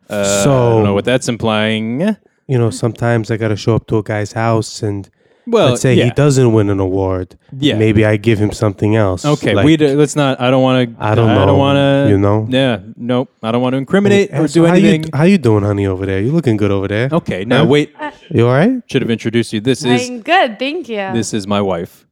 Uh, 0.10 0.20
I 0.20 0.44
So- 0.44 0.70
don't 0.74 0.84
know 0.84 0.94
what 0.94 1.06
that's 1.06 1.30
implying. 1.30 2.02
You 2.48 2.58
know, 2.58 2.70
sometimes 2.72 3.32
I 3.32 3.38
got 3.38 3.48
to 3.50 3.56
show 3.56 3.76
up 3.76 3.88
to 3.88 3.98
a 4.00 4.04
guy's 4.04 4.34
house 4.34 4.84
and 4.84 5.10
Well, 5.52 5.70
let's 5.70 5.82
say 5.82 5.94
yeah. 5.96 6.06
he 6.06 6.12
doesn't 6.12 6.54
win 6.54 6.70
an 6.70 6.80
award. 6.80 7.38
Yeah. 7.58 7.78
maybe 7.78 8.06
I 8.06 8.18
give 8.18 8.40
him 8.40 8.52
something 8.52 8.96
else. 8.96 9.26
Okay, 9.26 9.54
like- 9.54 9.66
we 9.66 9.78
d- 9.78 9.94
let's 9.96 10.16
not. 10.16 10.40
I 10.40 10.52
don't 10.52 10.62
want 10.64 10.90
to. 10.98 11.04
I 11.04 11.16
don't 11.16 11.28
Know, 11.28 11.42
I 11.42 11.46
don't 11.46 11.58
want 11.58 11.78
to. 11.78 12.10
you 12.12 12.18
know? 12.18 12.46
Yeah. 12.50 12.80
Nope. 12.96 13.30
I 13.42 13.52
don't 13.52 13.62
want 13.62 13.74
to 13.74 13.78
incriminate 13.78 14.32
Hey, 14.32 14.40
or 14.40 14.48
so 14.48 14.62
do 14.62 14.66
how 14.68 14.74
anything. 14.74 15.04
You, 15.04 15.10
how 15.14 15.24
you 15.24 15.38
doing, 15.38 15.64
honey, 15.64 15.86
over 15.88 16.06
there? 16.06 16.20
You 16.22 16.32
looking 16.32 16.58
good 16.58 16.72
over 16.72 16.88
there? 16.88 17.10
okay. 17.12 17.46
Now 17.46 17.60
Huh? 17.64 17.66
wait. 17.68 17.94
You 18.30 18.48
all 18.48 18.54
right? 18.54 18.82
Should 18.88 19.02
have 19.02 19.12
introduced 19.12 19.52
you. 19.54 19.60
This 19.62 19.84
is 19.84 20.10
I'm 20.10 20.22
good, 20.22 20.60
thank 20.60 20.88
you. 20.90 21.12
this 21.14 21.34
is 21.34 21.48
my 21.48 21.62
wife. 21.62 22.06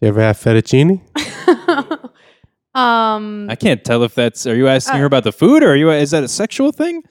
You 0.00 0.08
ever 0.08 0.20
have 0.20 0.36
fettuccine? 0.36 1.00
um, 2.74 3.48
I 3.50 3.54
can't 3.56 3.84
tell 3.84 4.02
if 4.02 4.14
that's. 4.14 4.46
Are 4.46 4.56
you 4.56 4.66
asking 4.68 4.98
her 4.98 5.04
about 5.04 5.24
the 5.24 5.32
food, 5.32 5.62
or 5.62 5.72
are 5.72 5.76
you? 5.76 5.90
Is 5.90 6.10
that 6.10 6.24
a 6.24 6.28
sexual 6.28 6.72
thing? 6.72 7.02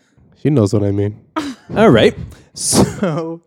She 0.41 0.49
knows 0.49 0.73
what 0.73 0.83
I 0.83 0.91
mean. 0.91 1.19
All 1.75 1.89
right. 1.89 2.15
So, 2.53 3.41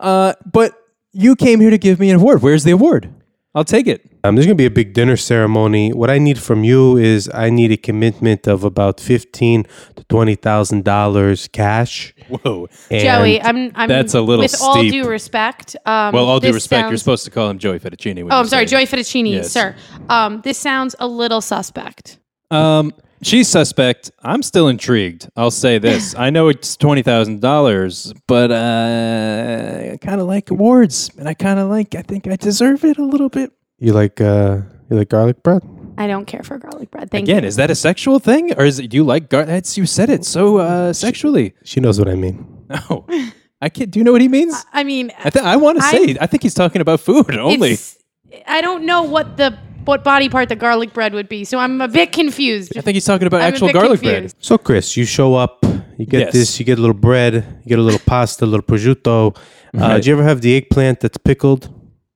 uh, 0.00 0.32
but 0.50 0.72
you 1.12 1.36
came 1.36 1.60
here 1.60 1.70
to 1.70 1.78
give 1.78 1.98
me 2.00 2.10
an 2.10 2.16
award. 2.16 2.42
Where's 2.42 2.64
the 2.64 2.70
award? 2.72 3.12
I'll 3.54 3.64
take 3.64 3.86
it. 3.86 4.00
Um, 4.24 4.34
there's 4.34 4.46
gonna 4.46 4.54
be 4.54 4.64
a 4.64 4.70
big 4.70 4.94
dinner 4.94 5.16
ceremony. 5.16 5.92
What 5.92 6.08
I 6.08 6.16
need 6.18 6.38
from 6.38 6.64
you 6.64 6.96
is 6.96 7.30
I 7.34 7.50
need 7.50 7.70
a 7.70 7.76
commitment 7.76 8.46
of 8.46 8.64
about 8.64 8.98
fifteen 8.98 9.64
to 9.96 10.04
twenty 10.04 10.36
thousand 10.36 10.84
dollars 10.84 11.48
cash. 11.48 12.14
Whoa. 12.28 12.68
And 12.90 13.02
Joey, 13.02 13.42
I'm, 13.42 13.70
I'm. 13.74 13.88
That's 13.90 14.14
a 14.14 14.22
little 14.22 14.42
With 14.44 14.58
all 14.62 14.76
steep. 14.78 14.92
due 14.92 15.06
respect. 15.06 15.76
Um, 15.84 16.14
Well, 16.14 16.24
all 16.28 16.40
due 16.40 16.46
this 16.48 16.54
respect, 16.54 16.84
you're 16.84 16.90
sounds- 16.92 17.02
supposed 17.02 17.24
to 17.26 17.30
call 17.30 17.50
him 17.50 17.58
Joey 17.58 17.78
Fettuccine. 17.78 18.14
when 18.14 18.32
Oh, 18.32 18.36
you 18.36 18.40
I'm 18.40 18.46
sorry, 18.48 18.66
say 18.66 18.70
Joey 18.76 18.82
it. 18.84 18.88
Fettuccine, 18.88 19.30
Yes. 19.32 19.50
sir. 19.52 19.74
Um, 20.08 20.40
this 20.42 20.56
sounds 20.56 20.96
a 20.98 21.06
little 21.06 21.42
suspect. 21.42 22.18
Um, 22.50 22.92
she's 23.22 23.48
suspect. 23.48 24.10
I'm 24.22 24.42
still 24.42 24.68
intrigued. 24.68 25.28
I'll 25.36 25.50
say 25.50 25.78
this. 25.78 26.14
I 26.16 26.30
know 26.30 26.48
it's 26.48 26.76
twenty 26.76 27.02
thousand 27.02 27.40
dollars, 27.40 28.12
but 28.26 28.50
uh, 28.50 29.92
I 29.92 29.98
kind 30.00 30.20
of 30.20 30.26
like 30.26 30.50
awards, 30.50 31.10
and 31.18 31.28
I 31.28 31.34
kind 31.34 31.58
of 31.58 31.68
like. 31.68 31.94
I 31.94 32.02
think 32.02 32.26
I 32.26 32.36
deserve 32.36 32.84
it 32.84 32.98
a 32.98 33.04
little 33.04 33.28
bit. 33.28 33.52
you 33.78 33.92
like 33.92 34.20
uh, 34.20 34.60
you 34.90 34.96
like 34.98 35.08
garlic 35.08 35.42
bread? 35.42 35.62
I 35.98 36.06
don't 36.06 36.24
care 36.26 36.42
for 36.42 36.58
garlic 36.58 36.90
bread. 36.90 37.10
Thank 37.10 37.24
Again, 37.28 37.42
you. 37.42 37.48
is 37.48 37.56
that 37.56 37.70
a 37.70 37.74
sexual 37.74 38.18
thing, 38.18 38.54
or 38.54 38.64
is 38.64 38.78
it 38.78 38.88
do 38.88 38.96
you 38.96 39.04
like 39.04 39.28
garlic? 39.28 39.48
That's 39.48 39.76
you 39.76 39.86
said 39.86 40.08
it 40.10 40.24
so 40.24 40.58
uh, 40.58 40.92
sexually. 40.92 41.54
She 41.64 41.80
knows 41.80 41.98
what 41.98 42.08
I 42.08 42.14
mean. 42.14 42.46
No, 42.68 43.06
I 43.60 43.68
can't. 43.68 43.90
Do 43.90 43.98
you 44.00 44.04
know 44.04 44.12
what 44.12 44.22
he 44.22 44.28
means? 44.28 44.54
I 44.72 44.84
mean, 44.84 45.12
I 45.18 45.30
think 45.30 45.44
I 45.44 45.56
want 45.56 45.78
to 45.78 45.84
say. 45.84 46.16
I 46.20 46.26
think 46.26 46.42
he's 46.42 46.54
talking 46.54 46.80
about 46.80 47.00
food 47.00 47.36
only. 47.36 47.72
it's, 47.72 47.98
I 48.46 48.62
don't 48.62 48.84
know 48.86 49.02
what 49.02 49.36
the 49.36 49.56
what 49.84 50.04
body 50.04 50.28
part 50.28 50.48
the 50.48 50.56
garlic 50.56 50.92
bread 50.92 51.12
would 51.14 51.28
be, 51.28 51.44
so 51.44 51.58
I'm 51.58 51.80
a 51.80 51.88
bit 51.88 52.12
confused. 52.12 52.76
I 52.76 52.80
think 52.80 52.94
he's 52.94 53.04
talking 53.04 53.26
about 53.26 53.40
I'm 53.40 53.46
a 53.46 53.48
actual 53.48 53.68
bit 53.68 53.74
garlic 53.74 54.00
confused. 54.00 54.34
bread. 54.36 54.44
So, 54.44 54.58
Chris, 54.58 54.96
you 54.96 55.04
show 55.04 55.34
up, 55.34 55.64
you 55.98 56.06
get 56.06 56.20
Yes. 56.20 56.32
this, 56.32 56.58
you 56.60 56.64
get 56.66 56.78
a 56.78 56.80
little 56.80 56.94
bread, 57.08 57.34
you 57.64 57.68
get 57.68 57.78
a 57.78 57.82
little 57.82 58.00
pasta, 58.06 58.44
a 58.44 58.46
little 58.46 58.64
prosciutto. 58.64 59.36
Uh, 59.36 59.40
Right. 59.74 60.02
Do 60.02 60.08
you 60.10 60.14
ever 60.16 60.24
have 60.24 60.40
the 60.42 60.54
eggplant 60.56 61.00
that's 61.00 61.16
pickled? 61.18 61.70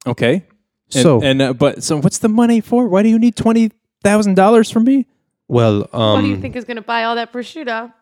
Okay. 0.06 0.44
And, 0.94 1.02
So- 1.02 1.22
and 1.22 1.42
uh, 1.42 1.52
but 1.54 1.82
so 1.82 1.98
what's 2.00 2.18
the 2.18 2.28
money 2.28 2.60
for? 2.60 2.86
Why 2.88 3.02
do 3.02 3.08
you 3.08 3.18
need 3.18 3.34
twenty 3.36 3.70
thousand 4.04 4.34
dollars 4.34 4.70
from 4.70 4.84
me? 4.84 5.06
Well, 5.48 5.88
um, 5.92 6.12
what 6.14 6.20
do 6.22 6.28
you 6.28 6.36
think 6.40 6.54
is 6.56 6.64
going 6.64 6.76
to 6.76 6.82
buy 6.82 7.04
all 7.04 7.14
that 7.16 7.32
prosciutto? 7.32 7.92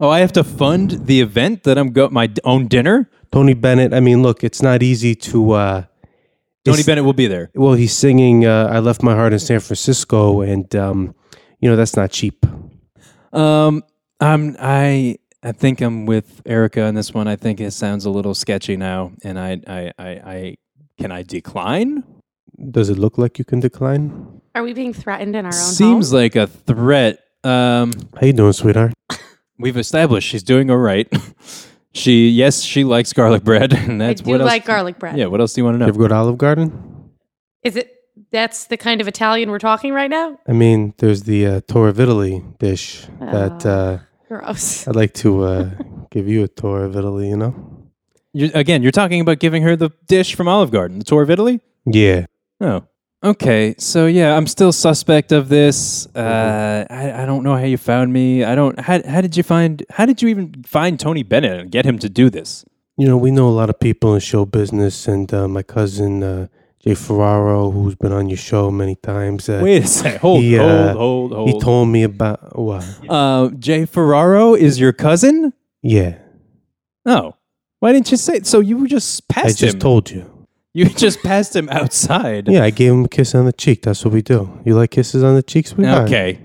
Oh, 0.00 0.08
I 0.08 0.20
have 0.20 0.32
to 0.32 0.44
fund 0.44 1.06
the 1.06 1.20
event 1.20 1.64
that 1.64 1.76
I'm 1.76 1.92
go 1.92 2.08
my 2.08 2.26
d- 2.28 2.40
own 2.44 2.66
dinner. 2.68 3.10
Tony 3.32 3.52
Bennett. 3.54 3.92
I 3.92 4.00
mean, 4.00 4.22
look, 4.22 4.42
it's 4.42 4.62
not 4.62 4.82
easy 4.82 5.14
to. 5.16 5.52
Uh, 5.52 5.82
Tony 6.64 6.82
Bennett 6.82 7.04
will 7.04 7.12
be 7.12 7.26
there. 7.26 7.50
Well, 7.54 7.74
he's 7.74 7.92
singing 7.96 8.44
uh, 8.46 8.68
"I 8.70 8.80
Left 8.80 9.02
My 9.02 9.14
Heart 9.14 9.32
in 9.32 9.38
San 9.38 9.60
Francisco," 9.60 10.42
and 10.42 10.74
um, 10.76 11.14
you 11.60 11.70
know 11.70 11.76
that's 11.76 11.96
not 11.96 12.10
cheap. 12.10 12.44
Um, 13.32 13.82
I'm 14.20 14.56
I 14.60 15.16
I 15.42 15.52
think 15.52 15.80
I'm 15.80 16.04
with 16.06 16.42
Erica 16.44 16.82
on 16.84 16.94
this 16.94 17.14
one. 17.14 17.28
I 17.28 17.36
think 17.36 17.60
it 17.60 17.70
sounds 17.72 18.04
a 18.04 18.10
little 18.10 18.34
sketchy 18.34 18.76
now, 18.76 19.12
and 19.24 19.38
I 19.38 19.60
I 19.66 19.92
I, 19.98 20.08
I 20.08 20.56
can 20.98 21.12
I 21.12 21.22
decline? 21.22 22.04
Does 22.70 22.90
it 22.90 22.98
look 22.98 23.16
like 23.16 23.38
you 23.38 23.44
can 23.44 23.60
decline? 23.60 24.42
Are 24.54 24.62
we 24.62 24.74
being 24.74 24.92
threatened 24.92 25.34
in 25.34 25.46
our 25.46 25.52
own 25.54 25.58
Seems 25.58 26.10
home? 26.10 26.20
like 26.20 26.36
a 26.36 26.46
threat. 26.46 27.20
Um, 27.42 27.92
How 28.18 28.26
you 28.26 28.34
doing, 28.34 28.52
sweetheart? 28.52 28.92
we've 29.58 29.78
established 29.78 30.28
she's 30.28 30.42
doing 30.42 30.70
all 30.70 30.76
right. 30.76 31.10
she 31.92 32.28
yes, 32.28 32.62
she 32.62 32.84
likes 32.84 33.12
garlic 33.12 33.44
bread, 33.44 33.72
and 33.76 34.02
I 34.02 34.08
that's 34.08 34.22
do 34.22 34.30
what 34.30 34.40
else. 34.40 34.48
like 34.48 34.64
garlic 34.64 34.98
bread. 34.98 35.16
Yeah, 35.16 35.26
what 35.26 35.40
else 35.40 35.52
do 35.54 35.60
you 35.60 35.64
want 35.64 35.74
to 35.74 35.78
know? 35.78 35.86
You 35.86 35.92
know? 35.92 35.96
ever 35.96 36.08
go 36.08 36.08
to 36.08 36.14
Olive 36.14 36.38
Garden? 36.38 37.10
Is 37.62 37.76
it 37.76 37.94
That's 38.30 38.66
the 38.66 38.76
kind 38.76 39.00
of 39.00 39.08
Italian 39.08 39.50
we're 39.50 39.58
talking 39.58 39.92
right 39.92 40.10
now? 40.10 40.38
I 40.46 40.52
mean, 40.52 40.94
there's 40.98 41.24
the 41.24 41.46
uh, 41.46 41.60
tour 41.66 41.88
of 41.88 41.98
Italy 42.00 42.42
dish 42.58 43.06
that 43.20 43.66
uh, 43.66 43.98
Gross. 44.28 44.86
I'd 44.88 44.96
like 44.96 45.14
to 45.14 45.42
uh, 45.44 45.70
give 46.10 46.28
you 46.28 46.44
a 46.44 46.48
tour 46.48 46.84
of 46.84 46.96
Italy. 46.96 47.28
You 47.28 47.36
know? 47.36 47.54
You, 48.32 48.50
again, 48.54 48.82
you're 48.82 48.92
talking 48.92 49.20
about 49.20 49.40
giving 49.40 49.62
her 49.64 49.74
the 49.76 49.90
dish 50.06 50.34
from 50.34 50.46
Olive 50.48 50.70
Garden, 50.70 50.98
the 50.98 51.04
tour 51.04 51.22
of 51.22 51.30
Italy. 51.30 51.60
Yeah. 51.84 52.26
Oh, 52.60 52.86
okay. 53.22 53.74
So 53.78 54.06
yeah, 54.06 54.36
I'm 54.36 54.46
still 54.46 54.72
suspect 54.72 55.32
of 55.32 55.48
this. 55.48 56.06
Uh, 56.14 56.84
I, 56.90 57.22
I 57.22 57.26
don't 57.26 57.42
know 57.42 57.56
how 57.56 57.64
you 57.64 57.76
found 57.78 58.12
me. 58.12 58.44
I 58.44 58.54
don't. 58.54 58.78
How, 58.78 59.02
how 59.06 59.20
did 59.20 59.36
you 59.36 59.42
find? 59.42 59.84
How 59.90 60.06
did 60.06 60.22
you 60.22 60.28
even 60.28 60.62
find 60.64 60.98
Tony 60.98 61.22
Bennett 61.22 61.60
and 61.60 61.70
get 61.70 61.84
him 61.84 61.98
to 62.00 62.08
do 62.08 62.30
this? 62.30 62.64
You 62.96 63.06
know, 63.06 63.16
we 63.16 63.30
know 63.30 63.48
a 63.48 63.50
lot 63.50 63.70
of 63.70 63.80
people 63.80 64.14
in 64.14 64.20
show 64.20 64.44
business, 64.44 65.08
and 65.08 65.32
uh, 65.32 65.48
my 65.48 65.62
cousin 65.62 66.22
uh, 66.22 66.48
Jay 66.84 66.94
Ferraro, 66.94 67.70
who's 67.70 67.94
been 67.94 68.12
on 68.12 68.28
your 68.28 68.36
show 68.36 68.70
many 68.70 68.94
times. 68.96 69.48
Uh, 69.48 69.60
Wait 69.62 69.84
a 69.84 69.86
second. 69.86 70.20
Hold, 70.20 70.42
he, 70.42 70.54
hold, 70.56 70.70
uh, 70.70 70.92
hold, 70.94 71.32
hold. 71.32 71.48
He 71.50 71.60
told 71.60 71.88
me 71.88 72.02
about 72.02 72.58
what? 72.58 72.84
uh, 73.08 73.48
Jay 73.58 73.86
Ferraro 73.86 74.54
is 74.54 74.78
your 74.78 74.92
cousin? 74.92 75.52
Yeah, 75.82 76.18
Oh, 77.06 77.36
why 77.78 77.92
didn't 77.92 78.10
you 78.10 78.18
say? 78.18 78.40
So 78.42 78.60
you 78.60 78.76
were 78.76 78.86
just 78.86 79.22
I 79.30 79.34
past 79.42 79.58
just 79.58 79.74
him. 79.74 79.80
told 79.80 80.10
you. 80.10 80.39
You 80.74 80.84
just 81.04 81.20
passed 81.22 81.54
him 81.56 81.68
outside. 81.68 82.48
Yeah, 82.48 82.64
I 82.64 82.70
gave 82.70 82.92
him 82.92 83.04
a 83.04 83.08
kiss 83.08 83.34
on 83.34 83.44
the 83.46 83.52
cheek. 83.52 83.82
That's 83.82 84.04
what 84.04 84.12
we 84.14 84.22
do. 84.22 84.60
You 84.64 84.74
like 84.74 84.90
kisses 84.90 85.22
on 85.22 85.34
the 85.34 85.42
cheeks? 85.42 85.76
We 85.76 85.86
Okay. 85.86 86.40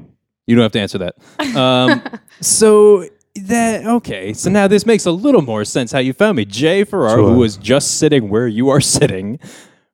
You 0.48 0.56
don't 0.56 0.64
have 0.64 0.72
to 0.74 0.80
answer 0.80 1.00
that. 1.00 1.16
Um, 1.58 2.02
so 2.42 3.06
that 3.48 3.86
okay. 3.86 4.34
So 4.34 4.50
now 4.50 4.68
this 4.68 4.86
makes 4.86 5.06
a 5.06 5.12
little 5.12 5.42
more 5.42 5.66
sense 5.66 5.92
how 5.92 6.00
you 6.00 6.14
found 6.14 6.38
me. 6.38 6.46
Jay 6.46 6.84
Farrar, 6.84 7.18
Sure. 7.18 7.30
who 7.32 7.40
was 7.40 7.58
just 7.58 7.98
sitting 7.98 8.30
where 8.30 8.48
you 8.48 8.70
are 8.70 8.80
sitting, 8.98 9.40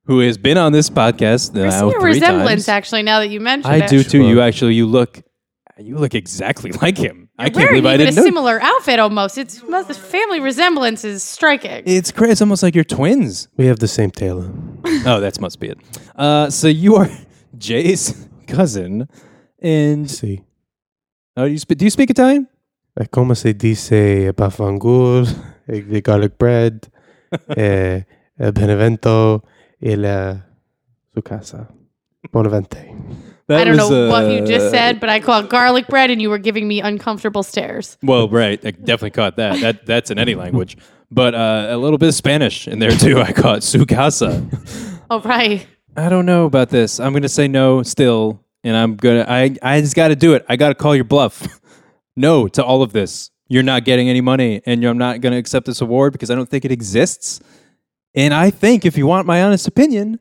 who 0.05 0.19
has 0.19 0.37
been 0.37 0.57
on 0.57 0.73
this 0.73 0.89
podcast 0.89 1.51
I 1.57 1.69
see 1.69 1.79
now 1.79 1.89
a 1.89 1.91
three 1.93 2.03
resemblance 2.13 2.65
times. 2.65 2.69
actually 2.69 3.03
now 3.03 3.19
that 3.19 3.29
you 3.29 3.39
mention 3.39 3.71
I 3.71 3.77
it. 3.77 3.89
do 3.89 4.03
too. 4.03 4.19
Sure. 4.21 4.21
You 4.29 4.41
actually 4.41 4.73
you 4.75 4.85
look 4.85 5.21
you 5.79 5.97
look 5.97 6.13
exactly 6.13 6.71
like 6.73 6.97
him. 6.97 7.29
I 7.41 7.49
can't 7.49 7.55
Wearing 7.55 7.83
believe 7.83 7.85
I 7.87 7.97
didn't 7.97 8.13
a 8.13 8.15
know. 8.17 8.23
similar 8.25 8.61
outfit 8.61 8.99
almost. 8.99 9.37
It's 9.37 9.61
most 9.63 9.87
the 9.87 9.93
family 9.93 10.39
resemblance 10.39 11.03
is 11.03 11.23
striking. 11.23 11.83
It's 11.85 12.11
crazy. 12.11 12.31
It's 12.33 12.41
almost 12.41 12.63
like 12.63 12.75
you're 12.75 12.83
twins. 12.83 13.47
We 13.57 13.65
have 13.67 13.79
the 13.79 13.87
same 13.87 14.11
tailor. 14.11 14.51
oh, 15.05 15.19
that 15.19 15.39
must 15.39 15.59
be 15.59 15.69
it. 15.69 15.79
Uh, 16.15 16.49
so 16.49 16.67
you 16.67 16.95
are 16.95 17.09
Jay's 17.57 18.27
cousin, 18.47 19.07
and 19.61 20.09
See, 20.09 20.43
oh, 21.37 21.45
do 21.45 21.51
you 21.51 21.57
speak? 21.57 21.77
Do 21.79 21.85
you 21.85 21.91
speak 21.91 22.09
Italian? 22.09 22.47
eh, 22.99 23.05
como 23.09 23.33
se 23.35 23.53
dice 23.53 24.31
bafangul, 24.35 25.25
eh, 25.67 25.81
the 25.87 26.01
garlic 26.01 26.37
bread, 26.37 26.87
eh, 27.57 28.03
el 28.37 28.51
benevento, 28.51 29.43
e 29.79 29.95
la 29.95 30.45
su 31.13 31.21
casa. 31.21 31.67
Bonavente. 32.31 32.93
I 33.59 33.63
don't 33.63 33.77
was, 33.77 33.89
know 33.89 34.09
what 34.09 34.25
you 34.31 34.43
uh, 34.43 34.45
just 34.45 34.69
said, 34.71 34.99
but 34.99 35.09
I 35.09 35.19
called 35.19 35.49
garlic 35.49 35.87
bread 35.87 36.09
and 36.09 36.21
you 36.21 36.29
were 36.29 36.37
giving 36.37 36.67
me 36.67 36.81
uncomfortable 36.81 37.43
stares. 37.43 37.97
Well, 38.03 38.29
right. 38.29 38.63
I 38.65 38.71
definitely 38.71 39.11
caught 39.11 39.35
that. 39.37 39.59
That 39.61 39.85
that's 39.85 40.11
in 40.11 40.19
any 40.19 40.35
language, 40.35 40.77
but 41.09 41.35
uh, 41.35 41.67
a 41.69 41.77
little 41.77 41.97
bit 41.97 42.09
of 42.09 42.15
Spanish 42.15 42.67
in 42.67 42.79
there 42.79 42.91
too. 42.91 43.19
I 43.21 43.31
caught 43.31 43.63
su 43.63 43.85
casa. 43.85 44.45
Oh, 45.09 45.19
right. 45.21 45.67
I 45.97 46.07
don't 46.07 46.25
know 46.25 46.45
about 46.45 46.69
this. 46.69 46.99
I'm 46.99 47.13
gonna 47.13 47.27
say 47.27 47.47
no 47.47 47.83
still, 47.83 48.43
and 48.63 48.77
I'm 48.77 48.95
gonna. 48.95 49.25
I 49.27 49.55
I 49.61 49.81
just 49.81 49.95
got 49.95 50.07
to 50.07 50.15
do 50.15 50.33
it. 50.33 50.45
I 50.47 50.55
got 50.55 50.69
to 50.69 50.75
call 50.75 50.95
your 50.95 51.03
bluff. 51.03 51.47
no 52.15 52.47
to 52.47 52.63
all 52.63 52.81
of 52.81 52.93
this. 52.93 53.29
You're 53.47 53.63
not 53.63 53.83
getting 53.83 54.07
any 54.07 54.21
money, 54.21 54.61
and 54.65 54.83
I'm 54.85 54.97
not 54.97 55.19
gonna 55.19 55.37
accept 55.37 55.65
this 55.65 55.81
award 55.81 56.13
because 56.13 56.31
I 56.31 56.35
don't 56.35 56.49
think 56.49 56.63
it 56.63 56.71
exists. 56.71 57.41
And 58.15 58.33
I 58.33 58.49
think, 58.49 58.85
if 58.85 58.97
you 58.97 59.07
want 59.07 59.27
my 59.27 59.43
honest 59.43 59.67
opinion, 59.67 60.19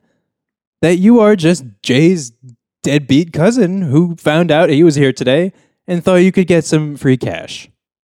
that 0.81 0.97
you 0.97 1.19
are 1.19 1.35
just 1.35 1.63
Jay's 1.81 2.33
deadbeat 2.83 3.33
cousin 3.33 3.83
who 3.83 4.15
found 4.15 4.51
out 4.51 4.69
he 4.69 4.83
was 4.83 4.95
here 4.95 5.13
today 5.13 5.53
and 5.87 6.03
thought 6.03 6.15
you 6.15 6.31
could 6.31 6.47
get 6.47 6.65
some 6.65 6.95
free 6.95 7.17
cash. 7.17 7.69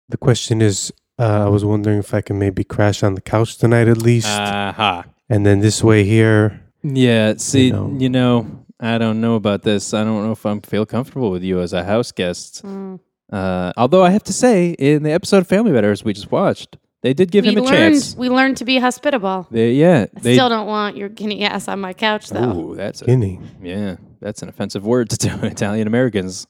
The 0.09 0.17
question 0.17 0.61
is, 0.61 0.91
uh, 1.17 1.45
I 1.45 1.49
was 1.49 1.63
wondering 1.63 1.99
if 1.99 2.13
I 2.13 2.21
can 2.21 2.37
maybe 2.39 2.63
crash 2.63 3.03
on 3.03 3.15
the 3.15 3.21
couch 3.21 3.57
tonight 3.57 3.87
at 3.87 3.97
least, 3.97 4.27
Aha. 4.27 5.05
and 5.29 5.45
then 5.45 5.59
this 5.59 5.83
way 5.83 6.03
here. 6.03 6.61
Yeah, 6.83 7.35
see, 7.37 7.67
you 7.67 8.09
know. 8.09 8.41
know. 8.41 8.65
I 8.79 8.97
don't 8.97 9.21
know 9.21 9.35
about 9.35 9.61
this. 9.61 9.93
I 9.93 10.03
don't 10.03 10.25
know 10.25 10.31
if 10.31 10.43
I 10.43 10.59
feel 10.61 10.87
comfortable 10.87 11.29
with 11.29 11.43
you 11.43 11.59
as 11.61 11.71
a 11.71 11.83
house 11.83 12.11
guest. 12.11 12.63
Mm. 12.65 12.99
Uh, 13.31 13.71
although 13.77 14.03
I 14.03 14.09
have 14.09 14.23
to 14.23 14.33
say, 14.33 14.71
in 14.71 15.03
the 15.03 15.11
episode 15.11 15.37
of 15.37 15.47
Family 15.47 15.71
Matters 15.71 16.03
we 16.03 16.13
just 16.13 16.31
watched, 16.31 16.77
they 17.01 17.13
did 17.13 17.31
give 17.31 17.45
we 17.45 17.51
him 17.51 17.57
a 17.59 17.61
learned 17.61 17.93
chance. 17.93 18.15
we 18.15 18.29
learned 18.29 18.57
to 18.57 18.65
be 18.65 18.77
hospitable. 18.79 19.47
They, 19.51 19.73
yeah, 19.73 20.05
I 20.15 20.19
they. 20.19 20.33
still 20.35 20.49
don't 20.49 20.67
want 20.67 20.97
your 20.97 21.09
guinea 21.09 21.43
ass 21.45 21.67
on 21.67 21.79
my 21.79 21.93
couch 21.93 22.29
though. 22.29 22.71
Ooh, 22.71 22.75
that's 22.75 23.01
a, 23.01 23.05
Guinea. 23.05 23.39
yeah, 23.61 23.95
that's 24.19 24.41
an 24.41 24.49
offensive 24.49 24.85
word 24.85 25.09
to 25.11 25.39
Italian 25.45 25.87
Americans. 25.87 26.47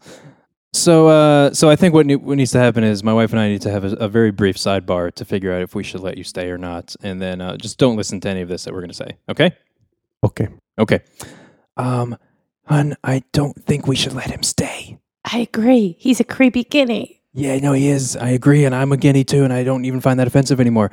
So, 0.73 1.09
uh, 1.09 1.53
so 1.53 1.69
I 1.69 1.75
think 1.75 1.93
what 1.93 2.05
ne- 2.05 2.15
what 2.15 2.37
needs 2.37 2.51
to 2.51 2.59
happen 2.59 2.83
is 2.83 3.03
my 3.03 3.13
wife 3.13 3.31
and 3.31 3.39
I 3.39 3.49
need 3.49 3.61
to 3.63 3.71
have 3.71 3.83
a, 3.83 3.93
a 3.95 4.07
very 4.07 4.31
brief 4.31 4.55
sidebar 4.57 5.13
to 5.15 5.25
figure 5.25 5.51
out 5.53 5.61
if 5.61 5.75
we 5.75 5.83
should 5.83 5.99
let 6.01 6.17
you 6.17 6.23
stay 6.23 6.49
or 6.49 6.57
not, 6.57 6.95
and 7.01 7.21
then 7.21 7.41
uh, 7.41 7.57
just 7.57 7.77
don't 7.77 7.97
listen 7.97 8.19
to 8.21 8.29
any 8.29 8.41
of 8.41 8.47
this 8.49 8.63
that 8.63 8.73
we're 8.73 8.79
going 8.79 8.89
to 8.89 8.95
say. 8.95 9.17
Okay. 9.29 9.51
Okay. 10.23 10.47
Okay. 10.79 10.99
Um, 11.77 12.17
hun, 12.65 12.95
I 13.03 13.23
don't 13.33 13.61
think 13.65 13.87
we 13.87 13.95
should 13.95 14.13
let 14.13 14.29
him 14.31 14.43
stay. 14.43 14.97
I 15.25 15.39
agree. 15.39 15.95
He's 15.99 16.19
a 16.19 16.23
creepy 16.23 16.63
guinea. 16.63 17.20
Yeah, 17.33 17.57
no, 17.59 17.73
he 17.73 17.87
is. 17.87 18.15
I 18.17 18.29
agree, 18.29 18.65
and 18.65 18.75
I'm 18.75 18.91
a 18.91 18.97
guinea 18.97 19.23
too, 19.23 19.43
and 19.43 19.53
I 19.53 19.63
don't 19.63 19.85
even 19.85 20.01
find 20.01 20.19
that 20.19 20.27
offensive 20.27 20.59
anymore. 20.59 20.91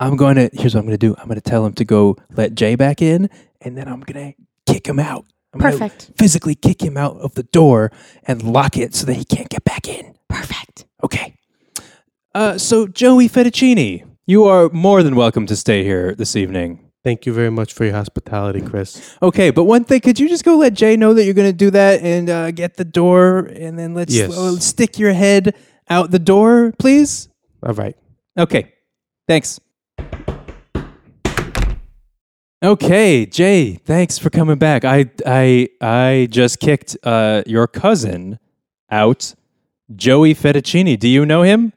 I'm 0.00 0.16
going 0.16 0.34
to. 0.36 0.50
Here's 0.52 0.74
what 0.74 0.80
I'm 0.80 0.86
going 0.86 0.98
to 0.98 1.06
do. 1.06 1.14
I'm 1.18 1.26
going 1.26 1.40
to 1.40 1.50
tell 1.50 1.64
him 1.64 1.72
to 1.74 1.84
go 1.84 2.16
let 2.34 2.54
Jay 2.54 2.74
back 2.74 3.00
in, 3.00 3.30
and 3.60 3.76
then 3.78 3.88
I'm 3.88 4.00
going 4.00 4.34
to 4.34 4.72
kick 4.72 4.86
him 4.86 4.98
out. 4.98 5.24
I'm 5.54 5.60
gonna 5.60 5.72
Perfect. 5.78 6.10
physically 6.18 6.54
kick 6.54 6.82
him 6.82 6.98
out 6.98 7.16
of 7.18 7.34
the 7.34 7.44
door 7.44 7.90
and 8.24 8.42
lock 8.42 8.76
it 8.76 8.94
so 8.94 9.06
that 9.06 9.14
he 9.14 9.24
can't 9.24 9.48
get 9.48 9.64
back 9.64 9.88
in. 9.88 10.14
Perfect. 10.28 10.84
Okay. 11.02 11.34
Uh, 12.34 12.58
so 12.58 12.86
Joey 12.86 13.26
Fettuccine, 13.28 14.06
you 14.26 14.44
are 14.44 14.68
more 14.68 15.02
than 15.02 15.16
welcome 15.16 15.46
to 15.46 15.56
stay 15.56 15.82
here 15.82 16.14
this 16.14 16.36
evening. 16.36 16.90
Thank 17.04 17.24
you 17.24 17.32
very 17.32 17.50
much 17.50 17.72
for 17.72 17.84
your 17.84 17.94
hospitality, 17.94 18.60
Chris. 18.60 19.16
Okay, 19.22 19.50
but 19.50 19.64
one 19.64 19.84
thing, 19.84 20.00
could 20.00 20.18
you 20.20 20.28
just 20.28 20.44
go 20.44 20.56
let 20.58 20.74
Jay 20.74 20.96
know 20.96 21.14
that 21.14 21.24
you're 21.24 21.32
going 21.34 21.48
to 21.50 21.56
do 21.56 21.70
that 21.70 22.02
and 22.02 22.28
uh, 22.28 22.50
get 22.50 22.76
the 22.76 22.84
door, 22.84 23.38
and 23.38 23.78
then 23.78 23.94
let's 23.94 24.12
Yes. 24.14 24.36
uh, 24.36 24.58
stick 24.58 24.98
your 24.98 25.12
head 25.14 25.54
out 25.88 26.10
the 26.10 26.18
door, 26.18 26.72
please? 26.78 27.28
All 27.62 27.74
right. 27.74 27.96
Okay, 28.38 28.72
thanks. 29.28 29.60
Okay, 32.64 33.26
Jay, 33.26 33.74
thanks 33.84 34.18
for 34.18 34.30
coming 34.30 34.56
back. 34.56 34.84
I 34.84 35.10
I 35.26 35.68
I 35.80 36.26
just 36.30 36.58
kicked 36.58 36.96
uh, 37.02 37.42
your 37.46 37.66
cousin 37.66 38.38
out, 38.90 39.34
Joey 39.94 40.34
Fettuccine. 40.34 40.98
Do 40.98 41.06
you 41.08 41.26
know 41.26 41.42
him? 41.42 41.72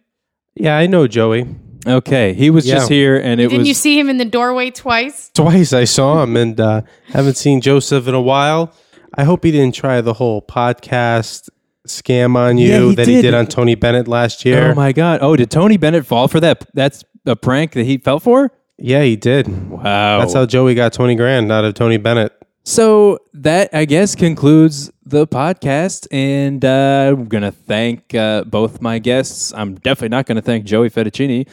Yeah, 0.55 0.77
I 0.77 0.87
know 0.87 1.05
Joey. 1.05 1.45
Okay, 1.85 2.33
he 2.33 2.49
was 2.49 2.65
just 2.65 2.89
here, 2.89 3.17
and 3.17 3.39
it 3.39 3.45
was- 3.45 3.51
Didn't 3.51 3.59
was 3.59 3.67
you 3.69 3.73
see 3.73 3.99
him 3.99 4.09
in 4.09 4.17
the 4.17 4.25
doorway 4.25 4.69
twice? 4.71 5.31
Twice 5.33 5.73
I 5.73 5.83
saw 5.85 6.23
him 6.23 6.35
and 6.37 6.59
uh, 6.59 6.81
haven't 7.07 7.37
seen 7.37 7.61
Joseph 7.61 8.07
in 8.07 8.13
a 8.13 8.21
while. 8.21 8.73
I 9.15 9.23
hope 9.23 9.43
he 9.43 9.51
didn't 9.51 9.75
try 9.75 10.01
the 10.01 10.13
whole 10.13 10.41
podcast 10.41 11.49
scam 11.89 12.35
on 12.35 12.57
you 12.57 12.69
Yeah, 12.69 12.79
he 12.89 12.95
that 12.95 13.07
he 13.07 13.13
did. 13.15 13.21
did 13.23 13.33
on 13.33 13.47
Tony 13.47 13.75
Bennett 13.75 14.07
last 14.07 14.45
year. 14.45 14.71
Oh 14.71 14.75
my 14.75 14.91
god! 14.91 15.19
Oh, 15.21 15.35
did 15.35 15.51
Tony 15.51 15.77
Bennett 15.77 16.05
fall 16.05 16.27
for 16.27 16.39
that? 16.39 16.65
That's 16.73 17.03
a 17.25 17.35
prank 17.35 17.73
that 17.73 17.85
he 17.85 17.97
fell 17.97 18.19
for. 18.19 18.51
yeah, 18.77 19.03
he 19.03 19.15
did. 19.15 19.47
Wow. 19.69 20.19
That's 20.19 20.33
how 20.33 20.45
Joey 20.45 20.73
got 20.73 20.93
20 20.93 21.15
grand 21.15 21.51
out 21.51 21.65
of 21.65 21.73
Tony 21.73 21.97
Bennett. 21.97 22.33
So 22.63 23.19
that 23.33 23.69
I 23.73 23.85
guess 23.85 24.15
concludes 24.15 24.91
the 25.05 25.25
podcast, 25.27 26.07
and 26.11 26.63
uh, 26.63 27.13
I'm 27.17 27.25
gonna 27.25 27.51
thank 27.51 28.13
uh, 28.15 28.43
both 28.45 28.81
my 28.81 28.99
guests. 28.99 29.53
I'm 29.53 29.75
definitely 29.75 30.09
not 30.09 30.25
gonna 30.27 30.41
thank 30.41 30.65
Joey 30.65 30.89
Fettuccine 30.89 31.47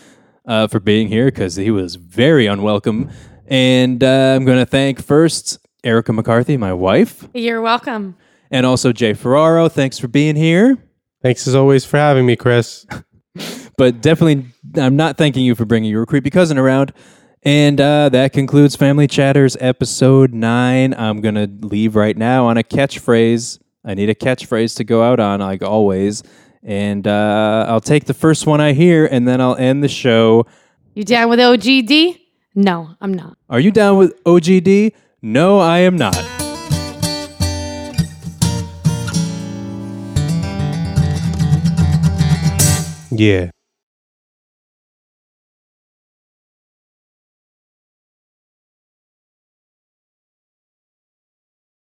uh, 0.47 0.67
for 0.69 0.79
being 0.79 1.09
here 1.09 1.27
because 1.27 1.57
he 1.57 1.71
was 1.71 1.95
very 1.97 2.47
unwelcome, 2.47 3.11
and 3.47 4.03
uh, 4.05 4.35
I'm 4.37 4.45
gonna 4.45 4.67
thank 4.67 5.03
first 5.03 5.59
Erica 5.85 6.13
McCarthy, 6.13 6.57
my 6.57 6.73
wife, 6.73 7.29
You're 7.33 7.63
welcome. 7.63 8.17
And 8.51 8.67
also 8.67 8.93
Jay 8.93 9.15
Ferraro. 9.15 9.69
Thanks 9.69 9.99
for 9.99 10.09
being 10.09 10.37
here. 10.37 10.79
Thanks 11.23 11.47
as 11.47 11.55
always 11.55 11.85
for 11.85 11.97
having 11.97 12.27
me, 12.27 12.37
Chris. 12.37 12.87
but 13.77 14.01
definitely 14.01 14.47
I'm 14.77 14.97
not 14.97 15.17
thanking 15.17 15.45
you 15.45 15.55
for 15.55 15.65
bringing 15.65 15.91
your 15.91 16.07
creepy 16.07 16.31
cousin 16.31 16.59
around. 16.59 16.93
And 17.43 17.81
uh, 17.81 18.09
that 18.09 18.33
concludes 18.33 18.75
Family 18.75 19.07
Chatters 19.07 19.57
episode 19.61 20.35
nine. 20.35 20.95
I'm 20.95 21.21
gonna 21.21 21.49
leave 21.61 21.95
right 21.95 22.17
now 22.17 22.47
on 22.47 22.57
a 22.57 22.63
catchphrase. 22.63 23.61
I 23.85 23.95
need 23.95 24.11
a 24.11 24.15
catchphrase 24.15 24.77
to 24.79 24.85
go 24.85 25.03
out 25.03 25.21
on, 25.21 25.41
like 25.41 25.63
always. 25.63 26.25
And 26.65 27.07
uh, 27.07 27.67
I'll 27.69 27.81
take 27.81 28.07
the 28.07 28.15
first 28.15 28.47
one 28.47 28.61
I 28.61 28.73
hear, 28.73 29.07
and 29.07 29.29
then 29.29 29.41
I'll 29.41 29.55
end 29.55 29.85
the 29.85 29.89
show. 29.89 30.47
You 30.95 31.05
down 31.05 31.29
with 31.29 31.39
OGD? 31.39 32.21
No, 32.57 32.97
I'm 33.01 33.15
not. 33.15 33.39
Are 33.49 33.61
you 33.61 33.71
down 33.71 33.99
with 33.99 34.25
OGD? 34.25 34.93
No, 35.23 35.61
I 35.61 35.79
am 35.81 35.95
not. 35.95 36.17
Yeah. 43.11 43.51